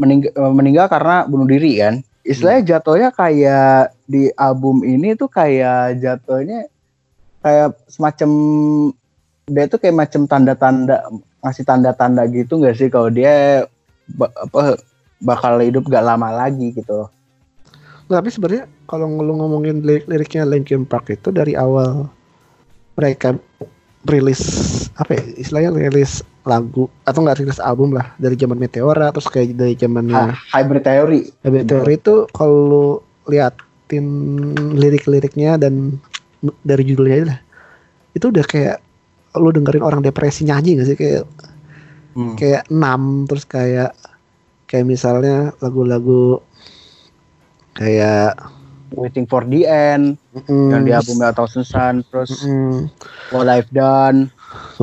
mening 0.00 0.24
meninggal 0.36 0.88
karena 0.88 1.28
bunuh 1.28 1.44
diri 1.44 1.76
kan. 1.76 2.00
Istilahnya 2.24 2.62
hmm. 2.64 2.70
jatuhnya 2.72 3.08
kayak 3.12 3.96
di 4.08 4.32
album 4.36 4.84
ini 4.84 5.12
tuh 5.16 5.28
kayak 5.28 6.00
jatuhnya 6.00 6.68
kayak 7.40 7.76
semacam 7.88 8.30
dia 9.50 9.64
tuh 9.66 9.80
kayak 9.80 9.96
macam 9.96 10.22
tanda-tanda 10.28 11.04
ngasih 11.40 11.64
tanda-tanda 11.64 12.22
gitu 12.28 12.60
nggak 12.60 12.76
sih 12.76 12.88
kalau 12.92 13.08
dia 13.08 13.64
apa 14.20 14.76
bakal 15.20 15.60
hidup 15.60 15.84
gak 15.86 16.04
lama 16.04 16.32
lagi 16.32 16.72
gitu 16.72 17.08
Tapi 18.10 18.26
sebenarnya 18.26 18.66
kalau 18.90 19.06
lu 19.22 19.38
ngomongin 19.38 19.86
lirik 19.86 20.10
liriknya 20.10 20.42
Linkin 20.42 20.82
Park 20.82 21.14
itu 21.14 21.30
dari 21.30 21.54
awal 21.54 22.10
mereka 22.98 23.38
rilis 24.08 24.42
apa 24.98 25.14
ya 25.14 25.22
istilahnya 25.38 25.70
rilis 25.92 26.26
lagu 26.48 26.88
atau 27.04 27.20
nggak 27.20 27.44
rilis 27.44 27.60
album 27.60 27.92
lah 27.92 28.10
dari 28.16 28.34
zaman 28.34 28.56
Meteora 28.56 29.12
terus 29.12 29.28
kayak 29.28 29.54
dari 29.54 29.76
zamannya 29.76 30.34
Hybrid 30.50 30.82
Theory. 30.82 31.20
Hybrid 31.44 31.66
Theory 31.68 31.94
itu 32.00 32.14
kalau 32.32 33.04
liatin 33.28 34.06
lirik-liriknya 34.74 35.60
dan 35.60 36.00
dari 36.64 36.82
judulnya 36.88 37.28
lah 37.28 37.38
itu 38.16 38.32
udah 38.32 38.44
kayak 38.48 38.80
lu 39.38 39.54
dengerin 39.54 39.84
orang 39.84 40.00
depresi 40.02 40.48
nyanyi 40.48 40.80
gak 40.80 40.88
sih 40.88 40.98
kayak 40.98 41.22
hmm. 42.18 42.34
kayak 42.40 42.66
enam 42.72 43.28
terus 43.28 43.44
kayak 43.46 43.94
kayak 44.70 44.86
misalnya 44.86 45.50
lagu-lagu 45.58 46.38
kayak 47.74 48.38
Waiting 48.90 49.26
for 49.26 49.46
the 49.46 49.66
End 49.66 50.18
mm, 50.34 50.70
yang 50.70 50.82
di 50.82 50.90
album 50.90 51.22
Thousand 51.34 51.66
Sun 51.66 52.02
terus 52.10 52.42
mm, 52.42 52.90
What 53.34 53.46
I've 53.46 53.70
Done. 53.70 54.30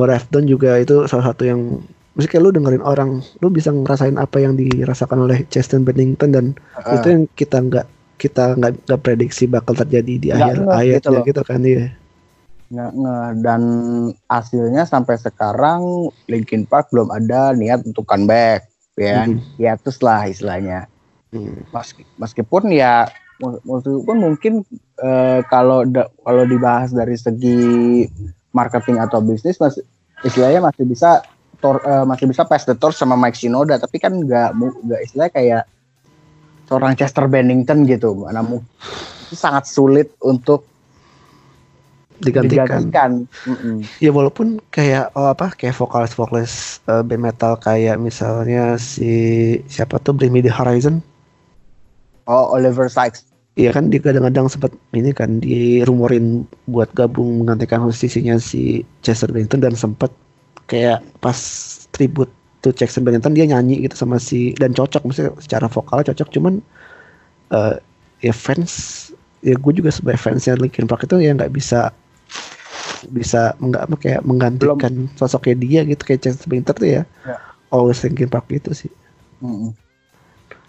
What 0.00 0.08
I've 0.08 0.28
Done 0.32 0.48
juga 0.48 0.80
itu 0.80 1.04
salah 1.04 1.32
satu 1.32 1.44
yang 1.44 1.80
mesti 2.16 2.28
kayak 2.28 2.42
lu 2.42 2.50
dengerin 2.50 2.82
orang 2.82 3.20
lu 3.44 3.48
bisa 3.52 3.68
ngerasain 3.70 4.16
apa 4.16 4.40
yang 4.40 4.56
dirasakan 4.58 5.28
oleh 5.28 5.44
Chester 5.52 5.78
Bennington 5.78 6.34
dan 6.34 6.46
uh. 6.74 6.98
itu 6.98 7.06
yang 7.14 7.22
kita 7.36 7.62
nggak 7.62 7.86
kita 8.18 8.58
nggak 8.58 8.72
nggak 8.90 9.00
prediksi 9.06 9.46
bakal 9.46 9.78
terjadi 9.78 10.14
di 10.18 10.28
akhir 10.34 10.66
ayatnya 10.66 11.22
gitu, 11.22 11.30
gitu 11.30 11.42
kan 11.46 11.62
ya 11.62 11.94
nggak 12.68 12.90
nge 12.90 13.16
dan 13.46 13.62
hasilnya 14.26 14.82
sampai 14.84 15.14
sekarang 15.16 16.10
Linkin 16.26 16.66
Park 16.66 16.90
belum 16.90 17.08
ada 17.14 17.54
niat 17.54 17.86
untuk 17.86 18.02
comeback 18.02 18.66
ya 18.98 19.24
hmm. 19.24 19.78
terus 19.82 19.98
lah 20.02 20.26
istilahnya 20.26 20.90
hmm. 21.32 21.70
Meski, 21.70 22.02
meskipun 22.18 22.74
ya 22.74 23.06
meskipun 23.38 24.16
mungkin 24.18 24.54
uh, 24.98 25.40
kalau 25.46 25.86
da, 25.86 26.10
kalau 26.26 26.42
dibahas 26.44 26.90
dari 26.90 27.14
segi 27.14 28.04
marketing 28.50 28.98
atau 28.98 29.22
bisnis 29.22 29.62
masih 29.62 29.86
istilahnya 30.26 30.58
masih 30.58 30.82
bisa 30.82 31.22
tor, 31.62 31.78
uh, 31.86 32.02
masih 32.02 32.26
bisa 32.26 32.42
pass 32.42 32.66
the 32.66 32.74
torch 32.74 32.98
sama 32.98 33.14
Mike 33.14 33.38
Shinoda 33.38 33.78
tapi 33.78 34.02
kan 34.02 34.26
nggak 34.26 34.58
nggak 34.58 35.00
istilahnya 35.06 35.32
kayak 35.34 35.62
seorang 36.66 36.98
Chester 36.98 37.30
Bennington 37.30 37.86
gitu 37.86 38.26
mana 38.26 38.42
itu 39.28 39.34
sangat 39.38 39.70
sulit 39.70 40.10
untuk 40.24 40.66
digantikan. 42.22 42.66
digantikan. 42.66 43.10
Mm 43.46 43.56
-mm. 43.56 43.76
Ya 44.02 44.10
walaupun 44.10 44.58
kayak 44.74 45.14
oh 45.14 45.30
apa 45.30 45.54
kayak 45.54 45.78
vokalis 45.78 46.14
vokalis 46.14 46.82
uh, 46.90 47.02
band 47.06 47.22
metal 47.22 47.54
kayak 47.58 47.98
misalnya 47.98 48.76
si 48.80 49.56
siapa 49.70 50.02
tuh 50.02 50.14
Bring 50.14 50.34
Me 50.34 50.42
the 50.42 50.52
Horizon. 50.52 51.00
Oh 52.28 52.52
Oliver 52.52 52.90
Sykes. 52.90 53.28
Iya 53.58 53.74
kan 53.74 53.90
dia 53.90 53.98
kadang-kadang 53.98 54.46
sempat 54.46 54.70
ini 54.94 55.10
kan 55.10 55.42
dirumorin 55.42 56.46
buat 56.70 56.86
gabung 56.94 57.42
menggantikan 57.42 57.82
posisinya 57.82 58.38
si 58.38 58.86
Chester 59.02 59.34
Bennington 59.34 59.58
dan 59.58 59.74
sempat 59.74 60.14
kayak 60.70 61.02
pas 61.18 61.34
tribute 61.90 62.30
to 62.62 62.70
Chester 62.70 63.02
Bennington 63.02 63.34
dia 63.34 63.50
nyanyi 63.50 63.82
gitu 63.82 63.98
sama 63.98 64.22
si 64.22 64.54
dan 64.62 64.70
cocok 64.78 65.02
maksudnya 65.02 65.34
secara 65.42 65.66
vokal 65.66 66.06
cocok 66.06 66.28
cuman 66.38 66.62
uh, 67.50 67.74
ya 68.22 68.30
fans 68.30 69.10
ya 69.42 69.54
gue 69.54 69.72
juga 69.74 69.90
sebagai 69.94 70.18
fansnya 70.18 70.58
Linkin 70.58 70.86
Park 70.86 71.06
itu 71.06 71.18
ya 71.22 71.34
nggak 71.34 71.50
bisa 71.54 71.90
bisa 73.10 73.54
nggak 73.62 73.84
kayak 74.02 74.22
menggantikan 74.26 75.06
Belum. 75.08 75.16
sosoknya 75.18 75.56
dia 75.58 75.80
gitu 75.86 76.02
kayak 76.02 76.20
Chester 76.24 76.46
Bennington 76.50 76.74
tuh 76.76 76.88
ya, 76.88 77.02
ya. 77.26 77.36
always 77.70 78.00
Linkin 78.02 78.30
Park 78.30 78.50
gitu 78.50 78.74
sih 78.74 78.92
mm 79.42 79.48
-hmm. 79.48 79.70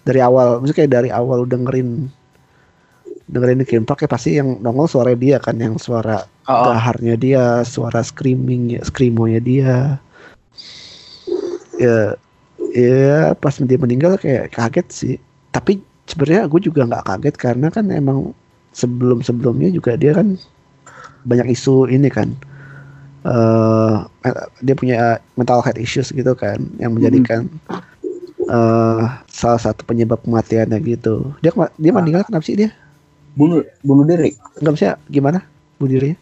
dari 0.06 0.20
awal 0.22 0.62
maksudnya 0.62 0.78
kayak 0.86 0.92
dari 0.92 1.10
awal 1.10 1.46
dengerin 1.50 2.10
dengerin 3.30 3.62
Linkin 3.62 3.86
Park 3.86 4.06
ya 4.06 4.10
pasti 4.10 4.38
yang 4.38 4.58
nongol 4.62 4.90
suara 4.90 5.14
dia 5.14 5.38
kan 5.38 5.56
yang 5.58 5.78
suara 5.78 6.26
oh. 6.50 6.64
gaharnya 6.66 7.16
dia 7.16 7.44
suara 7.62 8.02
screamingnya 8.02 8.82
screamonya 8.86 9.40
dia 9.42 9.74
ya 11.80 12.18
ya 12.74 13.34
pas 13.38 13.56
dia 13.58 13.78
meninggal 13.80 14.18
kayak 14.18 14.54
kaget 14.54 14.88
sih 14.90 15.16
tapi 15.54 15.82
sebenarnya 16.10 16.50
gue 16.50 16.62
juga 16.66 16.90
nggak 16.90 17.06
kaget 17.06 17.36
karena 17.38 17.68
kan 17.70 17.86
emang 17.94 18.34
sebelum 18.74 19.22
sebelumnya 19.22 19.70
juga 19.70 19.98
dia 19.98 20.14
kan 20.14 20.38
banyak 21.26 21.56
isu 21.56 21.90
ini 21.90 22.08
kan. 22.12 22.36
Uh, 23.20 24.08
dia 24.64 24.76
punya 24.80 25.20
mental 25.36 25.60
health 25.60 25.76
issues 25.76 26.16
gitu 26.16 26.32
kan 26.32 26.56
yang 26.80 26.96
menjadikan 26.96 27.52
hmm. 27.68 28.48
uh, 28.48 29.20
salah 29.28 29.60
satu 29.60 29.84
penyebab 29.84 30.24
kematiannya 30.24 30.80
gitu. 30.88 31.36
Dia 31.44 31.52
dia 31.76 31.92
meninggal 31.92 32.24
kenapa 32.24 32.48
sih 32.48 32.56
dia? 32.56 32.72
Bunuh 33.36 33.64
bunuh 33.84 34.08
diri. 34.08 34.36
Nggak 34.64 34.74
bisa 34.76 34.88
gimana? 35.12 35.44
Bunuh 35.80 36.00
dirinya 36.00 36.20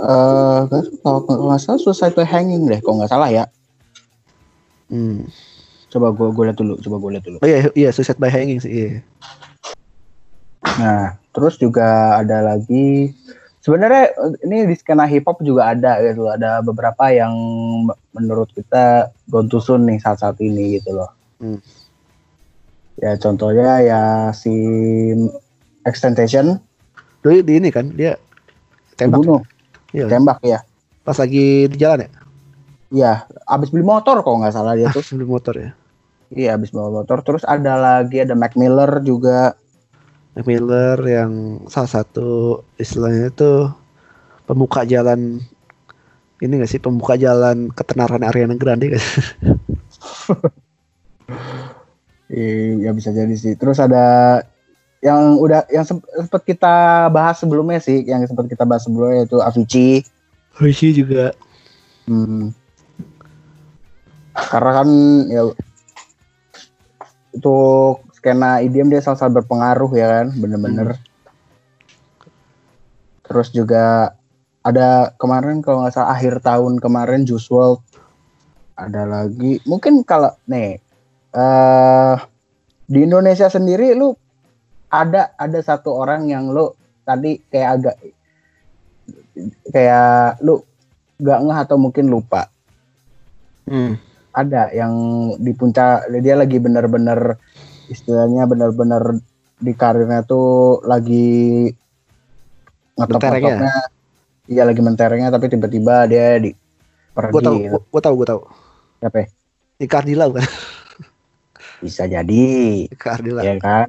uh, 0.00 0.60
kalau 1.02 1.20
nggak 1.24 1.60
salah 1.60 1.80
suicide 1.80 2.16
hanging 2.26 2.66
deh 2.68 2.80
kalau 2.82 3.02
nggak 3.02 3.12
salah 3.12 3.28
ya. 3.30 3.44
Hmm. 4.92 5.26
coba 5.88 6.10
gue 6.10 6.26
gue 6.34 6.44
lihat 6.50 6.58
dulu 6.58 6.74
coba 6.82 6.96
gue 6.98 7.10
lihat 7.14 7.24
dulu. 7.24 7.38
Oh 7.38 7.48
iya 7.48 7.58
iya 7.78 7.88
suicide 7.94 8.18
by 8.18 8.26
hanging 8.30 8.58
sih 8.58 8.70
iya. 8.70 8.88
nah 10.74 11.14
terus 11.30 11.54
juga 11.54 12.18
ada 12.18 12.42
lagi 12.42 13.14
sebenarnya 13.64 14.12
ini 14.44 14.68
di 14.68 14.76
skena 14.76 15.08
hip 15.08 15.24
hop 15.24 15.40
juga 15.40 15.72
ada 15.72 15.96
gitu 16.04 16.28
ada 16.28 16.60
beberapa 16.60 17.08
yang 17.08 17.32
menurut 18.12 18.52
kita 18.52 19.08
gontusun 19.32 19.88
nih 19.88 19.96
saat 20.04 20.20
saat 20.20 20.36
ini 20.44 20.76
gitu 20.78 20.92
loh. 20.92 21.08
Hmm. 21.40 21.58
ya 22.94 23.18
contohnya 23.18 23.82
ya 23.82 24.02
si 24.30 24.54
extension 25.82 26.62
Doi 27.26 27.42
di 27.42 27.58
ini 27.58 27.74
kan 27.74 27.90
dia 27.90 28.20
tembak. 28.94 29.24
Bunuh 29.24 29.42
iya, 29.90 30.06
tembak 30.06 30.38
ya 30.44 30.60
pas 31.02 31.16
lagi 31.16 31.66
di 31.72 31.76
jalan 31.80 32.04
ya? 32.04 32.10
Iya 32.94 33.12
abis 33.48 33.72
beli 33.72 33.82
motor 33.82 34.20
kok 34.22 34.30
nggak 34.30 34.54
salah 34.54 34.76
dia 34.76 34.86
ah, 34.86 34.94
tuh. 34.94 35.02
beli 35.16 35.26
motor 35.26 35.54
ya? 35.56 35.70
Iya 36.30 36.60
abis 36.60 36.70
beli 36.70 36.92
motor. 37.00 37.18
Terus 37.26 37.42
ada 37.48 37.74
lagi 37.80 38.22
ada 38.22 38.36
Mac 38.36 38.54
Miller 38.54 39.02
juga 39.02 39.56
Mac 40.34 40.44
Miller 40.46 40.98
yang 41.06 41.62
salah 41.70 41.90
satu 41.90 42.62
istilahnya 42.78 43.30
itu 43.30 43.70
pembuka 44.44 44.82
jalan 44.82 45.40
ini 46.42 46.60
gak 46.60 46.70
sih 46.70 46.82
pembuka 46.82 47.14
jalan 47.14 47.70
ketenaran 47.70 48.26
Ariana 48.26 48.58
Grande 48.58 48.92
guys 48.92 49.06
Iya 52.34 52.90
bisa 52.96 53.12
jadi 53.12 53.34
sih. 53.36 53.54
Terus 53.54 53.78
ada 53.78 54.40
yang 55.04 55.36
udah 55.36 55.68
yang 55.68 55.84
sempat 55.84 56.42
kita 56.42 57.06
bahas 57.12 57.36
sebelumnya 57.38 57.78
sih, 57.78 58.00
yang 58.08 58.24
sempat 58.24 58.48
kita 58.48 58.64
bahas 58.64 58.88
sebelumnya 58.88 59.28
itu 59.28 59.38
Avicii. 59.38 60.02
Avicii 60.56 60.92
juga. 60.96 61.36
Hmm. 62.08 62.56
Karena 64.34 64.82
kan 64.82 64.88
ya 65.30 65.42
untuk 67.36 68.02
skena 68.24 68.64
IDM 68.64 68.88
dia 68.88 69.04
sangat 69.04 69.36
berpengaruh 69.36 69.92
ya 69.92 70.08
kan? 70.08 70.32
Bener-bener. 70.32 70.96
Hmm. 70.96 71.12
terus 73.24 73.48
juga 73.52 74.12
ada 74.64 75.12
kemarin 75.16 75.64
kalau 75.64 75.84
nggak 75.84 75.96
salah 75.96 76.12
akhir 76.12 76.44
tahun 76.44 76.76
kemarin 76.76 77.24
Juice 77.28 77.48
WRLD 77.52 77.80
ada 78.80 79.02
lagi. 79.04 79.60
Mungkin 79.64 80.04
kalau 80.08 80.32
nih 80.48 80.80
uh, 81.36 82.20
di 82.84 83.04
Indonesia 83.04 83.48
sendiri 83.48 83.96
lu 83.96 84.12
ada 84.92 85.32
ada 85.40 85.60
satu 85.60 85.92
orang 85.92 86.28
yang 86.28 86.52
lu 86.52 86.72
tadi 87.04 87.40
kayak 87.48 87.70
agak 87.80 87.96
kayak 89.72 90.40
lu 90.44 90.60
gak 91.20 91.40
ngeh 91.44 91.58
atau 91.64 91.76
mungkin 91.76 92.08
lupa. 92.08 92.48
Hmm. 93.64 93.96
ada 94.34 94.68
yang 94.76 94.92
di 95.40 95.56
puncak 95.56 96.04
dia 96.20 96.36
lagi 96.36 96.60
bener-bener 96.60 97.40
istilahnya 97.90 98.48
benar-benar 98.48 99.20
di 99.60 99.72
karirnya 99.72 100.24
tuh 100.24 100.82
lagi 100.84 101.70
ngetop-ngetopnya. 102.98 103.74
Iya 104.44 104.62
lagi 104.68 104.80
menterengnya 104.84 105.32
tapi 105.32 105.48
tiba-tiba 105.48 106.04
dia 106.04 106.36
di 106.36 106.52
pergi. 107.16 107.32
Gue 107.32 107.42
tahu 107.42 107.56
gitu. 107.64 107.78
gue 107.80 108.02
tahu 108.04 108.14
gue 108.20 108.28
tahu. 108.28 108.40
Siapa 109.00 109.20
di 109.80 109.86
Cardila 109.88 110.28
kan? 110.28 110.44
Bisa 111.80 112.04
jadi. 112.04 112.44
Cardila 112.96 113.40
ya 113.40 113.56
kan? 113.56 113.88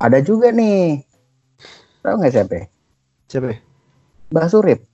Ada 0.00 0.18
juga 0.24 0.48
nih. 0.52 1.04
Tahu 2.04 2.20
nggak 2.20 2.32
siapa 2.36 2.68
siapa 3.34 3.58
Mbah 4.30 4.46
Surip 4.46 4.84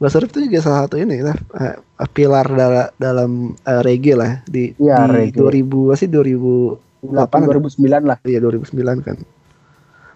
Mbah 0.00 0.10
Surip 0.10 0.32
itu 0.34 0.50
juga 0.50 0.58
salah 0.64 0.80
satu 0.88 0.96
ini 0.98 1.22
lah 1.22 1.36
uh, 1.54 1.76
pilar 2.10 2.48
dalam 2.50 2.88
dalam 2.98 3.30
uh, 3.62 3.80
reggae 3.84 4.16
lah 4.16 4.42
di, 4.48 4.74
ya, 4.80 5.06
di 5.06 5.30
reggae. 5.30 5.62
2000 5.62 6.00
sih 6.00 6.08
2008 6.10 7.04
2009 7.04 8.10
lah. 8.10 8.18
Iya 8.26 8.38
2009 8.42 9.06
kan. 9.06 9.16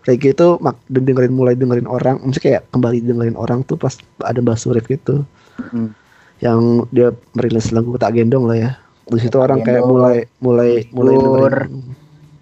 Reggae 0.09 0.33
itu 0.35 0.49
mak 0.65 0.81
dengerin 0.89 1.35
mulai 1.37 1.55
dengerin 1.55 1.87
orang, 1.87 2.17
maksudnya 2.25 2.45
kayak 2.59 2.63
kembali 2.75 2.99
dengerin 3.05 3.37
orang 3.39 3.61
tuh 3.69 3.79
pas 3.79 3.95
ada 4.25 4.41
Mbah 4.41 4.59
Surip 4.59 4.89
gitu. 4.89 5.23
Hmm. 5.61 5.95
Yang 6.43 6.61
dia 6.91 7.09
merilis 7.37 7.71
lagu 7.71 7.95
tak 8.01 8.19
gendong 8.19 8.49
lah 8.51 8.57
ya. 8.59 8.71
Di 9.09 9.21
situ 9.21 9.37
orang 9.39 9.63
kayak 9.63 9.85
mulai 9.85 10.27
mulai 10.43 10.89
mulai 10.91 11.15
dengerin 11.15 11.73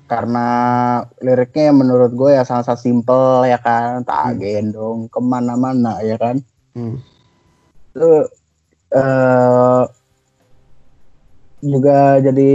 karena 0.06 0.48
liriknya 1.18 1.74
menurut 1.74 2.14
gue 2.14 2.30
ya 2.38 2.46
sangat-sangat 2.46 2.78
simple 2.78 3.42
ya 3.50 3.58
kan 3.58 4.06
tak 4.06 4.34
hmm. 4.34 4.38
gendong 4.38 4.98
ke 5.10 5.18
mana-mana 5.18 5.98
ya 5.98 6.14
kan 6.14 6.38
hmm 6.78 7.15
itu 7.96 8.12
uh, 8.92 9.82
juga 11.64 12.20
jadi 12.20 12.52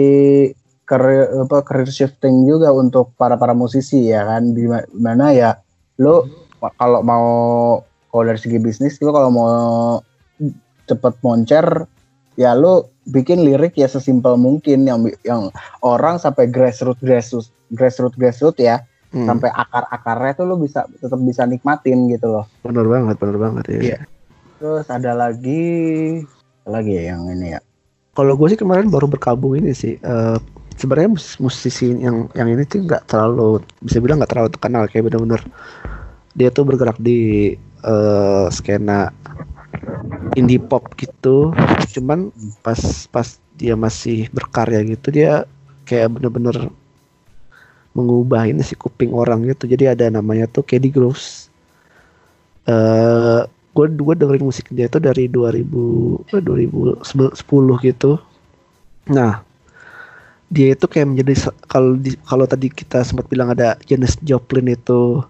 career 0.86 1.34
apa 1.42 1.58
career 1.66 1.90
shifting 1.90 2.46
juga 2.46 2.70
untuk 2.70 3.18
para 3.18 3.36
para 3.42 3.58
musisi 3.58 4.14
ya 4.14 4.22
kan 4.28 4.54
di 4.54 4.70
mana 4.94 5.34
ya 5.34 5.58
lo 5.98 6.30
kalau 6.78 7.02
mau 7.02 7.28
kalau 8.14 8.24
dari 8.30 8.38
segi 8.38 8.62
bisnis 8.62 9.02
lo 9.02 9.10
kalau 9.10 9.30
mau 9.34 9.54
cepet 10.86 11.14
moncer 11.26 11.66
ya 12.38 12.54
lo 12.54 12.94
bikin 13.10 13.42
lirik 13.42 13.74
ya 13.74 13.90
sesimpel 13.90 14.38
mungkin 14.38 14.86
yang 14.86 15.10
yang 15.26 15.50
orang 15.82 16.22
sampai 16.22 16.54
grassroots 16.54 17.02
grassroots 17.02 17.50
grassroots 17.74 18.20
grassroots 18.20 18.62
ya 18.62 18.86
hmm. 19.10 19.26
sampai 19.26 19.50
akar 19.50 19.90
akarnya 19.90 20.38
tuh 20.38 20.46
lo 20.46 20.56
bisa 20.62 20.86
tetap 21.02 21.18
bisa 21.26 21.50
nikmatin 21.50 22.06
gitu 22.14 22.30
loh 22.30 22.46
benar 22.62 22.86
banget 22.86 23.16
benar 23.18 23.38
banget 23.42 23.66
ya 23.74 23.82
yeah. 23.98 24.02
Terus 24.62 24.86
ada 24.94 25.18
lagi 25.18 25.66
lagi 26.70 26.94
ya 26.94 27.18
yang 27.18 27.26
ini 27.34 27.58
ya. 27.58 27.60
Kalau 28.14 28.38
gue 28.38 28.54
sih 28.54 28.62
kemarin 28.62 28.94
baru 28.94 29.10
berkabung 29.10 29.58
ini 29.58 29.74
sih. 29.74 29.98
Uh, 30.06 30.38
sebenarnya 30.78 31.18
musisi 31.42 31.98
yang 31.98 32.30
yang 32.38 32.46
ini 32.46 32.62
tuh 32.70 32.86
nggak 32.86 33.10
terlalu 33.10 33.66
bisa 33.82 33.98
bilang 33.98 34.22
nggak 34.22 34.30
terlalu 34.30 34.50
terkenal 34.54 34.86
kayak 34.86 35.10
bener-bener 35.10 35.42
dia 36.38 36.54
tuh 36.54 36.62
bergerak 36.70 37.02
di 37.02 37.58
uh, 37.82 38.54
skena 38.54 39.10
indie 40.38 40.62
pop 40.62 40.94
gitu. 40.94 41.50
Cuman 41.98 42.30
pas 42.62 42.78
pas 43.10 43.42
dia 43.58 43.74
masih 43.74 44.30
berkarya 44.30 44.86
gitu 44.86 45.10
dia 45.10 45.50
kayak 45.90 46.22
bener-bener 46.22 46.70
mengubah 47.98 48.46
ini 48.46 48.62
si 48.62 48.78
kuping 48.78 49.10
orang 49.10 49.42
gitu. 49.50 49.66
Jadi 49.66 49.90
ada 49.90 50.06
namanya 50.14 50.46
tuh 50.46 50.62
Kedi 50.62 50.94
Gross. 50.94 51.50
Uh, 52.70 53.50
gue 53.72 53.86
gue 53.88 54.16
dengerin 54.16 54.46
musik 54.46 54.68
dia 54.72 54.92
itu 54.92 55.00
dari 55.00 55.32
2000 55.32 56.36
eh, 56.36 56.42
2010 56.44 57.88
gitu 57.88 58.12
nah 59.10 59.42
dia 60.52 60.76
itu 60.76 60.86
kayak 60.86 61.16
menjadi 61.16 61.48
kalau 61.72 61.96
kalau 62.28 62.46
tadi 62.46 62.68
kita 62.68 63.08
sempat 63.08 63.32
bilang 63.32 63.56
ada 63.56 63.80
Janis 63.88 64.20
Joplin 64.20 64.68
itu 64.68 65.24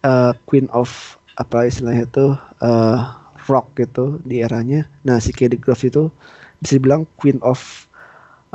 uh, 0.00 0.32
Queen 0.48 0.72
of 0.72 1.20
apa 1.36 1.68
istilahnya 1.68 2.08
itu 2.08 2.32
uh, 2.64 2.98
rock 3.44 3.76
gitu 3.76 4.24
di 4.24 4.40
eranya 4.40 4.88
nah 5.04 5.20
si 5.20 5.36
Kelly 5.36 5.60
Grove 5.60 5.84
itu 5.84 6.02
bisa 6.64 6.80
dibilang 6.80 7.04
Queen 7.20 7.36
of 7.44 7.60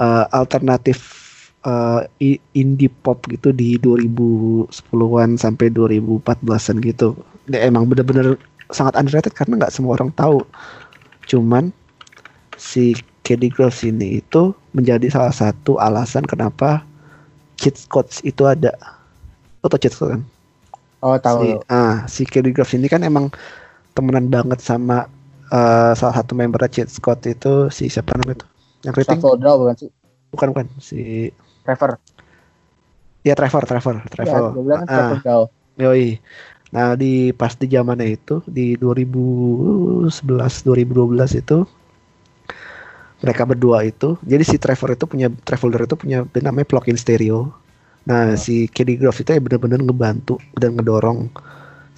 uh, 0.02 0.26
alternatif 0.34 1.20
uh, 1.68 2.08
indie 2.56 2.92
pop 2.92 3.20
gitu 3.28 3.52
di 3.52 3.76
2010-an 3.82 5.36
sampai 5.36 5.68
2014-an 5.70 6.78
gitu. 6.84 7.20
Dia 7.50 7.68
emang 7.68 7.90
bener-bener 7.90 8.40
sangat 8.70 8.98
underrated 8.98 9.34
karena 9.34 9.66
nggak 9.66 9.74
semua 9.74 9.98
orang 9.98 10.14
tahu. 10.14 10.46
Cuman 11.26 11.74
si 12.58 12.94
Kelly 13.26 13.50
Groves 13.50 13.86
ini 13.86 14.22
itu 14.22 14.54
menjadi 14.74 15.10
salah 15.10 15.34
satu 15.34 15.78
alasan 15.78 16.26
kenapa 16.26 16.82
cheat 17.58 17.76
codes 17.90 18.22
itu 18.26 18.46
ada. 18.46 18.74
Lo 19.62 19.68
tau 19.70 19.78
cheat 19.78 19.94
code 19.94 20.18
kan? 20.18 20.22
Oh 21.00 21.16
tahu. 21.18 21.40
Si, 21.44 21.50
ah, 21.70 21.96
si 22.06 22.22
Kelly 22.26 22.54
Groves 22.54 22.74
ini 22.74 22.90
kan 22.90 23.06
emang 23.06 23.30
temenan 23.94 24.32
banget 24.32 24.62
sama 24.64 25.10
uh, 25.52 25.92
salah 25.94 26.16
satu 26.22 26.34
member 26.38 26.62
cheat 26.70 26.90
code 27.02 27.22
itu 27.26 27.68
si 27.74 27.90
siapa 27.90 28.18
namanya 28.18 28.44
itu? 28.44 28.48
Yang 28.88 28.94
kritik? 28.96 29.20
bukan 29.60 29.76
sih? 29.76 29.90
Bukan 30.32 30.48
bukan 30.54 30.68
si 30.80 31.02
Trevor. 31.66 32.00
Ya 33.28 33.36
Trevor, 33.36 33.64
Trevor, 33.68 33.96
Trevor. 34.08 34.42
Ya, 34.42 34.56
bilang 34.56 34.84
ah, 34.88 35.20
Trevor 35.20 35.52
Yoi. 35.80 36.20
Nah 36.70 36.94
di 36.94 37.34
pas 37.34 37.54
di 37.58 37.66
zamannya 37.66 38.14
itu 38.14 38.46
di 38.46 38.78
2011 38.78 40.10
2012 40.66 41.42
itu 41.42 41.58
mereka 43.20 43.44
berdua 43.44 43.84
itu 43.84 44.16
jadi 44.24 44.44
si 44.48 44.56
Trevor 44.56 44.96
itu 44.96 45.06
punya 45.10 45.28
Traveler 45.44 45.84
itu 45.90 45.96
punya 45.98 46.24
namanya 46.40 46.68
plugin 46.70 46.96
stereo. 46.96 47.50
Nah 48.06 48.34
oh. 48.34 48.40
si 48.40 48.70
Kelly 48.70 48.96
Grove 49.02 49.20
itu 49.22 49.30
ya 49.34 49.42
benar-benar 49.42 49.82
ngebantu 49.82 50.38
dan 50.56 50.78
ngedorong 50.78 51.28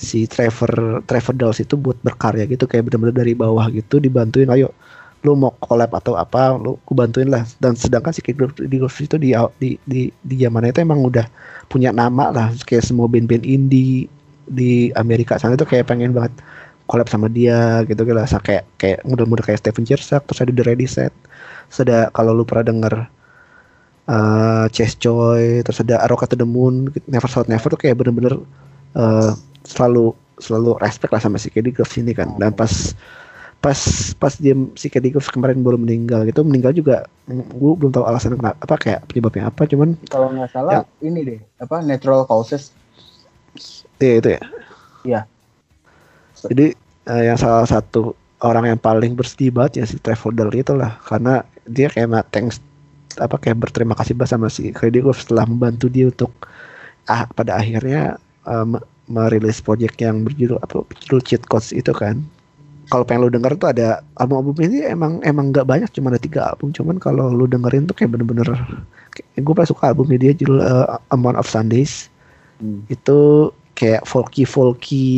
si 0.01 0.25
Trevor 0.25 1.05
Trevor 1.05 1.35
Dawes 1.37 1.61
itu 1.61 1.77
buat 1.77 1.99
berkarya 2.01 2.49
gitu 2.49 2.65
kayak 2.65 2.89
benar-benar 2.89 3.15
dari 3.21 3.37
bawah 3.37 3.69
gitu 3.69 4.01
dibantuin 4.01 4.49
ayo 4.49 4.73
lu 5.21 5.37
mau 5.37 5.53
collab 5.61 5.93
atau 5.93 6.17
apa 6.17 6.57
lu 6.57 6.81
ku 6.81 6.97
bantuin 6.97 7.29
lah 7.29 7.45
dan 7.61 7.77
sedangkan 7.77 8.09
si 8.09 8.25
Kid 8.25 8.41
Golf 8.41 8.97
itu 8.97 9.21
di 9.21 9.37
di 9.61 9.77
di 9.85 10.09
di 10.09 10.35
zaman 10.41 10.65
itu 10.65 10.81
emang 10.81 11.05
udah 11.05 11.29
punya 11.69 11.93
nama 11.93 12.33
lah 12.33 12.47
kayak 12.65 12.81
semua 12.81 13.05
band-band 13.05 13.45
indie 13.45 14.09
di 14.51 14.91
Amerika 14.99 15.39
sana 15.39 15.55
itu 15.55 15.63
kayak 15.63 15.87
pengen 15.87 16.11
banget 16.11 16.35
collab 16.91 17.07
sama 17.07 17.31
dia 17.31 17.87
gitu 17.87 18.03
gitu 18.03 18.11
lah 18.11 18.27
kayak 18.27 18.67
kayak 18.75 18.99
mudah-mudah 19.07 19.47
kayak 19.47 19.63
Steven 19.63 19.87
Gersak 19.87 20.27
terus 20.27 20.43
ada 20.43 20.51
The 20.51 20.63
Ready 20.67 20.87
Set 20.87 21.15
terus 21.71 21.79
ada 21.87 22.11
kalau 22.11 22.35
lu 22.35 22.43
pernah 22.43 22.67
denger 22.67 22.93
uh, 24.11 24.65
Chase 24.75 24.99
Joy 24.99 25.63
terus 25.63 25.79
ada 25.79 26.03
Aroka 26.03 26.27
to 26.27 26.35
the 26.35 26.47
Moon 26.47 26.91
Never 27.07 27.31
South 27.31 27.47
Never 27.47 27.71
tuh 27.71 27.79
kayak 27.79 27.95
bener-bener 27.95 28.35
uh, 28.99 29.31
selalu 29.63 30.11
selalu 30.41 30.75
respect 30.81 31.13
lah 31.13 31.21
sama 31.21 31.37
si 31.37 31.53
Kid 31.53 31.69
Golf 31.71 31.93
ini 31.95 32.17
kan. 32.17 32.33
Dan 32.41 32.51
pas 32.57 32.97
pas 33.61 33.77
pas 34.17 34.33
dia 34.41 34.57
si 34.73 34.89
Kedikus 34.89 35.29
kemarin 35.29 35.61
baru 35.61 35.77
meninggal 35.77 36.25
gitu 36.25 36.41
meninggal 36.41 36.73
juga 36.73 37.05
gue 37.29 37.71
belum 37.77 37.93
tahu 37.93 38.09
alasan 38.09 38.33
kenapa 38.33 38.57
apa 38.57 38.75
kayak 38.81 39.05
penyebabnya 39.05 39.53
apa 39.53 39.69
cuman 39.69 39.93
kalau 40.09 40.33
nggak 40.33 40.49
salah 40.49 40.81
ya, 40.81 41.05
ini 41.05 41.19
deh 41.21 41.39
apa 41.61 41.77
natural 41.85 42.25
causes 42.25 42.73
iya 44.01 44.13
itu 44.17 44.29
ya? 44.33 44.41
Iya. 45.05 45.21
Jadi 46.49 46.67
uh, 47.05 47.23
yang 47.23 47.37
salah 47.37 47.69
satu 47.69 48.17
orang 48.41 48.73
yang 48.73 48.79
paling 48.81 49.13
bersedih 49.13 49.53
banget 49.53 49.81
ya 49.81 49.85
si 49.85 50.01
Trevor 50.01 50.33
itu 50.53 50.73
lah 50.73 50.97
karena 51.05 51.45
dia 51.69 51.87
kayak 51.93 52.33
thanks 52.33 52.57
apa 53.21 53.37
kayak 53.37 53.61
berterima 53.61 53.93
kasih 53.93 54.17
banget 54.17 54.31
sama 54.33 54.47
si 54.49 54.73
Kedikus 54.73 55.27
setelah 55.27 55.45
membantu 55.45 55.91
dia 55.91 56.09
untuk 56.09 56.31
ah 57.05 57.27
pada 57.37 57.59
akhirnya 57.59 58.17
um, 58.49 58.79
merilis 59.11 59.59
project 59.59 59.99
yang 59.99 60.23
berjudul 60.23 60.57
apa 60.63 60.81
berjudul 60.87 61.19
cheat 61.21 61.43
codes 61.45 61.75
itu 61.75 61.91
kan. 61.91 62.23
Kalau 62.91 63.07
pengen 63.07 63.23
lu 63.23 63.31
denger 63.31 63.55
tuh 63.55 63.71
ada 63.71 64.03
album-album 64.19 64.67
ini 64.67 64.83
emang 64.83 65.23
emang 65.23 65.55
nggak 65.55 65.63
banyak 65.63 65.89
cuma 65.95 66.11
ada 66.11 66.19
tiga 66.19 66.51
album. 66.51 66.75
Cuman 66.75 66.99
kalau 66.99 67.31
lu 67.31 67.47
dengerin 67.47 67.87
tuh 67.87 67.95
kayak 67.95 68.17
bener-bener 68.17 68.51
gue 69.15 69.53
paling 69.53 69.69
suka 69.69 69.91
albumnya 69.91 70.17
dia 70.19 70.31
judul 70.35 70.59
uh, 70.63 70.99
Amount 71.11 71.39
of 71.39 71.47
Sundays. 71.47 72.11
Hmm. 72.61 72.85
itu 72.93 73.49
kayak 73.81 74.05
folky 74.05 74.45
folky 74.45 75.09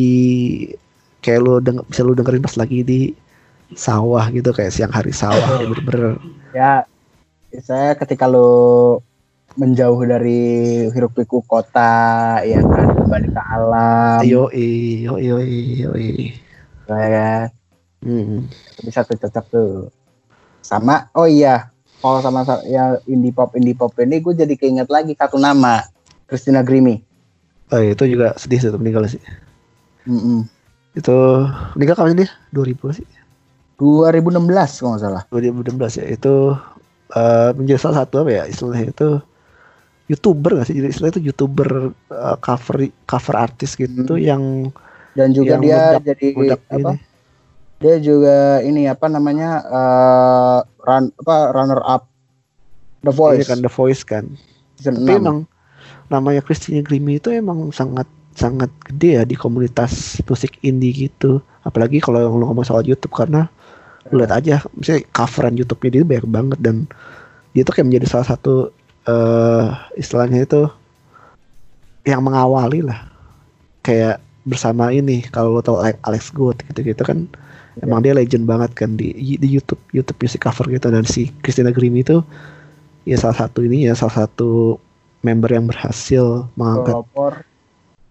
kayak 1.19 1.43
lu 1.43 1.59
denger, 1.59 1.83
bisa 1.91 2.01
lu 2.07 2.15
dengerin 2.15 2.39
pas 2.39 2.55
lagi 2.55 2.79
di 2.87 2.99
sawah 3.75 4.23
gitu 4.31 4.55
kayak 4.55 4.71
siang 4.71 4.93
hari 4.95 5.11
sawah 5.11 5.59
bener-bener 5.67 6.15
ya 6.55 6.87
saya 7.59 7.91
ketika 7.99 8.31
lu 8.31 9.03
menjauh 9.59 9.99
dari 10.07 10.87
hiruk 10.95 11.11
pikuk 11.11 11.43
kota 11.43 12.39
ya 12.47 12.63
kan 12.63 12.87
kembali 13.03 13.27
ke 13.35 13.41
alam 13.51 14.19
yo 14.23 14.47
yo 14.55 15.19
yo 15.19 15.43
yo 15.43 15.91
ya 16.87 17.07
kan 17.11 17.51
Hmm. 18.03 18.51
Bisa 18.83 19.07
tuh 19.07 19.15
cocok 19.15 19.45
tuh. 19.47 19.73
Sama, 20.63 21.07
oh 21.15 21.27
iya, 21.27 21.71
kalau 22.03 22.19
sama 22.19 22.43
ya 22.67 22.99
indie 23.07 23.31
pop 23.31 23.55
indie 23.55 23.75
pop 23.75 23.91
ini 23.99 24.19
gue 24.19 24.35
jadi 24.35 24.55
keinget 24.55 24.87
lagi 24.91 25.15
satu 25.15 25.39
nama, 25.39 25.83
Christina 26.27 26.63
Grimmie. 26.63 27.03
Oh 27.71 27.79
iya, 27.79 27.95
itu 27.95 28.03
juga 28.09 28.35
sedih 28.35 28.59
sih 28.59 28.69
meninggal 28.75 29.07
sih. 29.07 29.21
Mm 30.03 30.19
-mm. 30.19 30.39
Itu 30.99 31.47
meninggal 31.77 31.95
kapan 31.95 32.27
dia? 32.27 32.29
2000 32.51 32.97
sih. 32.99 33.07
2016 33.79 34.43
kalau 34.51 34.89
nggak 34.95 35.03
salah. 35.03 35.23
2016 35.31 35.99
ya 36.03 36.05
itu 36.11 36.57
uh, 37.15 37.49
menjadi 37.55 37.79
salah 37.79 38.05
satu 38.05 38.25
apa 38.25 38.31
ya 38.31 38.43
istilahnya 38.45 38.93
itu 38.93 39.09
youtuber 40.11 40.59
nggak 40.59 40.67
sih 40.67 40.75
jadi 40.77 40.87
istilahnya 40.91 41.13
itu 41.17 41.23
youtuber 41.31 41.95
uh, 42.11 42.35
cover 42.43 42.91
cover 43.07 43.35
artis 43.39 43.79
gitu 43.79 44.19
hmm. 44.19 44.21
yang 44.21 44.43
dan 45.15 45.31
juga 45.31 45.55
yang 45.57 45.63
dia 45.63 45.79
mudak, 45.79 46.03
jadi 46.03 46.27
mudak 46.35 46.61
apa 46.67 46.91
ini 46.91 47.01
dia 47.83 47.95
juga 47.99 48.63
ini 48.63 48.87
apa 48.87 49.07
namanya 49.11 49.59
uh, 49.67 50.59
run 50.87 51.11
apa 51.19 51.35
runner 51.51 51.83
up 51.83 52.07
The 53.03 53.11
Voice. 53.11 53.43
Iya 53.43 53.47
kan 53.51 53.59
The 53.59 53.71
Voice 53.71 54.01
kan. 54.07 54.25
Season 54.79 55.03
Tapi 55.03 55.19
6. 55.19 55.19
emang 55.19 55.37
namanya 56.13 56.45
Christina 56.45 56.85
Grimmie 56.85 57.17
itu 57.17 57.33
emang 57.33 57.73
sangat 57.73 58.05
sangat 58.33 58.69
gede 58.85 59.21
ya 59.21 59.23
di 59.25 59.33
komunitas 59.33 60.21
musik 60.29 60.61
indie 60.61 61.09
gitu. 61.09 61.41
Apalagi 61.65 61.97
kalau 62.01 62.21
lu 62.37 62.45
ngomong 62.45 62.65
soal 62.65 62.85
YouTube 62.85 63.13
karena 63.13 63.49
lu 64.11 64.19
lihat 64.21 64.43
aja 64.43 64.59
misalnya 64.75 65.07
coveran 65.15 65.55
YouTube-nya 65.55 65.89
dia 65.89 66.03
banyak 66.03 66.27
banget 66.27 66.59
dan 66.59 66.75
dia 67.55 67.63
tuh 67.63 67.73
kayak 67.77 67.87
menjadi 67.87 68.05
salah 68.09 68.27
satu 68.35 68.73
uh, 69.07 69.71
istilahnya 69.95 70.43
itu 70.43 70.67
yang 72.03 72.19
mengawali 72.19 72.83
lah 72.83 73.07
kayak 73.79 74.19
bersama 74.43 74.91
ini 74.91 75.23
kalau 75.31 75.55
lo 75.55 75.61
tau 75.63 75.79
Alex 75.79 76.35
Good 76.35 76.67
gitu-gitu 76.67 76.99
kan 77.07 77.31
emang 77.79 78.03
dia 78.03 78.11
legend 78.11 78.43
banget 78.43 78.75
kan 78.75 78.99
di 78.99 79.15
di 79.15 79.47
YouTube 79.47 79.79
YouTube 79.95 80.19
music 80.19 80.43
cover 80.43 80.67
gitu 80.67 80.91
dan 80.91 81.07
si 81.07 81.31
Christina 81.39 81.71
Grimmie 81.71 82.03
itu 82.03 82.19
ya 83.07 83.15
salah 83.15 83.47
satu 83.47 83.63
ini 83.63 83.87
ya 83.87 83.95
salah 83.95 84.27
satu 84.27 84.75
member 85.23 85.49
yang 85.49 85.65
berhasil 85.65 86.51
mengangkat 86.59 86.93
pelopor 86.93 87.33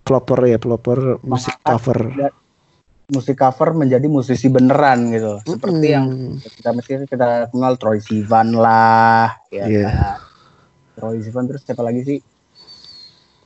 pelopor 0.03 0.39
ya 0.49 0.59
pelopor 0.59 0.99
musik 1.23 1.55
cover 1.63 1.99
musik 3.13 3.37
cover 3.39 3.77
menjadi 3.77 4.09
musisi 4.09 4.49
beneran 4.49 5.13
gitu 5.13 5.39
mm-hmm. 5.39 5.53
seperti 5.53 5.87
yang 5.87 6.07
kita 6.41 6.71
mesti 6.73 6.93
kita 7.07 7.29
kenal 7.53 7.73
Troy 7.77 8.01
Sivan 8.01 8.57
lah 8.57 9.37
ya 9.53 9.69
yeah. 9.69 9.93
kan? 9.93 10.19
Troy 10.97 11.21
Sivan 11.21 11.45
terus 11.47 11.63
siapa 11.63 11.85
lagi 11.85 12.03
sih 12.03 12.19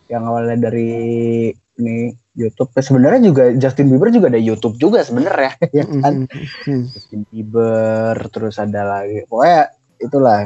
yang 0.07 0.23
awalnya 0.23 0.71
dari 0.71 1.51
ini 1.77 2.15
YouTube. 2.37 2.73
Sebenarnya 2.77 3.21
juga 3.33 3.45
Justin 3.57 3.93
Bieber 3.93 4.13
juga 4.13 4.29
ada 4.33 4.41
YouTube 4.41 4.77
juga 4.81 5.05
sebenarnya 5.05 5.53
ya 5.79 5.85
kan. 5.85 6.29
Mm-hmm. 6.29 6.81
Justin 6.93 7.21
Bieber 7.33 8.15
terus 8.33 8.57
ada 8.61 8.83
lagi. 8.85 9.25
Pokoknya 9.29 9.73
itulah. 10.01 10.39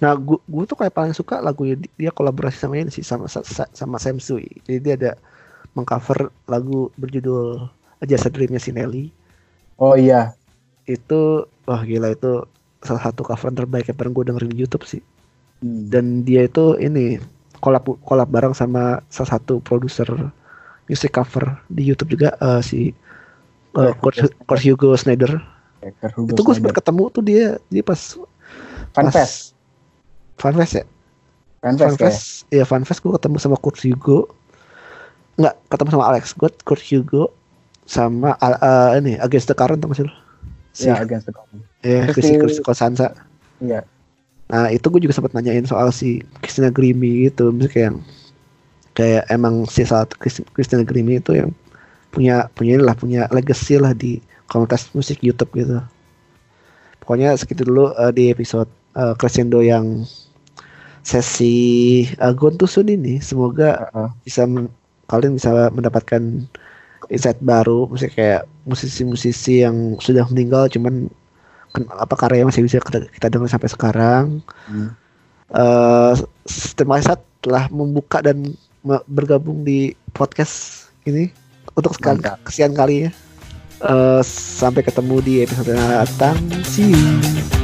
Nah, 0.00 0.16
gua, 0.16 0.40
gua 0.48 0.64
tuh 0.64 0.80
kayak 0.80 0.96
paling 0.96 1.12
suka 1.12 1.44
lagunya 1.44 1.76
dia 2.00 2.10
kolaborasi 2.10 2.56
sama 2.56 2.80
ini 2.80 2.88
sih 2.88 3.04
sama 3.04 3.28
sama 3.28 3.96
Sam 4.00 4.16
Sui. 4.16 4.48
Jadi 4.64 4.78
dia 4.80 4.94
ada 4.96 5.12
mengcover 5.76 6.32
lagu 6.48 6.88
berjudul 6.96 7.68
Jasa 8.08 8.32
Dreamnya 8.32 8.58
si 8.58 8.72
Nelly. 8.72 9.12
Oh 9.76 9.94
iya. 9.94 10.32
Itu 10.88 11.44
wah 11.68 11.84
gila 11.84 12.16
itu 12.16 12.48
salah 12.80 13.02
satu 13.04 13.20
cover 13.22 13.52
terbaik 13.52 13.92
yang 13.92 13.98
pernah 14.00 14.12
gue 14.16 14.24
dengerin 14.32 14.52
di 14.56 14.58
YouTube 14.64 14.88
sih. 14.88 15.04
Hmm. 15.60 15.92
Dan 15.92 16.04
dia 16.24 16.48
itu 16.48 16.80
ini 16.80 17.20
kolab 17.60 17.84
kolab 18.08 18.28
bareng 18.32 18.56
sama 18.56 19.04
salah 19.12 19.36
satu 19.36 19.60
produser 19.60 20.08
music 20.88 21.12
cover 21.12 21.60
di 21.68 21.84
YouTube 21.84 22.16
juga 22.16 22.32
uh, 22.40 22.64
si 22.64 22.96
uh, 23.76 23.92
Kurt, 24.00 24.64
Hugo 24.64 24.96
Snyder. 24.96 25.28
Hugo 26.16 26.32
itu 26.32 26.40
gue 26.40 26.54
sempat 26.56 26.80
ketemu 26.80 27.04
tuh 27.12 27.22
dia 27.24 27.60
dia 27.68 27.84
pas 27.84 28.00
Fanfest. 28.96 29.59
Fanfest 30.40 30.72
ya? 30.80 30.84
Fanfest. 31.60 32.00
Fanfest. 32.00 32.20
Ya, 32.48 32.62
ya 32.62 32.64
Fanfest 32.64 33.00
gue 33.04 33.12
ketemu 33.12 33.36
sama 33.36 33.56
Kurt 33.60 33.78
Hugo. 33.84 34.32
Enggak, 35.36 35.60
ketemu 35.68 35.88
sama 35.92 36.04
Alex. 36.08 36.32
Gue 36.32 36.48
Kurt 36.64 36.80
Hugo 36.80 37.36
sama 37.84 38.34
uh, 38.40 38.96
ini 38.96 39.20
Against 39.20 39.52
the 39.52 39.56
Current 39.56 39.84
tuh 39.84 39.92
masih 39.92 40.08
Si, 40.70 40.86
ya, 40.86 41.02
Against 41.02 41.26
the 41.26 41.34
Current. 41.34 41.62
Ya, 41.82 41.90
yeah, 41.90 42.02
Christy 42.14 42.38
Chris 42.38 42.62
Kosansa. 42.62 43.12
Iya. 43.60 43.82
Nah, 44.50 44.66
itu 44.70 44.86
gue 44.90 45.02
juga 45.02 45.14
sempat 45.14 45.34
nanyain 45.34 45.66
soal 45.66 45.94
si 45.94 46.22
Christina 46.42 46.74
Grimmie 46.74 47.30
gitu, 47.30 47.54
misalnya 47.54 47.70
kayak 47.70 47.92
kayak 48.98 49.24
emang 49.30 49.66
si 49.70 49.86
saat 49.86 50.10
Christina 50.54 50.82
Grimmie 50.82 51.22
itu 51.22 51.38
yang 51.38 51.50
punya 52.10 52.50
punya 52.58 52.82
lah 52.82 52.98
punya 52.98 53.30
legacy 53.30 53.78
lah 53.78 53.94
di 53.94 54.18
komunitas 54.50 54.90
musik 54.94 55.22
YouTube 55.22 55.54
gitu. 55.54 55.78
Pokoknya 56.98 57.38
segitu 57.38 57.62
dulu 57.62 57.94
uh, 57.94 58.10
di 58.10 58.34
episode 58.34 58.66
uh, 58.98 59.14
Crescendo 59.14 59.62
yang 59.62 60.02
sesi 61.02 62.04
uh, 62.20 62.32
Gontusun 62.32 62.88
ini. 62.90 63.18
Semoga 63.20 63.90
uh 63.92 64.06
-uh. 64.06 64.10
bisa 64.24 64.44
kalian 65.10 65.36
bisa 65.36 65.70
mendapatkan 65.74 66.46
insight 67.10 67.42
baru, 67.42 67.90
musik 67.90 68.14
kayak 68.14 68.46
musisi-musisi 68.64 69.66
yang 69.66 69.98
sudah 69.98 70.24
meninggal 70.30 70.70
cuman 70.70 71.10
apa 71.74 72.14
karya 72.18 72.46
masih 72.46 72.66
bisa 72.66 72.78
kita, 72.82 73.26
dengar 73.30 73.50
sampai 73.50 73.70
sekarang. 73.70 74.24
Hmm. 74.66 74.94
Uh, 75.50 76.14
terima 76.78 77.02
kasih 77.02 77.18
telah 77.42 77.66
membuka 77.70 78.22
dan 78.22 78.54
bergabung 79.10 79.66
di 79.66 79.98
podcast 80.14 80.86
ini 81.04 81.34
untuk 81.74 81.94
sekali 81.94 82.22
kesian 82.46 82.74
kali 82.74 83.08
ya. 83.08 83.10
Uh, 83.80 84.20
sampai 84.26 84.84
ketemu 84.84 85.16
di 85.24 85.34
episode 85.42 85.72
yang 85.72 86.04
datang. 86.04 86.36
See 86.68 86.92
you. 86.92 87.59